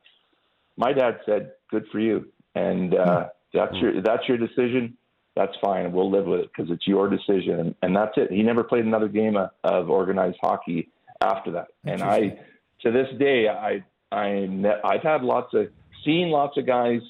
my 0.76 0.92
dad 0.92 1.20
said, 1.26 1.52
"Good 1.72 1.86
for 1.94 2.00
you," 2.00 2.28
and 2.56 2.94
uh, 2.94 3.30
that's 3.54 3.76
your 3.78 4.02
that's 4.02 4.28
your 4.28 4.38
decision. 4.38 4.98
That's 5.36 5.54
fine. 5.62 5.92
We'll 5.92 6.10
live 6.10 6.26
with 6.26 6.42
it 6.42 6.50
because 6.56 6.72
it's 6.72 6.88
your 6.88 7.10
decision, 7.10 7.76
and, 7.82 7.96
that's 7.96 8.14
it. 8.16 8.32
He 8.32 8.42
never 8.42 8.64
played 8.64 8.86
another 8.86 9.10
game 9.10 9.36
of, 9.36 9.90
organized 9.90 10.38
hockey 10.42 10.90
after 11.22 11.52
that. 11.52 11.68
And 11.84 12.02
I, 12.02 12.40
to 12.82 12.92
this 12.92 13.08
day, 13.20 13.50
I 13.50 13.84
I 14.12 14.48
I've 14.84 15.02
had 15.02 15.24
lots 15.24 15.54
of 15.54 15.68
seen 16.06 16.30
lots 16.30 16.58
of 16.58 16.66
guys, 16.66 17.02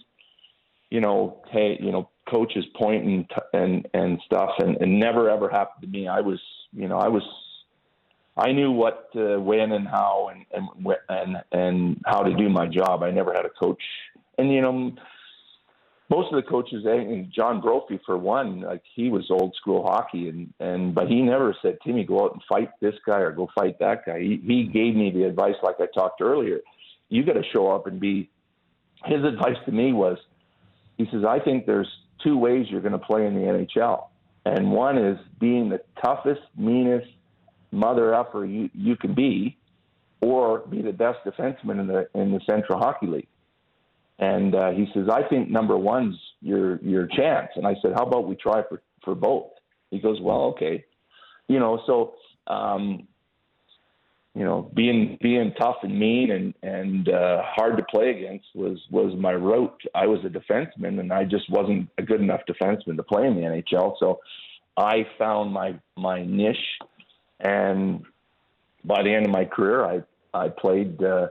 you 0.89 1.01
know, 1.01 1.43
hey, 1.51 1.77
you 1.79 1.91
know, 1.91 2.09
coaches 2.27 2.65
pointing 2.75 3.27
and 3.53 3.87
and 3.93 4.19
stuff, 4.25 4.51
and, 4.57 4.77
and 4.77 4.99
never 4.99 5.29
ever 5.29 5.49
happened 5.49 5.83
to 5.83 5.87
me. 5.87 6.07
I 6.07 6.21
was, 6.21 6.39
you 6.73 6.87
know, 6.87 6.97
I 6.97 7.09
was, 7.09 7.23
I 8.35 8.51
knew 8.51 8.71
what, 8.71 9.09
uh, 9.15 9.39
when, 9.39 9.71
and 9.71 9.87
how, 9.87 10.31
and 10.33 10.45
and 10.51 10.97
and 11.09 11.37
and 11.51 12.01
how 12.05 12.23
to 12.23 12.33
do 12.35 12.49
my 12.49 12.65
job. 12.65 13.03
I 13.03 13.11
never 13.11 13.33
had 13.33 13.45
a 13.45 13.49
coach, 13.49 13.83
and 14.39 14.51
you 14.51 14.61
know, 14.61 14.95
most 16.09 16.31
of 16.31 16.35
the 16.35 16.47
coaches, 16.47 16.85
eh, 16.85 16.93
and 16.93 17.31
John 17.31 17.61
Brophy 17.61 17.99
for 18.05 18.17
one, 18.17 18.61
like 18.61 18.83
he 18.93 19.09
was 19.09 19.25
old 19.31 19.55
school 19.55 19.83
hockey, 19.83 20.29
and 20.29 20.53
and 20.59 20.93
but 20.93 21.07
he 21.07 21.21
never 21.21 21.55
said, 21.61 21.79
"Timmy, 21.83 22.03
go 22.03 22.25
out 22.25 22.33
and 22.33 22.41
fight 22.47 22.69
this 22.79 22.95
guy 23.05 23.19
or 23.19 23.31
go 23.31 23.49
fight 23.55 23.79
that 23.79 24.05
guy." 24.05 24.19
He 24.19 24.39
he 24.45 24.63
gave 24.65 24.95
me 24.95 25.09
the 25.09 25.23
advice, 25.23 25.55
like 25.63 25.79
I 25.79 25.87
talked 25.87 26.21
earlier. 26.21 26.59
You 27.09 27.23
got 27.23 27.33
to 27.33 27.43
show 27.51 27.71
up 27.71 27.87
and 27.87 27.99
be. 27.99 28.29
His 29.05 29.23
advice 29.23 29.57
to 29.65 29.71
me 29.71 29.93
was, 29.93 30.17
he 30.97 31.05
says, 31.11 31.23
"I 31.27 31.39
think 31.39 31.65
there's 31.65 31.89
two 32.23 32.37
ways 32.37 32.67
you're 32.69 32.81
going 32.81 32.91
to 32.91 32.99
play 32.99 33.25
in 33.25 33.33
the 33.33 33.41
NHL, 33.41 34.07
and 34.45 34.71
one 34.71 34.97
is 34.97 35.17
being 35.39 35.69
the 35.69 35.81
toughest, 36.03 36.41
meanest 36.55 37.07
mother 37.71 38.13
effer 38.13 38.45
you 38.45 38.69
you 38.75 38.95
can 38.95 39.15
be, 39.15 39.57
or 40.21 40.59
be 40.59 40.83
the 40.83 40.93
best 40.93 41.19
defenseman 41.25 41.79
in 41.79 41.87
the 41.87 42.07
in 42.13 42.31
the 42.31 42.41
Central 42.45 42.77
Hockey 42.77 43.07
League." 43.07 43.27
And 44.19 44.55
uh, 44.55 44.71
he 44.71 44.87
says, 44.93 45.07
I 45.11 45.23
think 45.27 45.49
number 45.49 45.77
one's 45.77 46.15
your 46.41 46.77
your 46.81 47.07
chance. 47.07 47.49
And 47.55 47.67
I 47.67 47.75
said, 47.81 47.93
How 47.95 48.03
about 48.03 48.27
we 48.27 48.35
try 48.35 48.61
for 48.69 48.81
for 49.03 49.15
both? 49.15 49.51
He 49.91 49.99
goes, 49.99 50.19
Well, 50.21 50.43
okay. 50.53 50.85
You 51.47 51.59
know, 51.59 51.81
so 51.85 52.15
um, 52.47 53.07
you 54.35 54.43
know, 54.43 54.69
being 54.73 55.17
being 55.21 55.53
tough 55.57 55.77
and 55.83 55.97
mean 55.97 56.31
and 56.31 56.53
and 56.61 57.09
uh, 57.09 57.41
hard 57.43 57.77
to 57.77 57.83
play 57.83 58.09
against 58.11 58.47
was 58.53 58.77
was 58.89 59.13
my 59.17 59.31
route. 59.31 59.81
I 59.93 60.07
was 60.07 60.19
a 60.25 60.29
defenseman, 60.29 60.99
and 60.99 61.11
I 61.11 61.23
just 61.23 61.49
wasn't 61.49 61.89
a 61.97 62.03
good 62.03 62.21
enough 62.21 62.41
defenseman 62.47 62.97
to 62.97 63.03
play 63.03 63.25
in 63.25 63.35
the 63.35 63.41
NHL. 63.41 63.95
So 63.99 64.19
I 64.77 65.07
found 65.17 65.53
my 65.53 65.79
my 65.97 66.25
niche, 66.25 66.57
and 67.39 68.03
by 68.83 69.03
the 69.03 69.13
end 69.13 69.25
of 69.25 69.31
my 69.31 69.45
career, 69.45 69.85
I 69.85 70.03
I 70.33 70.49
played. 70.49 71.03
Uh, 71.03 71.27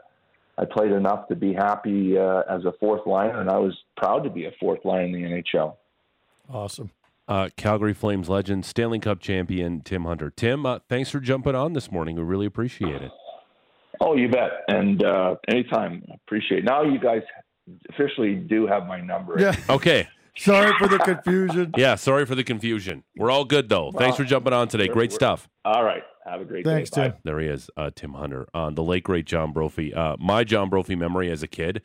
I 0.56 0.64
played 0.64 0.92
enough 0.92 1.28
to 1.28 1.36
be 1.36 1.52
happy 1.52 2.16
uh, 2.18 2.42
as 2.48 2.64
a 2.64 2.72
fourth 2.78 3.06
liner, 3.06 3.40
and 3.40 3.50
I 3.50 3.58
was 3.58 3.76
proud 3.96 4.24
to 4.24 4.30
be 4.30 4.46
a 4.46 4.52
fourth 4.60 4.84
line 4.84 5.06
in 5.06 5.12
the 5.12 5.22
NHL. 5.22 5.74
Awesome. 6.48 6.90
Uh, 7.26 7.48
Calgary 7.56 7.94
Flames 7.94 8.28
legend, 8.28 8.64
Stanley 8.64 8.98
Cup 8.98 9.20
champion 9.20 9.80
Tim 9.80 10.04
Hunter. 10.04 10.30
Tim, 10.30 10.66
uh, 10.66 10.80
thanks 10.88 11.10
for 11.10 11.20
jumping 11.20 11.54
on 11.54 11.72
this 11.72 11.90
morning. 11.90 12.16
We 12.16 12.22
really 12.22 12.46
appreciate 12.46 13.02
it. 13.02 13.10
Oh, 14.00 14.14
you 14.14 14.28
bet. 14.28 14.50
And 14.68 15.02
uh, 15.02 15.36
anytime, 15.48 16.04
appreciate. 16.26 16.60
It. 16.60 16.64
Now 16.64 16.82
you 16.82 16.98
guys 16.98 17.22
officially 17.90 18.34
do 18.34 18.66
have 18.66 18.86
my 18.86 19.00
number. 19.00 19.36
Yeah. 19.38 19.56
Okay. 19.68 20.06
Sorry 20.36 20.72
for 20.78 20.88
the 20.88 20.98
confusion. 20.98 21.72
Yeah, 21.76 21.94
sorry 21.94 22.26
for 22.26 22.34
the 22.34 22.42
confusion. 22.42 23.04
We're 23.16 23.30
all 23.30 23.44
good 23.44 23.68
though. 23.68 23.92
Thanks 23.92 24.16
for 24.16 24.24
jumping 24.24 24.52
on 24.52 24.68
today. 24.68 24.88
Great 24.88 25.12
stuff. 25.12 25.48
All 25.64 25.84
right. 25.84 26.02
Have 26.24 26.40
a 26.40 26.44
great 26.44 26.64
Thanks, 26.64 26.90
day. 26.90 27.08
Tim. 27.08 27.14
There 27.22 27.38
he 27.38 27.48
is, 27.48 27.68
uh, 27.76 27.90
Tim 27.94 28.14
Hunter. 28.14 28.46
Uh, 28.54 28.70
the 28.70 28.82
late 28.82 29.04
great 29.04 29.26
John 29.26 29.52
Brophy. 29.52 29.92
Uh, 29.92 30.16
my 30.18 30.42
John 30.44 30.70
Brophy 30.70 30.94
memory 30.94 31.30
as 31.30 31.42
a 31.42 31.48
kid. 31.48 31.82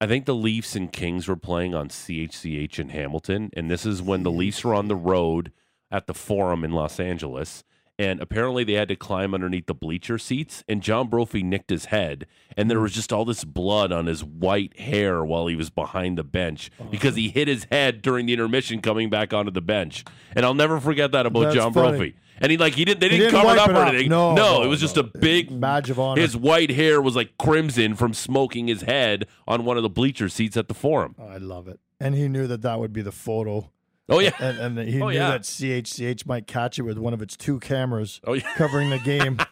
I 0.00 0.06
think 0.06 0.24
the 0.24 0.34
Leafs 0.34 0.76
and 0.76 0.92
Kings 0.92 1.28
were 1.28 1.36
playing 1.36 1.74
on 1.74 1.88
CHCH 1.88 2.78
in 2.78 2.90
Hamilton, 2.90 3.50
and 3.54 3.70
this 3.70 3.86
is 3.86 4.02
when 4.02 4.22
the 4.22 4.30
Leafs 4.30 4.64
were 4.64 4.74
on 4.74 4.88
the 4.88 4.96
road 4.96 5.52
at 5.90 6.06
the 6.06 6.14
Forum 6.14 6.64
in 6.64 6.72
Los 6.72 7.00
Angeles. 7.00 7.64
And 7.98 8.20
apparently, 8.20 8.62
they 8.62 8.74
had 8.74 8.88
to 8.88 8.96
climb 8.96 9.32
underneath 9.32 9.66
the 9.66 9.74
bleacher 9.74 10.18
seats, 10.18 10.62
and 10.68 10.82
John 10.82 11.08
Brophy 11.08 11.42
nicked 11.42 11.70
his 11.70 11.86
head, 11.86 12.26
and 12.54 12.70
there 12.70 12.80
was 12.80 12.92
just 12.92 13.10
all 13.10 13.24
this 13.24 13.42
blood 13.42 13.90
on 13.90 14.04
his 14.04 14.22
white 14.22 14.78
hair 14.78 15.24
while 15.24 15.46
he 15.46 15.56
was 15.56 15.70
behind 15.70 16.18
the 16.18 16.24
bench 16.24 16.70
because 16.90 17.16
he 17.16 17.28
oh. 17.28 17.32
hit 17.32 17.48
his 17.48 17.64
head 17.70 18.02
during 18.02 18.26
the 18.26 18.34
intermission 18.34 18.82
coming 18.82 19.08
back 19.08 19.32
onto 19.32 19.50
the 19.50 19.62
bench. 19.62 20.04
And 20.34 20.44
I'll 20.44 20.54
never 20.54 20.78
forget 20.78 21.12
that 21.12 21.24
about 21.24 21.44
That's 21.44 21.54
John 21.54 21.72
funny. 21.72 21.96
Brophy. 21.96 22.16
And 22.38 22.52
he 22.52 22.58
like 22.58 22.74
he 22.74 22.84
didn't 22.84 23.00
they 23.00 23.08
didn't, 23.08 23.30
didn't 23.30 23.40
cover 23.40 23.54
it 23.54 23.58
up 23.58 23.70
or 23.70 23.86
anything. 23.86 24.10
No, 24.10 24.34
no, 24.34 24.62
it 24.62 24.66
was 24.66 24.80
just 24.80 24.96
no. 24.96 25.02
a 25.02 25.04
big 25.04 25.58
Badge 25.58 25.88
of 25.88 25.98
honor. 25.98 26.20
His 26.20 26.36
white 26.36 26.70
hair 26.70 27.00
was 27.00 27.16
like 27.16 27.38
crimson 27.38 27.94
from 27.94 28.12
smoking 28.12 28.68
his 28.68 28.82
head 28.82 29.26
on 29.48 29.64
one 29.64 29.78
of 29.78 29.82
the 29.82 29.88
bleacher 29.88 30.28
seats 30.28 30.56
at 30.56 30.68
the 30.68 30.74
forum. 30.74 31.14
Oh, 31.18 31.26
I 31.26 31.38
love 31.38 31.66
it. 31.66 31.80
And 31.98 32.14
he 32.14 32.28
knew 32.28 32.46
that 32.46 32.60
that 32.62 32.78
would 32.78 32.92
be 32.92 33.00
the 33.00 33.12
photo. 33.12 33.70
Oh 34.08 34.20
yeah. 34.20 34.30
And, 34.38 34.78
and 34.78 34.88
he 34.88 35.00
Oh, 35.02 35.08
knew 35.08 35.14
yeah. 35.16 35.30
that 35.32 35.42
CHCH 35.42 36.26
might 36.26 36.46
catch 36.46 36.78
it 36.78 36.82
with 36.82 36.96
one 36.98 37.12
of 37.12 37.22
its 37.22 37.36
two 37.36 37.58
cameras 37.58 38.20
Oh 38.24 38.34
yeah. 38.34 38.54
covering 38.54 38.90
the 38.90 38.98
game. 38.98 39.38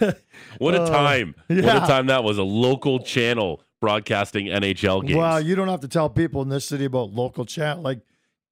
What 0.58 0.74
a 0.74 0.82
Oh, 0.82 0.86
time. 0.86 1.34
What 1.48 1.58
a 1.64 1.80
time 1.80 2.06
that 2.06 2.24
was. 2.24 2.38
A 2.38 2.42
local 2.42 2.98
channel 3.00 3.62
broadcasting 3.80 4.46
NHL 4.46 5.02
games. 5.06 5.16
Wow, 5.16 5.38
you 5.38 5.54
don't 5.54 5.68
have 5.68 5.80
to 5.80 5.88
tell 5.88 6.08
people 6.10 6.42
in 6.42 6.48
this 6.48 6.64
city 6.64 6.84
about 6.84 7.10
local 7.12 7.44
chat 7.44 7.80
like 7.80 8.00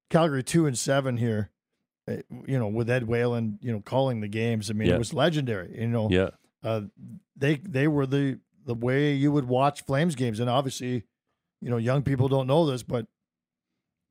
Calgary 0.09 0.43
two 0.43 0.65
and 0.65 0.77
seven 0.77 1.17
here. 1.17 1.49
eh, 2.07 2.21
You 2.47 2.59
know, 2.59 2.67
with 2.67 2.89
Ed 2.89 3.07
Whalen, 3.07 3.59
you 3.61 3.71
know, 3.71 3.81
calling 3.81 4.19
the 4.21 4.27
games. 4.27 4.69
I 4.69 4.73
mean, 4.73 4.89
Yeah. 4.89 4.95
it 4.95 4.99
was 4.99 5.13
legendary. 5.13 5.79
You 5.79 5.87
know, 5.87 6.09
yeah. 6.09 6.29
uh, 6.63 6.81
they 7.37 7.55
they 7.55 7.87
were 7.87 8.05
the 8.05 8.39
the 8.65 8.75
way 8.75 9.13
you 9.13 9.31
would 9.31 9.45
watch 9.45 9.83
Flames 9.85 10.15
games, 10.15 10.39
and 10.39 10.49
obviously, 10.49 11.03
you 11.61 11.69
know, 11.69 11.77
young 11.77 12.03
people 12.03 12.27
don't 12.27 12.47
know 12.47 12.65
this, 12.65 12.83
but 12.83 13.05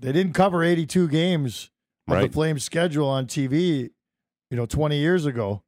they 0.00 0.12
didn't 0.12 0.32
cover 0.34 0.62
eighty 0.64 0.86
two 0.86 1.08
games 1.08 1.70
of 2.08 2.14
Right. 2.14 2.26
the 2.26 2.32
Flames 2.32 2.64
schedule 2.64 3.08
on 3.08 3.26
TV. 3.26 3.90
You 4.50 4.56
know, 4.56 4.66
twenty 4.66 4.98
years 4.98 5.26
ago. 5.26 5.62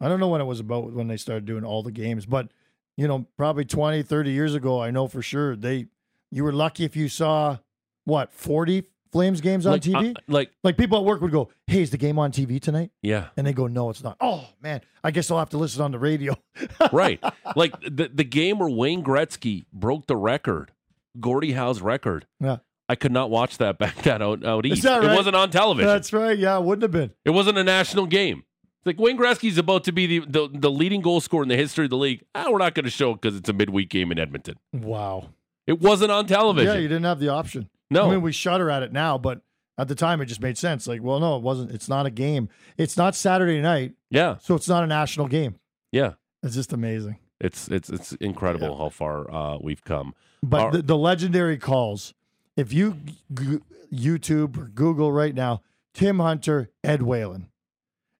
I 0.00 0.08
don't 0.08 0.18
know 0.20 0.28
when 0.28 0.40
it 0.40 0.44
was 0.44 0.60
about 0.60 0.92
when 0.92 1.06
they 1.08 1.16
started 1.16 1.44
doing 1.44 1.64
all 1.64 1.82
the 1.82 1.92
games, 1.92 2.26
but 2.26 2.48
you 2.96 3.08
know, 3.08 3.26
probably 3.36 3.64
20, 3.64 4.02
30 4.04 4.30
years 4.30 4.54
ago, 4.54 4.80
I 4.80 4.90
know 4.90 5.08
for 5.08 5.22
sure 5.22 5.56
they 5.56 5.86
you 6.30 6.42
were 6.44 6.52
lucky 6.52 6.84
if 6.84 6.96
you 6.96 7.08
saw 7.08 7.58
what, 8.04 8.32
40 8.32 8.84
Flames 9.12 9.40
games 9.40 9.64
on 9.66 9.72
Like, 9.74 9.82
TV? 9.82 10.10
uh, 10.16 10.20
like 10.26 10.50
like 10.64 10.76
people 10.76 10.98
at 10.98 11.04
work 11.04 11.20
would 11.20 11.30
go, 11.30 11.48
"Hey, 11.68 11.82
is 11.82 11.90
the 11.90 11.96
game 11.96 12.18
on 12.18 12.32
TV 12.32 12.60
tonight?" 12.60 12.90
yeah. 13.00 13.28
And 13.36 13.46
they 13.46 13.52
go, 13.52 13.68
"No, 13.68 13.88
it's 13.90 14.02
not." 14.02 14.16
Oh, 14.20 14.48
man, 14.60 14.80
I 15.04 15.12
guess 15.12 15.30
I'll 15.30 15.38
have 15.38 15.50
to 15.50 15.58
listen 15.58 15.80
on 15.82 15.92
the 15.92 16.00
radio. 16.00 16.34
right. 16.92 17.22
Like 17.54 17.80
the 17.82 18.10
the 18.12 18.24
game 18.24 18.58
where 18.58 18.68
Wayne 18.68 19.04
Gretzky 19.04 19.66
broke 19.72 20.06
the 20.08 20.16
record, 20.16 20.72
Gordie 21.20 21.52
Howe's 21.52 21.80
record. 21.80 22.26
Yeah. 22.40 22.56
I 22.88 22.94
could 22.96 23.12
not 23.12 23.30
watch 23.30 23.58
that 23.58 23.78
back 23.78 23.96
that 24.02 24.20
out, 24.22 24.44
out 24.44 24.66
east. 24.66 24.82
that 24.82 25.04
It 25.04 25.14
wasn't 25.14 25.36
on 25.36 25.50
television. 25.50 25.88
That's 25.88 26.12
right. 26.12 26.38
Yeah, 26.38 26.56
it 26.58 26.62
wouldn't 26.64 26.82
have 26.82 26.90
been. 26.92 27.12
It 27.24 27.30
wasn't 27.30 27.58
a 27.58 27.64
national 27.64 28.06
game. 28.06 28.44
It's 28.78 28.86
like 28.86 28.98
Wayne 29.00 29.16
Gretzky's 29.18 29.56
about 29.56 29.84
to 29.84 29.92
be 29.92 30.06
the, 30.06 30.26
the, 30.26 30.48
the 30.52 30.70
leading 30.70 31.00
goal 31.00 31.20
scorer 31.20 31.42
in 31.42 31.48
the 31.48 31.56
history 31.56 31.84
of 31.84 31.90
the 31.90 31.96
league. 31.96 32.22
Ah, 32.34 32.50
we're 32.50 32.58
not 32.58 32.74
going 32.74 32.84
to 32.84 32.90
show 32.90 33.12
it 33.12 33.22
because 33.22 33.36
it's 33.36 33.48
a 33.48 33.52
midweek 33.54 33.88
game 33.88 34.12
in 34.12 34.18
Edmonton. 34.18 34.56
Wow. 34.72 35.30
It 35.66 35.80
wasn't 35.80 36.10
on 36.10 36.26
television. 36.26 36.74
Yeah, 36.74 36.78
you 36.80 36.88
didn't 36.88 37.04
have 37.04 37.20
the 37.20 37.28
option. 37.30 37.70
No. 37.90 38.08
I 38.08 38.10
mean, 38.10 38.20
we 38.22 38.32
shudder 38.32 38.70
at 38.70 38.82
it 38.82 38.92
now, 38.92 39.16
but 39.16 39.40
at 39.78 39.88
the 39.88 39.94
time, 39.94 40.20
it 40.20 40.26
just 40.26 40.42
made 40.42 40.58
sense. 40.58 40.86
Like, 40.86 41.02
well, 41.02 41.18
no, 41.20 41.36
it 41.36 41.42
wasn't. 41.42 41.70
It's 41.70 41.88
not 41.88 42.04
a 42.04 42.10
game. 42.10 42.50
It's 42.76 42.96
not 42.98 43.14
Saturday 43.14 43.60
night, 43.62 43.94
yeah, 44.10 44.36
so 44.40 44.54
it's 44.54 44.68
not 44.68 44.84
a 44.84 44.86
national 44.86 45.28
game. 45.28 45.56
yeah. 45.90 46.12
It's 46.42 46.54
just 46.54 46.74
amazing. 46.74 47.16
It's 47.40 47.68
it's 47.68 47.88
it's 47.88 48.12
incredible 48.16 48.76
how 48.76 48.90
far 48.90 49.30
uh, 49.30 49.58
we've 49.60 49.82
come. 49.82 50.14
But 50.42 50.60
Our- 50.60 50.72
the, 50.72 50.82
the 50.82 50.96
legendary 50.98 51.56
calls, 51.56 52.12
if 52.56 52.72
you 52.72 52.96
g- 53.32 53.60
YouTube 53.92 54.56
or 54.58 54.66
Google 54.66 55.12
right 55.12 55.34
now, 55.34 55.62
Tim 55.92 56.18
Hunter, 56.18 56.70
Ed 56.82 57.02
Whalen, 57.02 57.48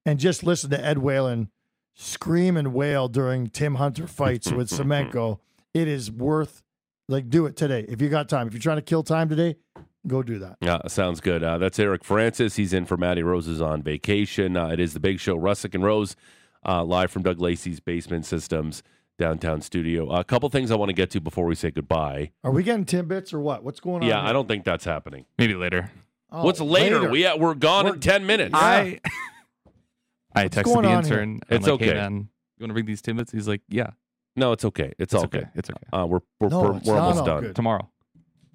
and 0.06 0.18
just 0.18 0.44
listen 0.44 0.70
to 0.70 0.84
Ed 0.84 0.98
Whalen 0.98 1.50
scream 1.94 2.56
and 2.56 2.74
wail 2.74 3.08
during 3.08 3.48
Tim 3.48 3.76
Hunter 3.76 4.06
fights 4.06 4.52
with 4.52 4.68
Semenko, 4.70 5.38
it 5.72 5.88
is 5.88 6.10
worth, 6.10 6.62
like, 7.08 7.28
do 7.30 7.46
it 7.46 7.56
today. 7.56 7.84
If 7.88 8.00
you 8.00 8.08
got 8.08 8.28
time. 8.28 8.46
If 8.46 8.52
you're 8.52 8.60
trying 8.60 8.76
to 8.78 8.82
kill 8.82 9.02
time 9.02 9.28
today, 9.28 9.56
go 10.06 10.22
do 10.22 10.38
that. 10.40 10.56
Yeah, 10.60 10.78
sounds 10.88 11.20
good. 11.20 11.42
Uh, 11.42 11.58
that's 11.58 11.78
Eric 11.78 12.04
Francis. 12.04 12.56
He's 12.56 12.72
in 12.72 12.84
for 12.86 12.96
Matty 12.96 13.22
Rose's 13.22 13.60
on 13.60 13.82
vacation. 13.82 14.56
Uh, 14.56 14.68
it 14.68 14.80
is 14.80 14.92
the 14.94 15.00
Big 15.00 15.18
Show, 15.20 15.36
Rusic 15.36 15.74
and 15.74 15.82
Rose, 15.84 16.16
uh, 16.66 16.84
live 16.84 17.10
from 17.10 17.22
Doug 17.22 17.40
Lacey's 17.40 17.80
Basement 17.80 18.24
Systems 18.26 18.82
downtown 19.18 19.60
studio. 19.60 20.10
a 20.10 20.24
couple 20.24 20.48
things 20.48 20.70
I 20.70 20.74
want 20.76 20.88
to 20.88 20.92
get 20.94 21.10
to 21.10 21.20
before 21.20 21.44
we 21.46 21.54
say 21.54 21.70
goodbye. 21.70 22.32
Are 22.42 22.50
we 22.50 22.62
getting 22.62 22.84
Timbits 22.84 23.32
or 23.32 23.40
what? 23.40 23.62
What's 23.64 23.80
going 23.80 24.02
on? 24.02 24.08
Yeah, 24.08 24.20
here? 24.20 24.28
I 24.30 24.32
don't 24.32 24.48
think 24.48 24.64
that's 24.64 24.84
happening. 24.84 25.24
Maybe 25.38 25.54
later. 25.54 25.90
Oh, 26.32 26.44
What's 26.44 26.60
later? 26.60 27.08
We 27.10 27.24
uh, 27.26 27.36
we're 27.36 27.54
gone 27.54 27.84
We're- 27.84 27.94
in 27.94 28.00
ten 28.00 28.26
minutes. 28.26 28.52
I 28.54 29.00
I 30.34 30.48
texted 30.48 30.64
going 30.64 30.82
the 30.82 30.88
on 30.88 31.04
here? 31.04 31.14
intern. 31.20 31.40
It's 31.48 31.64
like, 31.64 31.72
okay. 31.74 31.86
Hey, 31.88 31.94
man, 31.94 32.12
you 32.58 32.64
want 32.64 32.70
to 32.70 32.74
bring 32.74 32.86
these 32.86 33.02
timbits? 33.02 33.30
He's 33.32 33.46
like, 33.46 33.60
yeah, 33.68 33.90
no, 34.36 34.50
it's 34.52 34.64
okay. 34.64 34.92
It's, 34.98 35.12
it's 35.12 35.14
all 35.14 35.24
okay. 35.24 35.40
good. 35.40 35.48
It's 35.54 35.70
okay. 35.70 35.86
Uh, 35.92 36.06
we're 36.06 36.20
we're, 36.40 36.48
No, 36.48 36.60
we're, 36.62 36.76
it's 36.78 36.86
we're 36.88 36.98
almost 36.98 37.24
done. 37.24 37.42
good. 37.44 37.54
Tomorrow, 37.56 37.88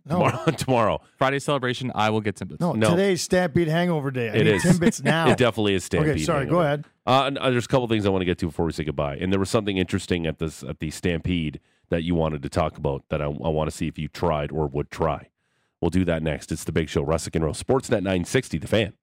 no, 0.05 0.15
Tomorrow, 0.29 0.51
tomorrow. 0.57 1.01
Friday 1.17 1.39
celebration. 1.39 1.91
I 1.95 2.09
will 2.09 2.19
get 2.21 2.35
timbits. 2.35 2.59
no, 2.59 2.73
No. 2.73 2.89
Today's 2.91 3.21
Stampede 3.21 3.69
Hangover 3.69 4.11
Day. 4.11 4.29
I 4.29 4.33
It 4.33 4.43
need 4.43 4.47
is. 4.55 4.63
Timbits 4.63 5.01
now. 5.05 5.29
It 5.29 5.37
definitely 5.37 5.75
is 5.75 5.85
Stampede. 5.85 6.11
okay, 6.15 6.23
sorry. 6.23 6.45
Go 6.47 6.59
ahead. 6.59 6.83
Uh, 7.09 7.31
uh, 7.39 7.49
there's 7.49 7.65
a 7.65 7.67
couple 7.67 7.87
things 7.87 8.05
I 8.05 8.09
want 8.09 8.21
to 8.21 8.25
get 8.25 8.37
to 8.37 8.45
before 8.45 8.67
we 8.67 8.71
say 8.71 8.83
goodbye. 8.83 9.15
And 9.15 9.33
there 9.33 9.39
was 9.39 9.49
something 9.49 9.77
interesting 9.77 10.27
at 10.27 10.37
this 10.37 10.61
at 10.61 10.77
the 10.77 10.91
Stampede 10.91 11.59
that 11.89 12.03
you 12.03 12.13
wanted 12.13 12.43
to 12.43 12.49
talk 12.49 12.77
about 12.77 13.03
that 13.09 13.19
I, 13.19 13.25
I 13.25 13.49
want 13.49 13.67
to 13.67 13.75
see 13.75 13.87
if 13.87 13.97
you 13.97 14.07
tried 14.07 14.51
or 14.51 14.67
would 14.67 14.91
try. 14.91 15.29
We'll 15.81 15.89
do 15.89 16.05
that 16.05 16.21
next. 16.21 16.51
It's 16.51 16.65
the 16.65 16.71
Big 16.71 16.87
Show, 16.87 17.03
Rusic 17.03 17.35
and 17.35 17.43
Rose, 17.43 17.63
Sportsnet 17.63 18.03
960, 18.03 18.59
The 18.59 18.67
Fan. 18.67 18.93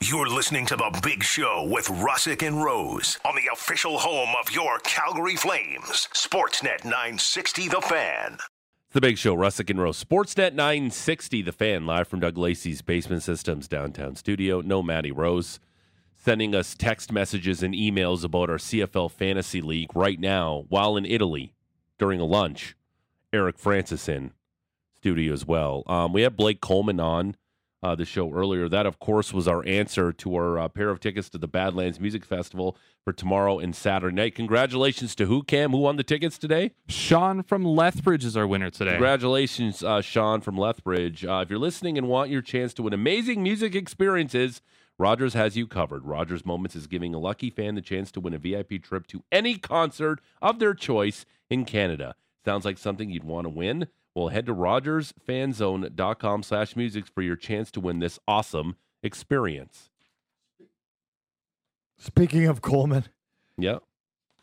You're 0.00 0.28
listening 0.28 0.66
to 0.66 0.76
The 0.76 1.00
Big 1.02 1.24
Show 1.24 1.68
with 1.68 1.88
Rusic 1.88 2.46
and 2.46 2.62
Rose 2.62 3.18
on 3.24 3.34
the 3.34 3.50
official 3.52 3.98
home 3.98 4.36
of 4.40 4.52
your 4.52 4.78
Calgary 4.84 5.34
Flames, 5.34 6.08
Sportsnet 6.14 6.84
960 6.84 7.68
The 7.70 7.80
Fan. 7.80 8.34
It's 8.34 8.94
the 8.94 9.00
Big 9.00 9.18
Show, 9.18 9.34
Rusic 9.34 9.68
and 9.68 9.80
Rose. 9.80 10.02
Sportsnet 10.04 10.54
960, 10.54 11.42
The 11.42 11.50
Fan, 11.50 11.86
live 11.86 12.06
from 12.06 12.20
Doug 12.20 12.38
Lacey's 12.38 12.82
Basement 12.82 13.24
Systems 13.24 13.66
downtown 13.66 14.14
studio. 14.14 14.60
No 14.60 14.80
Matty 14.80 15.10
Rose 15.10 15.58
sending 16.24 16.54
us 16.54 16.74
text 16.74 17.10
messages 17.10 17.62
and 17.62 17.74
emails 17.74 18.22
about 18.22 18.48
our 18.48 18.56
CFL 18.56 19.10
Fantasy 19.10 19.60
League 19.60 19.90
right 19.94 20.20
now 20.20 20.64
while 20.68 20.96
in 20.96 21.04
Italy 21.04 21.54
during 21.98 22.20
a 22.20 22.24
lunch. 22.24 22.76
Eric 23.32 23.58
Francis 23.58 24.08
in 24.08 24.32
studio 24.98 25.32
as 25.32 25.46
well. 25.46 25.82
Um, 25.86 26.12
we 26.12 26.22
had 26.22 26.36
Blake 26.36 26.60
Coleman 26.60 27.00
on 27.00 27.36
uh, 27.82 27.96
the 27.96 28.04
show 28.04 28.32
earlier. 28.32 28.68
That, 28.68 28.86
of 28.86 29.00
course, 29.00 29.32
was 29.32 29.48
our 29.48 29.66
answer 29.66 30.12
to 30.12 30.34
our 30.36 30.58
uh, 30.58 30.68
pair 30.68 30.90
of 30.90 31.00
tickets 31.00 31.28
to 31.30 31.38
the 31.38 31.48
Badlands 31.48 31.98
Music 31.98 32.24
Festival 32.24 32.76
for 33.04 33.12
tomorrow 33.12 33.58
and 33.58 33.74
Saturday 33.74 34.14
night. 34.14 34.36
Congratulations 34.36 35.16
to 35.16 35.26
who, 35.26 35.42
Cam? 35.42 35.72
Who 35.72 35.78
won 35.78 35.96
the 35.96 36.04
tickets 36.04 36.38
today? 36.38 36.70
Sean 36.88 37.42
from 37.42 37.64
Lethbridge 37.64 38.24
is 38.24 38.36
our 38.36 38.46
winner 38.46 38.70
today. 38.70 38.92
Congratulations, 38.92 39.82
uh, 39.82 40.00
Sean 40.00 40.40
from 40.40 40.56
Lethbridge. 40.56 41.24
Uh, 41.24 41.40
if 41.42 41.50
you're 41.50 41.58
listening 41.58 41.98
and 41.98 42.06
want 42.06 42.30
your 42.30 42.42
chance 42.42 42.72
to 42.74 42.82
win 42.82 42.92
amazing 42.92 43.42
music 43.42 43.74
experiences, 43.74 44.60
Rogers 44.98 45.34
has 45.34 45.56
you 45.56 45.66
covered. 45.66 46.04
Rogers 46.04 46.44
Moments 46.46 46.76
is 46.76 46.86
giving 46.86 47.14
a 47.14 47.18
lucky 47.18 47.50
fan 47.50 47.74
the 47.74 47.80
chance 47.80 48.12
to 48.12 48.20
win 48.20 48.34
a 48.34 48.38
VIP 48.38 48.82
trip 48.82 49.06
to 49.08 49.22
any 49.32 49.56
concert 49.56 50.20
of 50.40 50.58
their 50.58 50.74
choice 50.74 51.24
in 51.50 51.64
Canada. 51.64 52.14
Sounds 52.44 52.64
like 52.64 52.78
something 52.78 53.10
you'd 53.10 53.24
want 53.24 53.44
to 53.46 53.48
win? 53.50 53.88
Well, 54.14 54.28
head 54.28 54.46
to 54.46 54.54
rogersfanzone.com 54.54 56.42
slash 56.42 56.76
music 56.76 57.06
for 57.06 57.22
your 57.22 57.36
chance 57.36 57.70
to 57.72 57.80
win 57.80 57.98
this 58.00 58.18
awesome 58.28 58.76
experience. 59.02 59.88
Speaking 61.98 62.46
of 62.46 62.60
Coleman, 62.62 63.04
Yeah. 63.56 63.78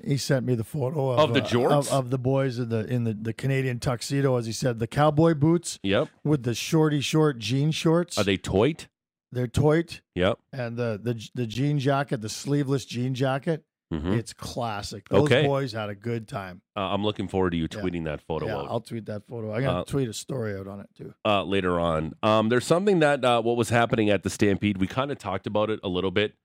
he 0.04 0.18
sent 0.18 0.46
me 0.46 0.56
the 0.56 0.64
photo 0.64 1.10
of, 1.12 1.20
Of 1.20 1.34
the 1.36 1.44
uh, 1.44 1.48
jorts? 1.48 1.72
of, 1.72 1.90
of 1.92 2.10
the 2.10 2.18
boys 2.18 2.58
in 2.58 2.70
the 2.70 2.86
in 2.88 3.04
the, 3.04 3.14
the 3.14 3.34
Canadian 3.34 3.80
tuxedo, 3.80 4.38
as 4.38 4.46
he 4.46 4.52
said, 4.54 4.80
the 4.80 4.88
cowboy 4.88 5.34
boots 5.36 5.78
Yep. 5.84 6.08
with 6.24 6.44
the 6.44 6.54
shorty 6.56 7.02
short 7.02 7.38
jean 7.38 7.72
shorts. 7.72 8.18
Are 8.18 8.24
they 8.24 8.38
toit? 8.38 8.88
They're 9.32 9.48
toit, 9.48 10.02
Yep. 10.16 10.40
and 10.54 10.76
the 10.78 11.00
the 11.02 11.30
the 11.36 11.46
jean 11.46 11.78
jacket, 11.80 12.22
the 12.22 12.30
sleeveless 12.30 12.86
jean 12.86 13.14
jacket. 13.14 13.64
Mhm. 13.94 14.16
It's 14.18 14.34
classic. 14.34 15.10
Those 15.10 15.24
Okay. 15.24 15.46
boys 15.48 15.72
had 15.72 15.90
a 15.90 15.96
good 15.96 16.28
time. 16.28 16.62
Uh, 16.78 16.82
I'm 16.94 17.04
looking 17.04 17.28
forward 17.28 17.52
to 17.52 17.58
you 17.58 17.68
Yeah. 17.72 17.80
tweeting 17.82 18.04
that 18.06 18.22
photo 18.22 18.46
yeah, 18.46 18.58
out. 18.58 18.68
I'll 18.70 18.82
tweet 18.82 19.08
that 19.08 19.26
photo. 19.28 19.52
I'm 19.54 19.64
gonna 19.64 19.80
Uh, 19.80 19.84
tweet 19.84 20.08
a 20.08 20.14
story 20.14 20.56
out 20.56 20.68
on 20.68 20.80
it 20.80 20.90
too. 20.96 21.14
uh, 21.26 21.44
later 21.44 21.80
on. 21.80 22.14
Um, 22.22 22.50
there's 22.50 22.66
something 22.68 23.00
that 23.00 23.26
uh, 23.26 23.42
what 23.42 23.58
was 23.58 23.70
happening 23.70 24.10
at 24.12 24.22
the 24.24 24.30
Stampede. 24.30 24.78
We 24.78 24.86
kind 24.86 25.10
of 25.12 25.18
talked 25.18 25.48
about 25.48 25.70
it 25.72 25.80
a 25.84 25.90
little 25.90 26.12
bit 26.12 26.36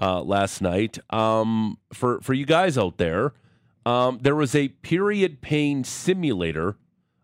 uh, 0.00 0.22
last 0.22 0.62
night. 0.62 0.98
Um, 1.10 1.78
for 1.92 2.20
for 2.20 2.34
you 2.34 2.46
guys 2.46 2.78
out 2.78 2.98
there, 2.98 3.32
um, 3.84 4.18
there 4.22 4.36
was 4.36 4.54
a 4.54 4.68
period 4.68 5.40
pain 5.42 5.82
simulator 5.82 6.76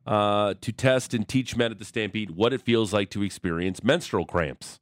uh, 0.06 0.54
to 0.60 0.72
test 0.72 1.14
and 1.14 1.28
teach 1.28 1.54
men 1.56 1.70
at 1.70 1.78
the 1.78 1.84
Stampede 1.84 2.32
what 2.32 2.52
it 2.52 2.62
feels 2.62 2.92
like 2.92 3.10
to 3.10 3.22
experience 3.22 3.84
menstrual 3.84 4.24
cramps. 4.26 4.80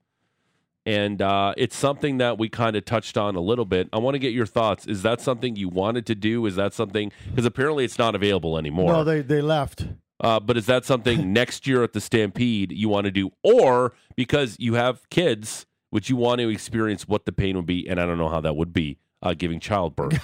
And 0.87 1.21
uh, 1.21 1.53
it's 1.57 1.77
something 1.77 2.19
that 2.19 2.39
we 2.39 2.49
kind 2.49 2.77
of 2.77 2.85
touched 2.85 3.19
on 3.19 3.35
a 3.35 3.41
little 3.41 3.65
bit. 3.65 3.89
I 3.93 3.99
want 3.99 4.15
to 4.15 4.21
get 4.21 4.33
your 4.33 4.47
thoughts. 4.47 4.87
Is 4.87 5.03
that 5.03 5.21
something 5.21 5.57
you 5.57 5.69
wanted 5.69 6.07
to 6.07 6.15
do? 6.15 6.47
Is 6.47 6.55
that 6.57 6.73
something 6.73 7.11
because 7.29 7.45
apparently 7.45 7.85
it's 7.85 7.99
not 7.99 8.15
available 8.15 8.57
anymore? 8.57 8.93
No, 8.93 9.05
they 9.05 9.21
they 9.21 9.43
left. 9.43 9.87
Uh, 10.21 10.41
but 10.41 10.57
is 10.57 10.67
that 10.67 10.85
something 10.85 11.33
next 11.35 11.67
year 11.67 11.83
at 11.83 11.93
the 11.93 12.01
Stampede 12.01 12.73
you 12.73 12.89
want 12.89 13.05
to 13.05 13.11
do, 13.11 13.31
or 13.43 13.95
because 14.15 14.57
you 14.61 14.75
have 14.75 15.09
kids, 15.11 15.67
would 15.91 16.09
you 16.09 16.17
want 16.17 16.41
to 16.41 16.49
experience 16.49 17.09
what 17.09 17.27
the 17.27 17.33
pain 17.33 17.57
would 17.57 17.67
be? 17.67 17.89
And 17.89 18.01
I 18.01 18.07
don't 18.07 18.19
know 18.19 18.29
how 18.29 18.41
that 18.41 18.55
would 18.57 18.73
be 18.73 18.99
uh, 19.23 19.35
giving 19.35 19.61
childbirth. 19.61 20.19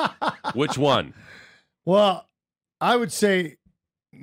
Which 0.54 0.78
one? 0.78 1.12
Well, 1.84 2.26
I 2.80 2.96
would 2.96 3.12
say, 3.12 3.56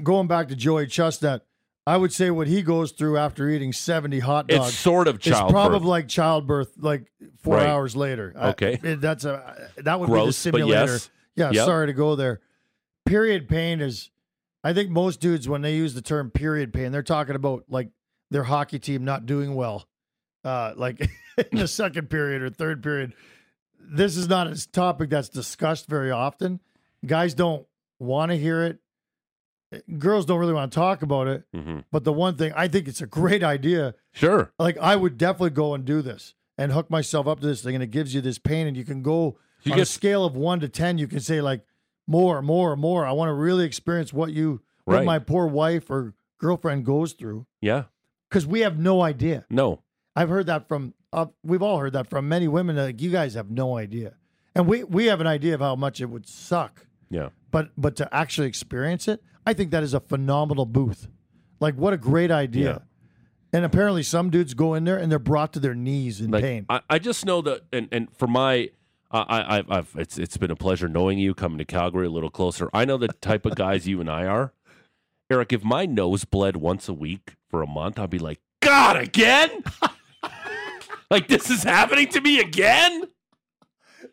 going 0.03 0.27
back 0.27 0.47
to 0.49 0.55
Joey 0.55 0.87
Chestnut, 0.87 1.45
I 1.87 1.97
would 1.97 2.11
say 2.11 2.31
what 2.31 2.47
he 2.47 2.61
goes 2.63 2.91
through 2.91 3.17
after 3.17 3.47
eating 3.49 3.71
70 3.71 4.19
hot 4.19 4.47
dogs 4.47 4.69
It's 4.69 4.77
sort 4.77 5.07
of 5.07 5.19
childbirth. 5.19 5.51
probably 5.51 5.87
like 5.87 6.07
childbirth, 6.07 6.73
like 6.79 7.11
four 7.41 7.57
Right. 7.57 7.67
hours 7.67 7.95
later. 7.95 8.33
I- 8.35 8.49
Okay. 8.49 8.79
it- 8.81 9.01
that's 9.01 9.23
a 9.25 9.69
that 9.77 9.99
would 9.99 10.07
Gross, 10.07 10.23
be 10.23 10.27
the 10.29 10.33
simulator. 10.33 10.91
yes. 10.93 11.09
Yeah, 11.35 11.51
Yep. 11.51 11.65
sorry 11.65 11.87
to 11.87 11.93
go 11.93 12.15
there. 12.15 12.39
Period 13.05 13.47
pain 13.47 13.81
is, 13.81 14.09
I 14.63 14.73
think 14.73 14.89
most 14.89 15.19
dudes 15.19 15.47
when 15.47 15.61
they 15.61 15.75
use 15.75 15.93
the 15.93 16.01
term 16.01 16.31
period 16.31 16.73
pain, 16.73 16.91
they're 16.91 17.03
talking 17.03 17.35
about 17.35 17.65
like 17.69 17.89
their 18.31 18.43
hockey 18.45 18.79
team 18.79 19.05
not 19.05 19.27
doing 19.27 19.53
well, 19.53 19.87
uh, 20.43 20.73
like 20.75 20.99
in 21.51 21.57
the 21.59 21.67
second 21.67 22.09
period 22.09 22.41
or 22.41 22.49
third 22.49 22.81
period. 22.81 23.13
This 23.79 24.17
is 24.17 24.27
not 24.27 24.47
a 24.47 24.71
topic 24.71 25.11
that's 25.11 25.29
discussed 25.29 25.85
very 25.87 26.09
often. 26.09 26.61
Guys 27.05 27.35
don't 27.35 27.67
want 27.99 28.31
to 28.31 28.37
hear 28.37 28.63
it. 28.63 28.79
Girls 29.97 30.25
don't 30.25 30.39
really 30.39 30.53
want 30.53 30.71
to 30.71 30.75
talk 30.75 31.01
about 31.01 31.27
it. 31.27 31.43
hmm 31.53 31.79
But 31.91 32.03
the 32.03 32.13
one 32.13 32.35
thing 32.35 32.51
I 32.55 32.67
think 32.67 32.87
it's 32.87 33.01
a 33.01 33.07
great 33.07 33.43
idea. 33.43 33.95
Sure. 34.11 34.51
Like 34.59 34.77
I 34.77 34.95
would 34.95 35.17
definitely 35.17 35.49
go 35.51 35.73
and 35.73 35.85
do 35.85 36.01
this 36.01 36.33
and 36.57 36.71
hook 36.71 36.89
myself 36.89 37.27
up 37.27 37.39
to 37.41 37.47
this 37.47 37.61
thing, 37.61 37.75
and 37.75 37.83
it 37.83 37.91
gives 37.91 38.13
you 38.15 38.21
this 38.21 38.37
pain, 38.39 38.67
and 38.67 38.77
you 38.77 38.85
can 38.85 39.01
go 39.01 39.37
You 39.63 39.73
on 39.73 39.79
a 39.79 39.85
scale 39.85 40.23
of 40.25 40.35
one 40.35 40.59
to 40.61 40.69
ten. 40.69 40.97
You 40.97 41.07
can 41.07 41.19
say 41.19 41.41
like 41.41 41.65
more, 42.07 42.41
more, 42.41 42.75
more. 42.75 43.05
I 43.05 43.11
want 43.11 43.29
to 43.29 43.33
really 43.33 43.65
experience 43.65 44.13
what 44.13 44.31
you, 44.31 44.61
what 44.85 44.95
Right. 44.97 45.05
my 45.05 45.19
poor 45.19 45.47
wife 45.47 45.89
or 45.89 46.13
girlfriend 46.37 46.85
goes 46.85 47.13
through 47.13 47.45
Yeah. 47.61 47.85
because 48.29 48.45
we 48.45 48.59
have 48.61 48.77
no 48.77 49.01
idea. 49.01 49.45
No. 49.49 49.81
I've 50.15 50.29
heard 50.29 50.45
that 50.47 50.67
from. 50.67 50.93
Uh, 51.11 51.27
we've 51.43 51.61
all 51.61 51.79
heard 51.79 51.93
that 51.93 52.07
from 52.09 52.27
many 52.29 52.47
women. 52.47 52.75
Like 52.75 53.01
you 53.01 53.09
guys 53.11 53.33
have 53.35 53.49
no 53.49 53.77
idea, 53.77 54.13
and 54.53 54.67
we 54.67 54.83
we 54.83 55.05
have 55.07 55.19
an 55.21 55.27
idea 55.27 55.53
of 55.55 55.61
how 55.61 55.75
much 55.75 55.99
it 56.01 56.05
would 56.05 56.27
suck. 56.27 56.85
Yeah. 57.09 57.29
But 57.51 57.69
but 57.77 57.95
to 57.97 58.13
actually 58.15 58.47
experience 58.47 59.07
it, 59.07 59.21
I 59.45 59.53
think 59.53 59.71
that 59.71 59.83
is 59.83 59.93
a 59.93 59.99
phenomenal 59.99 60.65
booth. 60.65 61.07
Like 61.59 61.75
what 61.75 61.93
a 61.93 61.97
great 61.97 62.31
idea. 62.31 62.63
Yeah. 62.65 62.77
And 63.53 63.63
apparently 63.63 64.03
some 64.03 64.29
dudes 64.29 64.53
go 64.53 64.73
in 64.73 64.83
there 64.83 64.97
and 64.97 65.09
they're 65.11 65.19
brought 65.19 65.53
to 65.53 65.59
their 65.59 65.75
knees 65.75 66.19
in 66.19 66.31
Like, 66.31 66.43
pain. 66.43 66.65
I, 66.67 66.81
I 66.89 66.99
just 66.99 67.25
know 67.25 67.41
that, 67.43 67.61
and, 67.71 67.87
and 67.91 68.09
for 68.17 68.27
my, 68.27 68.69
uh, 69.11 69.23
I, 69.27 69.57
I've, 69.57 69.71
I've, 69.71 69.95
it's, 69.95 70.17
it's 70.17 70.35
been 70.35 70.51
a 70.51 70.57
pleasure 70.57 70.89
knowing 70.89 71.19
you, 71.19 71.33
coming 71.33 71.57
to 71.59 71.65
Calgary 71.65 72.07
a 72.07 72.09
little 72.09 72.29
closer. 72.29 72.69
I 72.73 72.83
know 72.83 72.97
the 72.97 73.07
type 73.07 73.45
of 73.45 73.55
guys 73.55 73.87
you 73.87 74.01
and 74.01 74.09
I 74.09 74.25
are. 74.25 74.51
Eric, 75.29 75.53
if 75.53 75.63
my 75.63 75.85
nose 75.85 76.25
bled 76.25 76.57
once 76.57 76.89
a 76.89 76.93
week 76.93 77.35
for 77.49 77.61
a 77.61 77.67
month, 77.67 77.97
I'd 77.97 78.09
be 78.09 78.19
like, 78.19 78.41
God, 78.61 78.97
again? 78.97 79.63
like, 81.09 81.27
this 81.29 81.49
is 81.49 81.63
happening 81.63 82.09
to 82.09 82.19
me 82.21 82.39
again? 82.39 83.05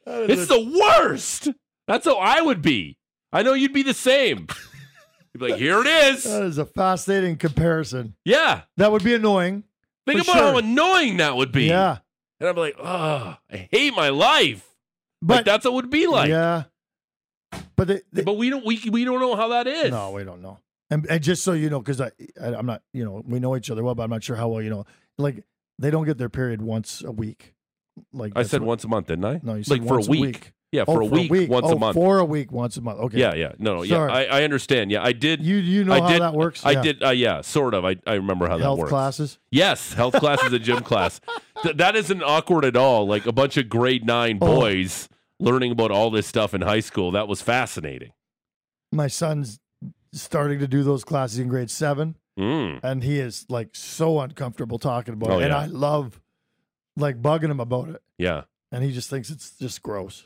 It's 0.07 0.47
the 0.47 0.81
worst. 0.81 1.49
That's 1.89 2.07
how 2.07 2.17
I 2.17 2.41
would 2.41 2.63
be. 2.63 2.97
I 3.33 3.43
know 3.43 3.55
you'd 3.55 3.73
be 3.73 3.83
the 3.83 3.95
same. 3.95 4.47
You'd 5.35 5.41
be 5.41 5.51
like, 5.53 5.61
here 5.61 5.81
it 5.81 5.87
is. 5.87 6.25
that 6.25 6.43
is 6.43 6.59
a 6.59 6.67
fascinating 6.67 7.37
comparison. 7.37 8.15
Yeah. 8.25 8.63
That 8.77 8.93
would 8.93 9.03
be 9.05 9.15
annoying. 9.15 9.65
Think 10.07 10.21
about 10.23 10.35
how 10.37 10.57
annoying 10.59 11.19
that 11.19 11.37
would 11.37 11.53
be. 11.53 11.65
Yeah. 11.65 11.99
And 12.41 12.49
I'd 12.49 12.55
be 12.55 12.61
like, 12.61 12.77
oh, 12.79 13.37
I 13.51 13.69
hate 13.71 13.95
my 13.95 14.09
life. 14.11 14.69
But 15.23 15.37
But 15.37 15.45
that's 15.45 15.65
what 15.65 15.71
it 15.71 15.75
would 15.77 15.91
be 15.91 16.07
like. 16.07 16.29
yeah. 16.29 16.65
But 17.77 17.89
they, 17.89 18.01
they- 18.13 18.23
But 18.23 18.37
we 18.37 18.51
don't 18.51 18.65
we 18.65 18.81
we 18.91 19.05
don't 19.05 19.21
know 19.21 19.37
how 19.37 19.49
that 19.49 19.67
is. 19.67 19.91
no, 19.91 20.11
we 20.11 20.25
don't 20.25 20.43
know. 20.43 20.59
And, 20.91 21.07
and 21.09 21.23
just 21.23 21.43
so 21.45 21.53
you 21.53 21.71
know, 21.71 21.79
because 21.81 22.01
I, 22.01 22.11
I 22.43 22.49
I'm 22.55 22.67
not 22.67 22.83
you 22.93 23.05
know 23.05 23.23
we 23.27 23.39
know 23.41 23.57
each 23.57 23.71
other 23.71 23.83
well, 23.85 23.95
but 23.95 24.03
I'm 24.03 24.11
not 24.11 24.23
sure 24.25 24.37
how 24.37 24.49
well 24.49 24.61
you 24.63 24.71
know. 24.71 24.85
Like 25.19 25.45
they 25.79 25.91
don't 25.91 26.05
get 26.05 26.19
their 26.19 26.29
period 26.29 26.61
once 26.63 27.03
a 27.03 27.13
week. 27.13 27.55
Like 28.13 28.33
I 28.37 28.43
said 28.43 28.61
what- 28.63 28.69
once 28.69 28.85
a 28.85 28.89
month, 28.89 29.07
didn't 29.07 29.25
I? 29.25 29.41
No, 29.43 29.55
you 29.55 29.63
said 29.65 29.79
like 29.79 29.89
for 29.89 29.95
once 29.95 30.09
a 30.09 30.11
week. 30.11 30.53
Yeah, 30.73 30.85
Oh, 30.89 30.95
for 30.95 31.01
a 31.03 31.05
week, 31.05 31.51
once 31.51 31.67
oh, 31.69 31.75
a 31.75 31.79
month. 31.79 31.95
For 31.95 32.19
a 32.19 32.25
week, 32.25 32.51
once 32.51 32.79
a 32.79 32.81
month. 32.81 32.99
Okay. 33.01 33.19
Yeah, 33.19 33.35
yeah. 33.35 33.53
No, 33.59 33.77
no, 33.77 33.83
yeah. 33.83 34.05
I, 34.05 34.25
I 34.25 34.43
understand. 34.43 34.91
Yeah, 34.91 35.05
I 35.05 35.13
did. 35.13 35.45
You 35.45 35.57
you 35.57 35.85
know 35.85 35.93
I 35.93 36.01
how 36.01 36.09
did, 36.09 36.23
that 36.23 36.33
works? 36.33 36.65
I 36.65 36.71
Yeah. 36.71 36.83
did. 36.83 37.03
Uh, 37.03 37.11
yeah, 37.11 37.43
sort 37.43 37.75
of. 37.75 37.85
I, 37.85 37.97
I 38.07 38.15
remember 38.15 38.47
how 38.49 38.57
Health 38.57 38.79
that 38.79 38.81
works. 38.81 38.91
Health 38.91 38.99
classes. 39.03 39.39
Yes, 39.51 39.93
health 39.93 40.15
classes 40.15 40.51
a 40.55 40.59
gym 40.59 40.81
class. 40.83 41.21
Th- 41.63 41.77
that 41.77 41.95
isn't 41.95 42.23
awkward 42.23 42.65
at 42.65 42.75
all. 42.75 43.07
Like 43.07 43.27
a 43.27 43.33
bunch 43.33 43.59
of 43.59 43.69
grade 43.69 44.07
nine 44.07 44.39
Oh. 44.41 44.47
boys 44.61 45.11
learning 45.39 45.73
about 45.73 45.91
all 45.91 46.11
this 46.11 46.27
stuff 46.27 46.55
in 46.55 46.63
high 46.63 46.81
school. 46.81 47.11
That 47.11 47.29
was 47.29 47.43
fascinating. 47.43 48.13
My 48.91 49.09
son's 49.09 49.59
starting 50.15 50.59
to 50.61 50.67
do 50.69 50.83
those 50.83 51.05
classes 51.05 51.39
in 51.39 51.49
grade 51.49 51.71
seven, 51.71 52.17
Mm. 52.39 52.81
and 52.83 53.05
he 53.05 53.19
is 53.21 53.45
like 53.51 53.69
so 53.75 54.21
uncomfortable 54.21 54.79
talking 54.79 55.13
about 55.13 55.31
Oh, 55.33 55.39
it. 55.39 55.45
And. 55.45 55.53
I 55.53 55.67
love 55.67 56.19
like 56.97 57.21
bugging 57.21 57.51
him 57.51 57.61
about 57.61 57.91
it, 57.91 58.03
Yeah. 58.17 58.45
and 58.71 58.83
he 58.83 58.91
just 58.91 59.11
thinks 59.11 59.29
it's 59.29 59.51
just 59.59 59.83
gross. 59.83 60.25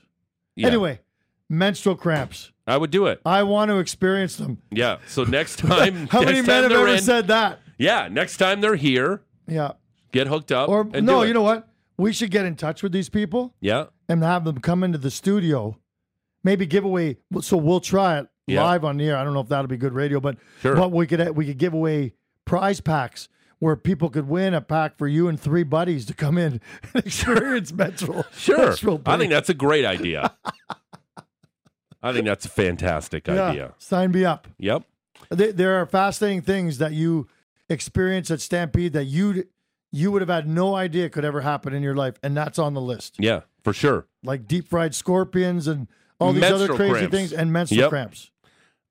Yeah. 0.57 0.66
Anyway, 0.68 1.00
menstrual 1.48 1.94
cramps. 1.96 2.50
I 2.66 2.76
would 2.76 2.90
do 2.90 3.07
it. 3.07 3.20
I 3.24 3.44
want 3.44 3.70
to 3.70 3.78
experience 3.78 4.36
them. 4.36 4.61
Yeah. 4.72 4.98
So 5.07 5.22
next 5.24 5.59
time, 5.61 6.07
How 6.11 6.20
many 6.20 6.34
next 6.38 6.46
men 6.48 6.62
have 6.64 6.72
ever 6.72 6.88
in- 6.88 7.00
said 7.02 7.28
that? 7.28 7.61
Yeah, 7.78 8.09
next 8.11 8.38
time 8.38 8.61
they're 8.61 8.74
here, 8.74 9.22
Yeah. 9.46 9.72
get 10.12 10.26
hooked 10.26 10.50
up. 10.50 10.68
Or 10.68 10.88
and 10.92 11.07
no, 11.07 11.22
you 11.22 11.34
know 11.34 11.42
what? 11.42 11.68
We 11.98 12.12
should 12.12 12.30
get 12.30 12.44
in 12.46 12.57
touch 12.57 12.82
with 12.82 12.90
these 12.92 13.09
people 13.09 13.54
Yeah. 13.61 13.86
and 14.09 14.22
have 14.24 14.44
them 14.44 14.59
come 14.61 14.82
into 14.82 14.98
the 14.98 15.11
studio. 15.11 15.78
Maybe 16.42 16.66
give 16.66 16.84
away. 16.84 17.18
So 17.40 17.57
we'll 17.57 17.80
try 17.80 18.18
it 18.18 18.26
Yeah. 18.46 18.62
live 18.64 18.84
on 18.84 18.96
the 18.96 19.04
air. 19.09 19.16
I 19.16 19.24
don't 19.24 19.34
know 19.34 19.40
if 19.40 19.48
that'll 19.48 19.66
be 19.68 19.76
good 19.76 19.92
radio, 19.92 20.20
but 20.20 20.36
Sure. 20.62 20.74
but 20.76 20.90
we 20.92 21.07
could 21.07 21.36
we 21.36 21.46
could 21.46 21.59
give 21.59 21.74
away 21.74 22.14
prize 22.44 22.80
packs 22.80 23.28
where 23.59 23.76
people 23.76 24.11
could 24.11 24.28
win 24.28 24.52
a 24.54 24.61
pack 24.61 24.96
for 24.98 25.09
you 25.09 25.28
and 25.28 25.40
three 25.40 25.62
buddies 25.62 26.04
to 26.07 26.14
come 26.14 26.36
in 26.38 26.61
and 26.94 27.07
experience 27.07 27.72
Metro. 27.72 28.24
Sure. 28.36 28.70
Metro 28.70 29.00
I 29.07 29.16
think 29.16 29.30
that's 29.30 29.48
a 29.48 29.54
great 29.54 29.84
idea. 29.84 30.34
I 32.02 32.12
think 32.12 32.26
that's 32.26 32.44
a 32.44 32.50
fantastic 32.50 33.26
yeah, 33.26 33.42
idea. 33.48 33.74
sign 33.78 34.12
me 34.12 34.24
up. 34.24 34.46
Yep. 34.59 34.82
There, 35.30 35.52
there 35.52 35.80
are 35.80 35.86
fascinating 35.86 36.42
things 36.42 36.78
that 36.78 36.92
you 36.92 37.26
experience 37.68 38.30
at 38.30 38.40
Stampede 38.40 38.92
that 38.92 39.04
you 39.04 39.44
you 39.90 40.12
would 40.12 40.20
have 40.22 40.28
had 40.28 40.46
no 40.46 40.74
idea 40.76 41.09
could 41.09 41.24
ever 41.24 41.40
happen 41.40 41.72
in 41.72 41.82
your 41.82 41.94
life, 41.96 42.14
and 42.22 42.36
that's 42.36 42.59
on 42.59 42.74
the 42.74 42.80
list. 42.80 43.16
Yeah, 43.18 43.40
for 43.64 43.72
sure. 43.72 44.07
Like 44.22 44.46
deep 44.46 44.68
fried 44.68 44.94
scorpions 44.94 45.66
and 45.66 45.88
all 46.20 46.32
these 46.32 46.44
other 46.44 46.68
crazy 46.68 46.92
cramps. 46.92 47.11
things, 47.16 47.32
and 47.32 47.52
menstrual 47.52 47.80
Yep. 47.82 47.90
cramps. 47.90 48.30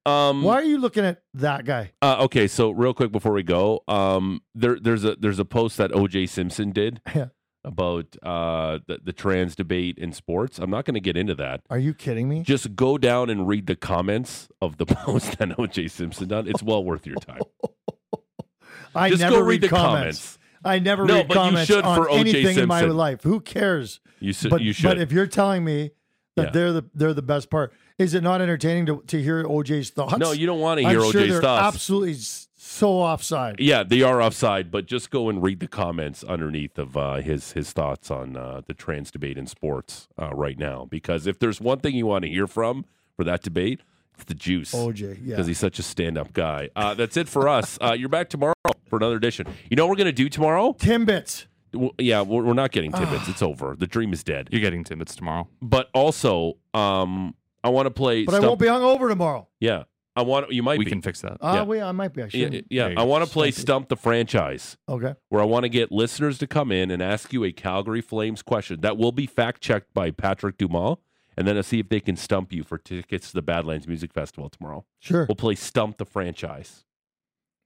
Um, 0.05 0.43
Why 0.43 0.55
are 0.55 0.63
you 0.63 0.77
looking 0.77 1.03
at 1.05 1.23
that 1.33 1.65
guy? 1.65 1.91
Uh, 2.01 2.17
okay, 2.25 2.47
so 2.47 2.69
real 2.71 2.93
quick 2.93 3.11
before 3.11 3.31
we 3.33 3.43
go, 3.43 3.81
um, 3.87 4.41
there 4.53 4.79
there's 4.79 5.03
a 5.03 5.15
there's 5.15 5.39
a 5.39 5.45
post 5.45 5.77
that 5.77 5.91
OJ 5.91 6.29
Simpson 6.29 6.71
did 6.71 7.01
Yeah. 7.15 7.27
about 7.63 8.15
uh, 8.21 8.79
the, 8.87 8.99
the 9.03 9.13
trans 9.13 9.55
debate 9.55 9.97
in 9.97 10.11
sports. 10.13 10.59
I'm 10.59 10.69
not 10.69 10.85
going 10.85 10.93
to 10.93 10.99
get 10.99 11.17
into 11.17 11.33
that. 11.35 11.61
Are 11.71 11.79
you 11.79 11.93
kidding 11.95 12.29
me? 12.29 12.43
Just 12.43 12.75
go 12.75 12.97
down 12.99 13.31
and 13.31 13.47
read 13.47 13.65
the 13.65 13.75
comments 13.75 14.47
of 14.61 14.77
the 14.77 14.85
post 14.85 15.39
that 15.39 15.49
OJ 15.49 15.89
Simpson 15.89 16.27
done. 16.27 16.47
It's 16.47 16.61
well 16.61 16.83
worth 16.83 17.07
your 17.07 17.15
time. 17.17 17.41
I 18.95 19.09
Just 19.09 19.21
never 19.21 19.37
go 19.37 19.41
read 19.41 19.61
the 19.61 19.67
comments. 19.69 20.37
comments. 20.37 20.39
I 20.63 20.79
never 20.79 21.05
No, 21.05 21.15
read 21.15 21.27
but 21.27 21.33
you 21.33 21.39
comments 21.41 21.67
should 21.67 21.83
on 21.83 21.95
for 21.97 22.09
O.J. 22.09 22.19
anything 22.19 22.57
in 22.59 22.67
my 22.67 22.81
life. 22.81 23.21
Who 23.23 23.39
cares? 23.39 23.99
You 24.19 24.33
should. 24.33 24.49
But 24.51 24.61
you 24.61 24.71
should. 24.73 24.83
but 24.85 24.97
if 24.99 25.11
you're 25.11 25.27
telling 25.27 25.63
me 25.65 25.91
that 26.35 26.45
Yeah. 26.47 26.51
they're 26.51 26.73
the 26.73 26.83
they're 26.93 27.13
the 27.13 27.21
best 27.21 27.49
part, 27.49 27.73
is 27.97 28.13
it 28.13 28.23
not 28.23 28.41
entertaining 28.41 28.85
to, 28.87 29.03
to 29.07 29.21
hear 29.21 29.43
OJ's 29.43 29.89
thoughts? 29.89 30.17
no, 30.17 30.31
you 30.31 30.45
don't 30.45 30.59
want 30.59 30.79
to 30.79 30.85
I'm 30.85 30.91
hear 30.91 31.01
sure 31.01 31.21
OJ's 31.21 31.29
they're 31.31 31.41
thoughts. 31.41 31.75
absolutely 31.75 32.15
so 32.57 32.89
offside. 32.93 33.59
Yeah, 33.59 33.83
they 33.83 34.01
are 34.01 34.21
offside, 34.21 34.71
but 34.71 34.85
just 34.85 35.11
go 35.11 35.29
and 35.29 35.41
read 35.41 35.59
the 35.59 35.67
comments 35.67 36.23
underneath 36.23 36.77
of 36.77 36.97
uh, 36.97 37.15
his 37.17 37.53
his 37.53 37.71
thoughts 37.71 38.09
on 38.11 38.35
uh, 38.35 38.61
the 38.67 38.73
trans 38.73 39.11
debate 39.11 39.37
in 39.37 39.47
sports 39.47 40.07
uh, 40.21 40.29
right 40.33 40.57
now. 40.57 40.85
Because 40.89 41.27
if 41.27 41.39
there's 41.39 41.61
one 41.61 41.79
thing 41.79 41.95
you 41.95 42.05
want 42.05 42.23
to 42.23 42.29
hear 42.29 42.47
from 42.47 42.85
for 43.15 43.23
that 43.23 43.41
debate, 43.43 43.81
it's 44.15 44.25
the 44.25 44.33
juice. 44.33 44.73
OJ, 44.73 45.01
yeah. 45.21 45.35
because 45.35 45.47
he's 45.47 45.59
such 45.59 45.77
a 45.79 45.83
stand-up 45.83 46.33
guy. 46.33 46.69
Uh, 46.75 46.93
that's 46.93 47.15
it 47.17 47.27
for 47.29 47.47
us. 47.47 47.77
Uh, 47.81 47.93
you're 47.97 48.09
back 48.09 48.29
tomorrow 48.29 48.53
for 48.89 48.97
another 48.97 49.15
edition. 49.15 49.45
You 49.69 49.75
know 49.75 49.85
what 49.85 49.91
we're 49.91 49.97
going 49.97 50.05
to 50.07 50.11
do 50.11 50.27
tomorrow? 50.29 50.73
Timbits. 50.73 51.45
W- 51.75 51.93
Yeah, 51.99 52.21
we're, 52.23 52.43
we're 52.43 52.53
not 52.53 52.71
getting 52.71 52.91
tidbits. 52.91 53.27
it's 53.27 53.41
over. 53.41 53.75
The 53.77 53.87
dream 53.87 54.11
is 54.13 54.23
dead. 54.23 54.49
You're 54.51 54.61
getting 54.61 54.83
Timbits 54.83 55.15
tomorrow. 55.15 55.47
But 55.61 55.89
also, 55.93 56.57
um, 56.73 57.35
I 57.63 57.69
want 57.69 57.85
to 57.85 57.91
play. 57.91 58.25
But 58.25 58.35
I 58.35 58.37
stump- 58.39 58.47
won't 58.49 58.59
be 58.59 58.67
hungover 58.67 59.07
tomorrow. 59.09 59.47
Yeah, 59.59 59.83
I 60.15 60.21
want. 60.23 60.51
You 60.51 60.63
might 60.63 60.77
We 60.79 60.85
be. 60.85 60.91
can 60.91 61.01
fix 61.01 61.21
that. 61.21 61.37
Ah, 61.41 61.55
Yeah. 61.55 61.63
we, 61.63 61.81
I 61.81 61.91
might 61.91 62.13
be. 62.13 62.21
I 62.23 62.25
yeah, 62.25 62.29
should. 62.49 62.65
yeah. 62.69 62.87
There 62.89 62.99
I 62.99 63.03
want 63.03 63.25
to 63.25 63.29
play 63.31 63.51
Stump 63.51 63.61
stump 63.61 63.89
the 63.89 63.95
franchise. 63.97 64.77
Okay. 64.89 65.13
where 65.29 65.41
I 65.41 65.45
want 65.45 65.63
to 65.63 65.69
get 65.69 65.91
listeners 65.91 66.37
to 66.39 66.47
come 66.47 66.71
in 66.71 66.89
and 66.91 67.01
ask 67.03 67.31
you 67.33 67.43
a 67.43 67.51
Calgary 67.51 68.01
Flames 68.01 68.41
question 68.41 68.81
that 68.81 68.97
will 68.97 69.11
be 69.11 69.25
fact 69.27 69.61
checked 69.61 69.93
by 69.93 70.11
Patrick 70.11 70.57
Dumas, 70.57 70.97
and 71.37 71.47
then 71.47 71.57
I'll 71.57 71.63
see 71.63 71.79
if 71.79 71.89
they 71.89 71.99
can 71.99 72.15
stump 72.15 72.53
you 72.53 72.63
for 72.63 72.77
tickets 72.77 73.27
to 73.29 73.33
the 73.33 73.41
Badlands 73.41 73.87
Music 73.87 74.13
Festival 74.13 74.49
tomorrow. 74.49 74.85
Sure. 74.99 75.25
We'll 75.27 75.35
play 75.35 75.55
Stump 75.55 75.97
the 75.97 76.05
Franchise. 76.05 76.83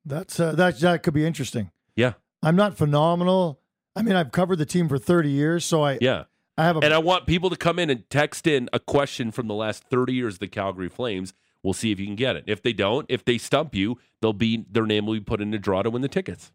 That's 0.05 0.39
uh, 0.39 0.53
that. 0.53 0.79
That 0.79 1.03
could 1.03 1.13
be 1.13 1.25
interesting. 1.25 1.71
Yeah, 1.95 2.13
I'm 2.41 2.55
not 2.55 2.77
phenomenal. 2.77 3.59
I 3.95 4.01
mean, 4.01 4.15
I've 4.15 4.31
covered 4.31 4.57
the 4.57 4.65
team 4.65 4.87
for 4.87 4.97
30 4.97 5.29
years, 5.29 5.65
so 5.65 5.83
I 5.83 5.97
yeah. 6.01 6.23
I 6.57 6.63
have 6.65 6.75
a 6.77 6.79
And 6.79 6.93
I 6.93 6.97
want 6.97 7.25
people 7.25 7.49
to 7.49 7.55
come 7.55 7.79
in 7.79 7.89
and 7.89 8.09
text 8.09 8.45
in 8.45 8.69
a 8.73 8.79
question 8.79 9.31
from 9.31 9.47
the 9.47 9.53
last 9.53 9.83
30 9.89 10.13
years 10.13 10.35
of 10.35 10.39
the 10.39 10.47
Calgary 10.47 10.89
Flames. 10.89 11.33
We'll 11.63 11.73
see 11.73 11.91
if 11.91 11.99
you 11.99 12.05
can 12.05 12.15
get 12.15 12.35
it. 12.35 12.43
If 12.47 12.61
they 12.61 12.73
don't, 12.73 13.05
if 13.09 13.23
they 13.25 13.37
stump 13.37 13.73
you, 13.75 13.97
they'll 14.21 14.33
be 14.33 14.65
their 14.69 14.85
name 14.85 15.05
will 15.05 15.13
be 15.15 15.19
put 15.21 15.41
in 15.41 15.51
the 15.51 15.57
draw 15.57 15.81
to 15.83 15.89
win 15.89 16.01
the 16.01 16.07
tickets. 16.07 16.51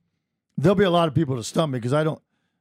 there'll 0.57 0.77
be 0.77 0.85
a 0.85 0.91
lot 0.91 1.09
of 1.09 1.15
people 1.15 1.37
to 1.37 1.43
stump 1.45 1.73
me 1.73 1.79
because 1.79 1.93
I 1.93 2.05
don't 2.05 2.21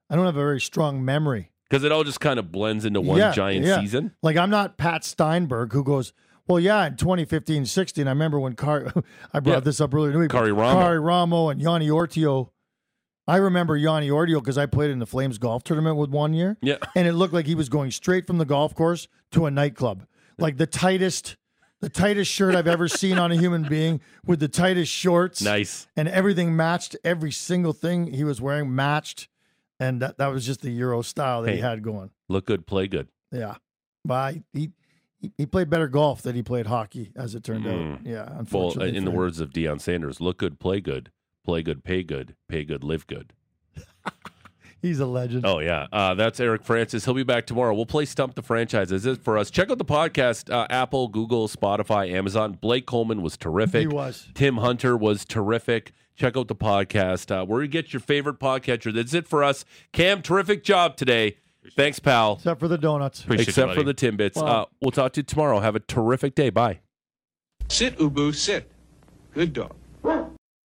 I 0.09 0.15
don't 0.15 0.25
have 0.25 0.35
a 0.35 0.39
very 0.39 0.59
strong 0.61 1.03
memory. 1.05 1.51
Because 1.69 1.83
it 1.83 1.91
all 1.91 2.03
just 2.03 2.19
kind 2.19 2.37
of 2.39 2.51
blends 2.51 2.85
into 2.85 3.01
one 3.01 3.17
Yeah, 3.17 3.31
giant 3.31 3.65
yeah. 3.65 3.79
season. 3.79 4.11
Like 4.21 4.37
I'm 4.37 4.49
not 4.49 4.77
Pat 4.77 5.03
Steinberg 5.03 5.73
who 5.73 5.83
goes, 5.83 6.13
well, 6.47 6.59
yeah, 6.59 6.85
in 6.87 6.97
2015, 6.97 7.65
16, 7.65 8.05
I 8.07 8.11
remember 8.11 8.39
when 8.39 8.53
Car 8.53 8.91
I 9.33 9.39
brought 9.39 9.53
Yeah. 9.55 9.59
this 9.61 9.79
up 9.81 9.93
earlier 9.93 10.09
in 10.09 10.13
the 10.13 10.19
week. 10.19 10.31
but 10.31 10.43
Karri 10.43 10.55
Ramo. 10.57 10.81
Karri 10.81 11.03
Ramo 11.05 11.49
and 11.49 11.61
Joni 11.61 11.87
Ortio. 11.89 12.49
I 13.27 13.37
remember 13.37 13.79
Joni 13.79 14.09
Ortio 14.09 14.39
because 14.39 14.57
I 14.57 14.65
played 14.65 14.91
in 14.91 14.99
the 14.99 15.05
Flames 15.05 15.37
golf 15.37 15.63
tournament 15.63 15.95
with 15.95 16.09
one 16.09 16.33
year. 16.33 16.57
Yeah. 16.61 16.77
And 16.95 17.07
it 17.07 17.13
looked 17.13 17.33
like 17.33 17.45
he 17.45 17.55
was 17.55 17.69
going 17.69 17.91
straight 17.91 18.27
from 18.27 18.37
the 18.37 18.45
golf 18.45 18.75
course 18.75 19.07
to 19.31 19.45
a 19.45 19.51
nightclub. 19.51 20.05
Like 20.37 20.57
the 20.57 20.67
tightest 20.67 21.37
the 21.83 21.89
tightest 21.89 22.31
shirt 22.31 22.55
I've 22.55 22.67
ever 22.67 22.87
seen 22.87 23.17
on 23.17 23.33
a 23.33 23.35
human 23.35 23.63
being 23.63 23.99
with 24.25 24.39
the 24.39 24.47
tightest 24.47 24.89
shorts. 24.89 25.41
Nice. 25.41 25.85
And 25.97 26.07
everything 26.07 26.55
matched. 26.55 26.95
Every 27.03 27.31
single 27.31 27.73
thing 27.73 28.13
he 28.13 28.23
was 28.23 28.39
wearing 28.39 28.73
matched. 28.73 29.27
And 29.81 30.01
that, 30.01 30.17
that 30.17 30.27
was 30.27 30.45
just 30.45 30.61
the 30.61 30.71
Euro 30.71 31.01
style 31.01 31.41
that 31.41 31.53
he 31.53 31.59
had 31.59 31.83
going. 31.83 32.11
Look 32.29 32.45
good, 32.45 32.65
play 32.65 32.87
good. 32.87 33.09
Yeah. 33.33 33.55
But 34.05 34.13
I, 34.13 34.43
he, 34.53 34.71
he 35.37 35.45
played 35.45 35.69
better 35.69 35.89
golf 35.89 36.21
than 36.21 36.35
he 36.35 36.41
played 36.43 36.67
hockey, 36.67 37.11
as 37.17 37.35
it 37.35 37.43
turned 37.43 37.67
out. 37.67 37.73
Mm. 37.73 37.99
Yeah, 38.05 38.43
Well, 38.49 38.73
uh, 38.79 38.85
in 38.85 39.03
the 39.03 39.11
words 39.11 39.41
of 39.41 39.49
Deion 39.51 39.81
Sanders, 39.81 40.21
look 40.21 40.37
good, 40.37 40.59
play 40.59 40.79
good, 40.79 41.11
play 41.43 41.63
good, 41.63 41.83
pay 41.83 42.03
good, 42.03 42.35
pay 42.47 42.63
good, 42.63 42.83
live 42.83 43.07
good. 43.07 43.33
he's 44.81 44.99
a 44.99 45.05
legend. 45.05 45.45
Oh 45.45 45.59
yeah, 45.59 45.87
uh, 45.91 46.13
that's 46.13 46.39
Eric 46.39 46.63
Francis. 46.63 47.05
He'll 47.05 47.13
be 47.13 47.23
back 47.23 47.45
tomorrow. 47.45 47.73
We'll 47.73 47.85
play 47.85 48.05
Stump 48.05 48.35
the 48.35 48.41
Franchise. 48.41 48.89
That's 48.89 49.05
it 49.05 49.23
for 49.23 49.37
us. 49.37 49.49
Check 49.49 49.71
out 49.71 49.77
the 49.77 49.85
podcast: 49.85 50.53
uh, 50.53 50.67
Apple, 50.69 51.07
Google, 51.07 51.47
Spotify, 51.47 52.11
Amazon. 52.11 52.53
Blake 52.53 52.85
Coleman 52.85 53.21
was 53.21 53.37
terrific. 53.37 53.81
He 53.81 53.87
was. 53.87 54.27
Tim 54.33 54.57
Hunter 54.57 54.95
was 54.95 55.25
terrific. 55.25 55.93
Check 56.15 56.37
out 56.37 56.47
the 56.47 56.55
podcast 56.55 57.31
uh, 57.31 57.45
where 57.45 57.63
you 57.63 57.67
get 57.67 57.91
your 57.91 57.99
favorite 57.99 58.39
podcatcher. 58.39 58.93
That's 58.93 59.15
it 59.15 59.27
for 59.27 59.43
us. 59.43 59.65
Cam, 59.93 60.21
terrific 60.21 60.63
job 60.63 60.95
today. 60.95 61.37
Thanks, 61.75 61.97
pal. 61.99 62.33
Except 62.33 62.59
for 62.59 62.67
the 62.67 62.77
donuts. 62.77 63.23
Appreciate 63.23 63.47
you, 63.47 63.49
Except 63.49 63.73
for 63.73 63.83
the 63.83 63.93
Timbits. 63.93 64.35
Wow. 64.35 64.45
Uh, 64.45 64.65
we'll 64.81 64.91
talk 64.91 65.13
to 65.13 65.19
you 65.19 65.23
tomorrow. 65.23 65.59
Have 65.59 65.75
a 65.75 65.79
terrific 65.79 66.35
day. 66.35 66.49
Bye. 66.49 66.81
Sit, 67.69 67.97
Ubu, 67.97 68.35
sit. 68.35 68.69
Good 69.33 69.53
dog. 69.53 69.73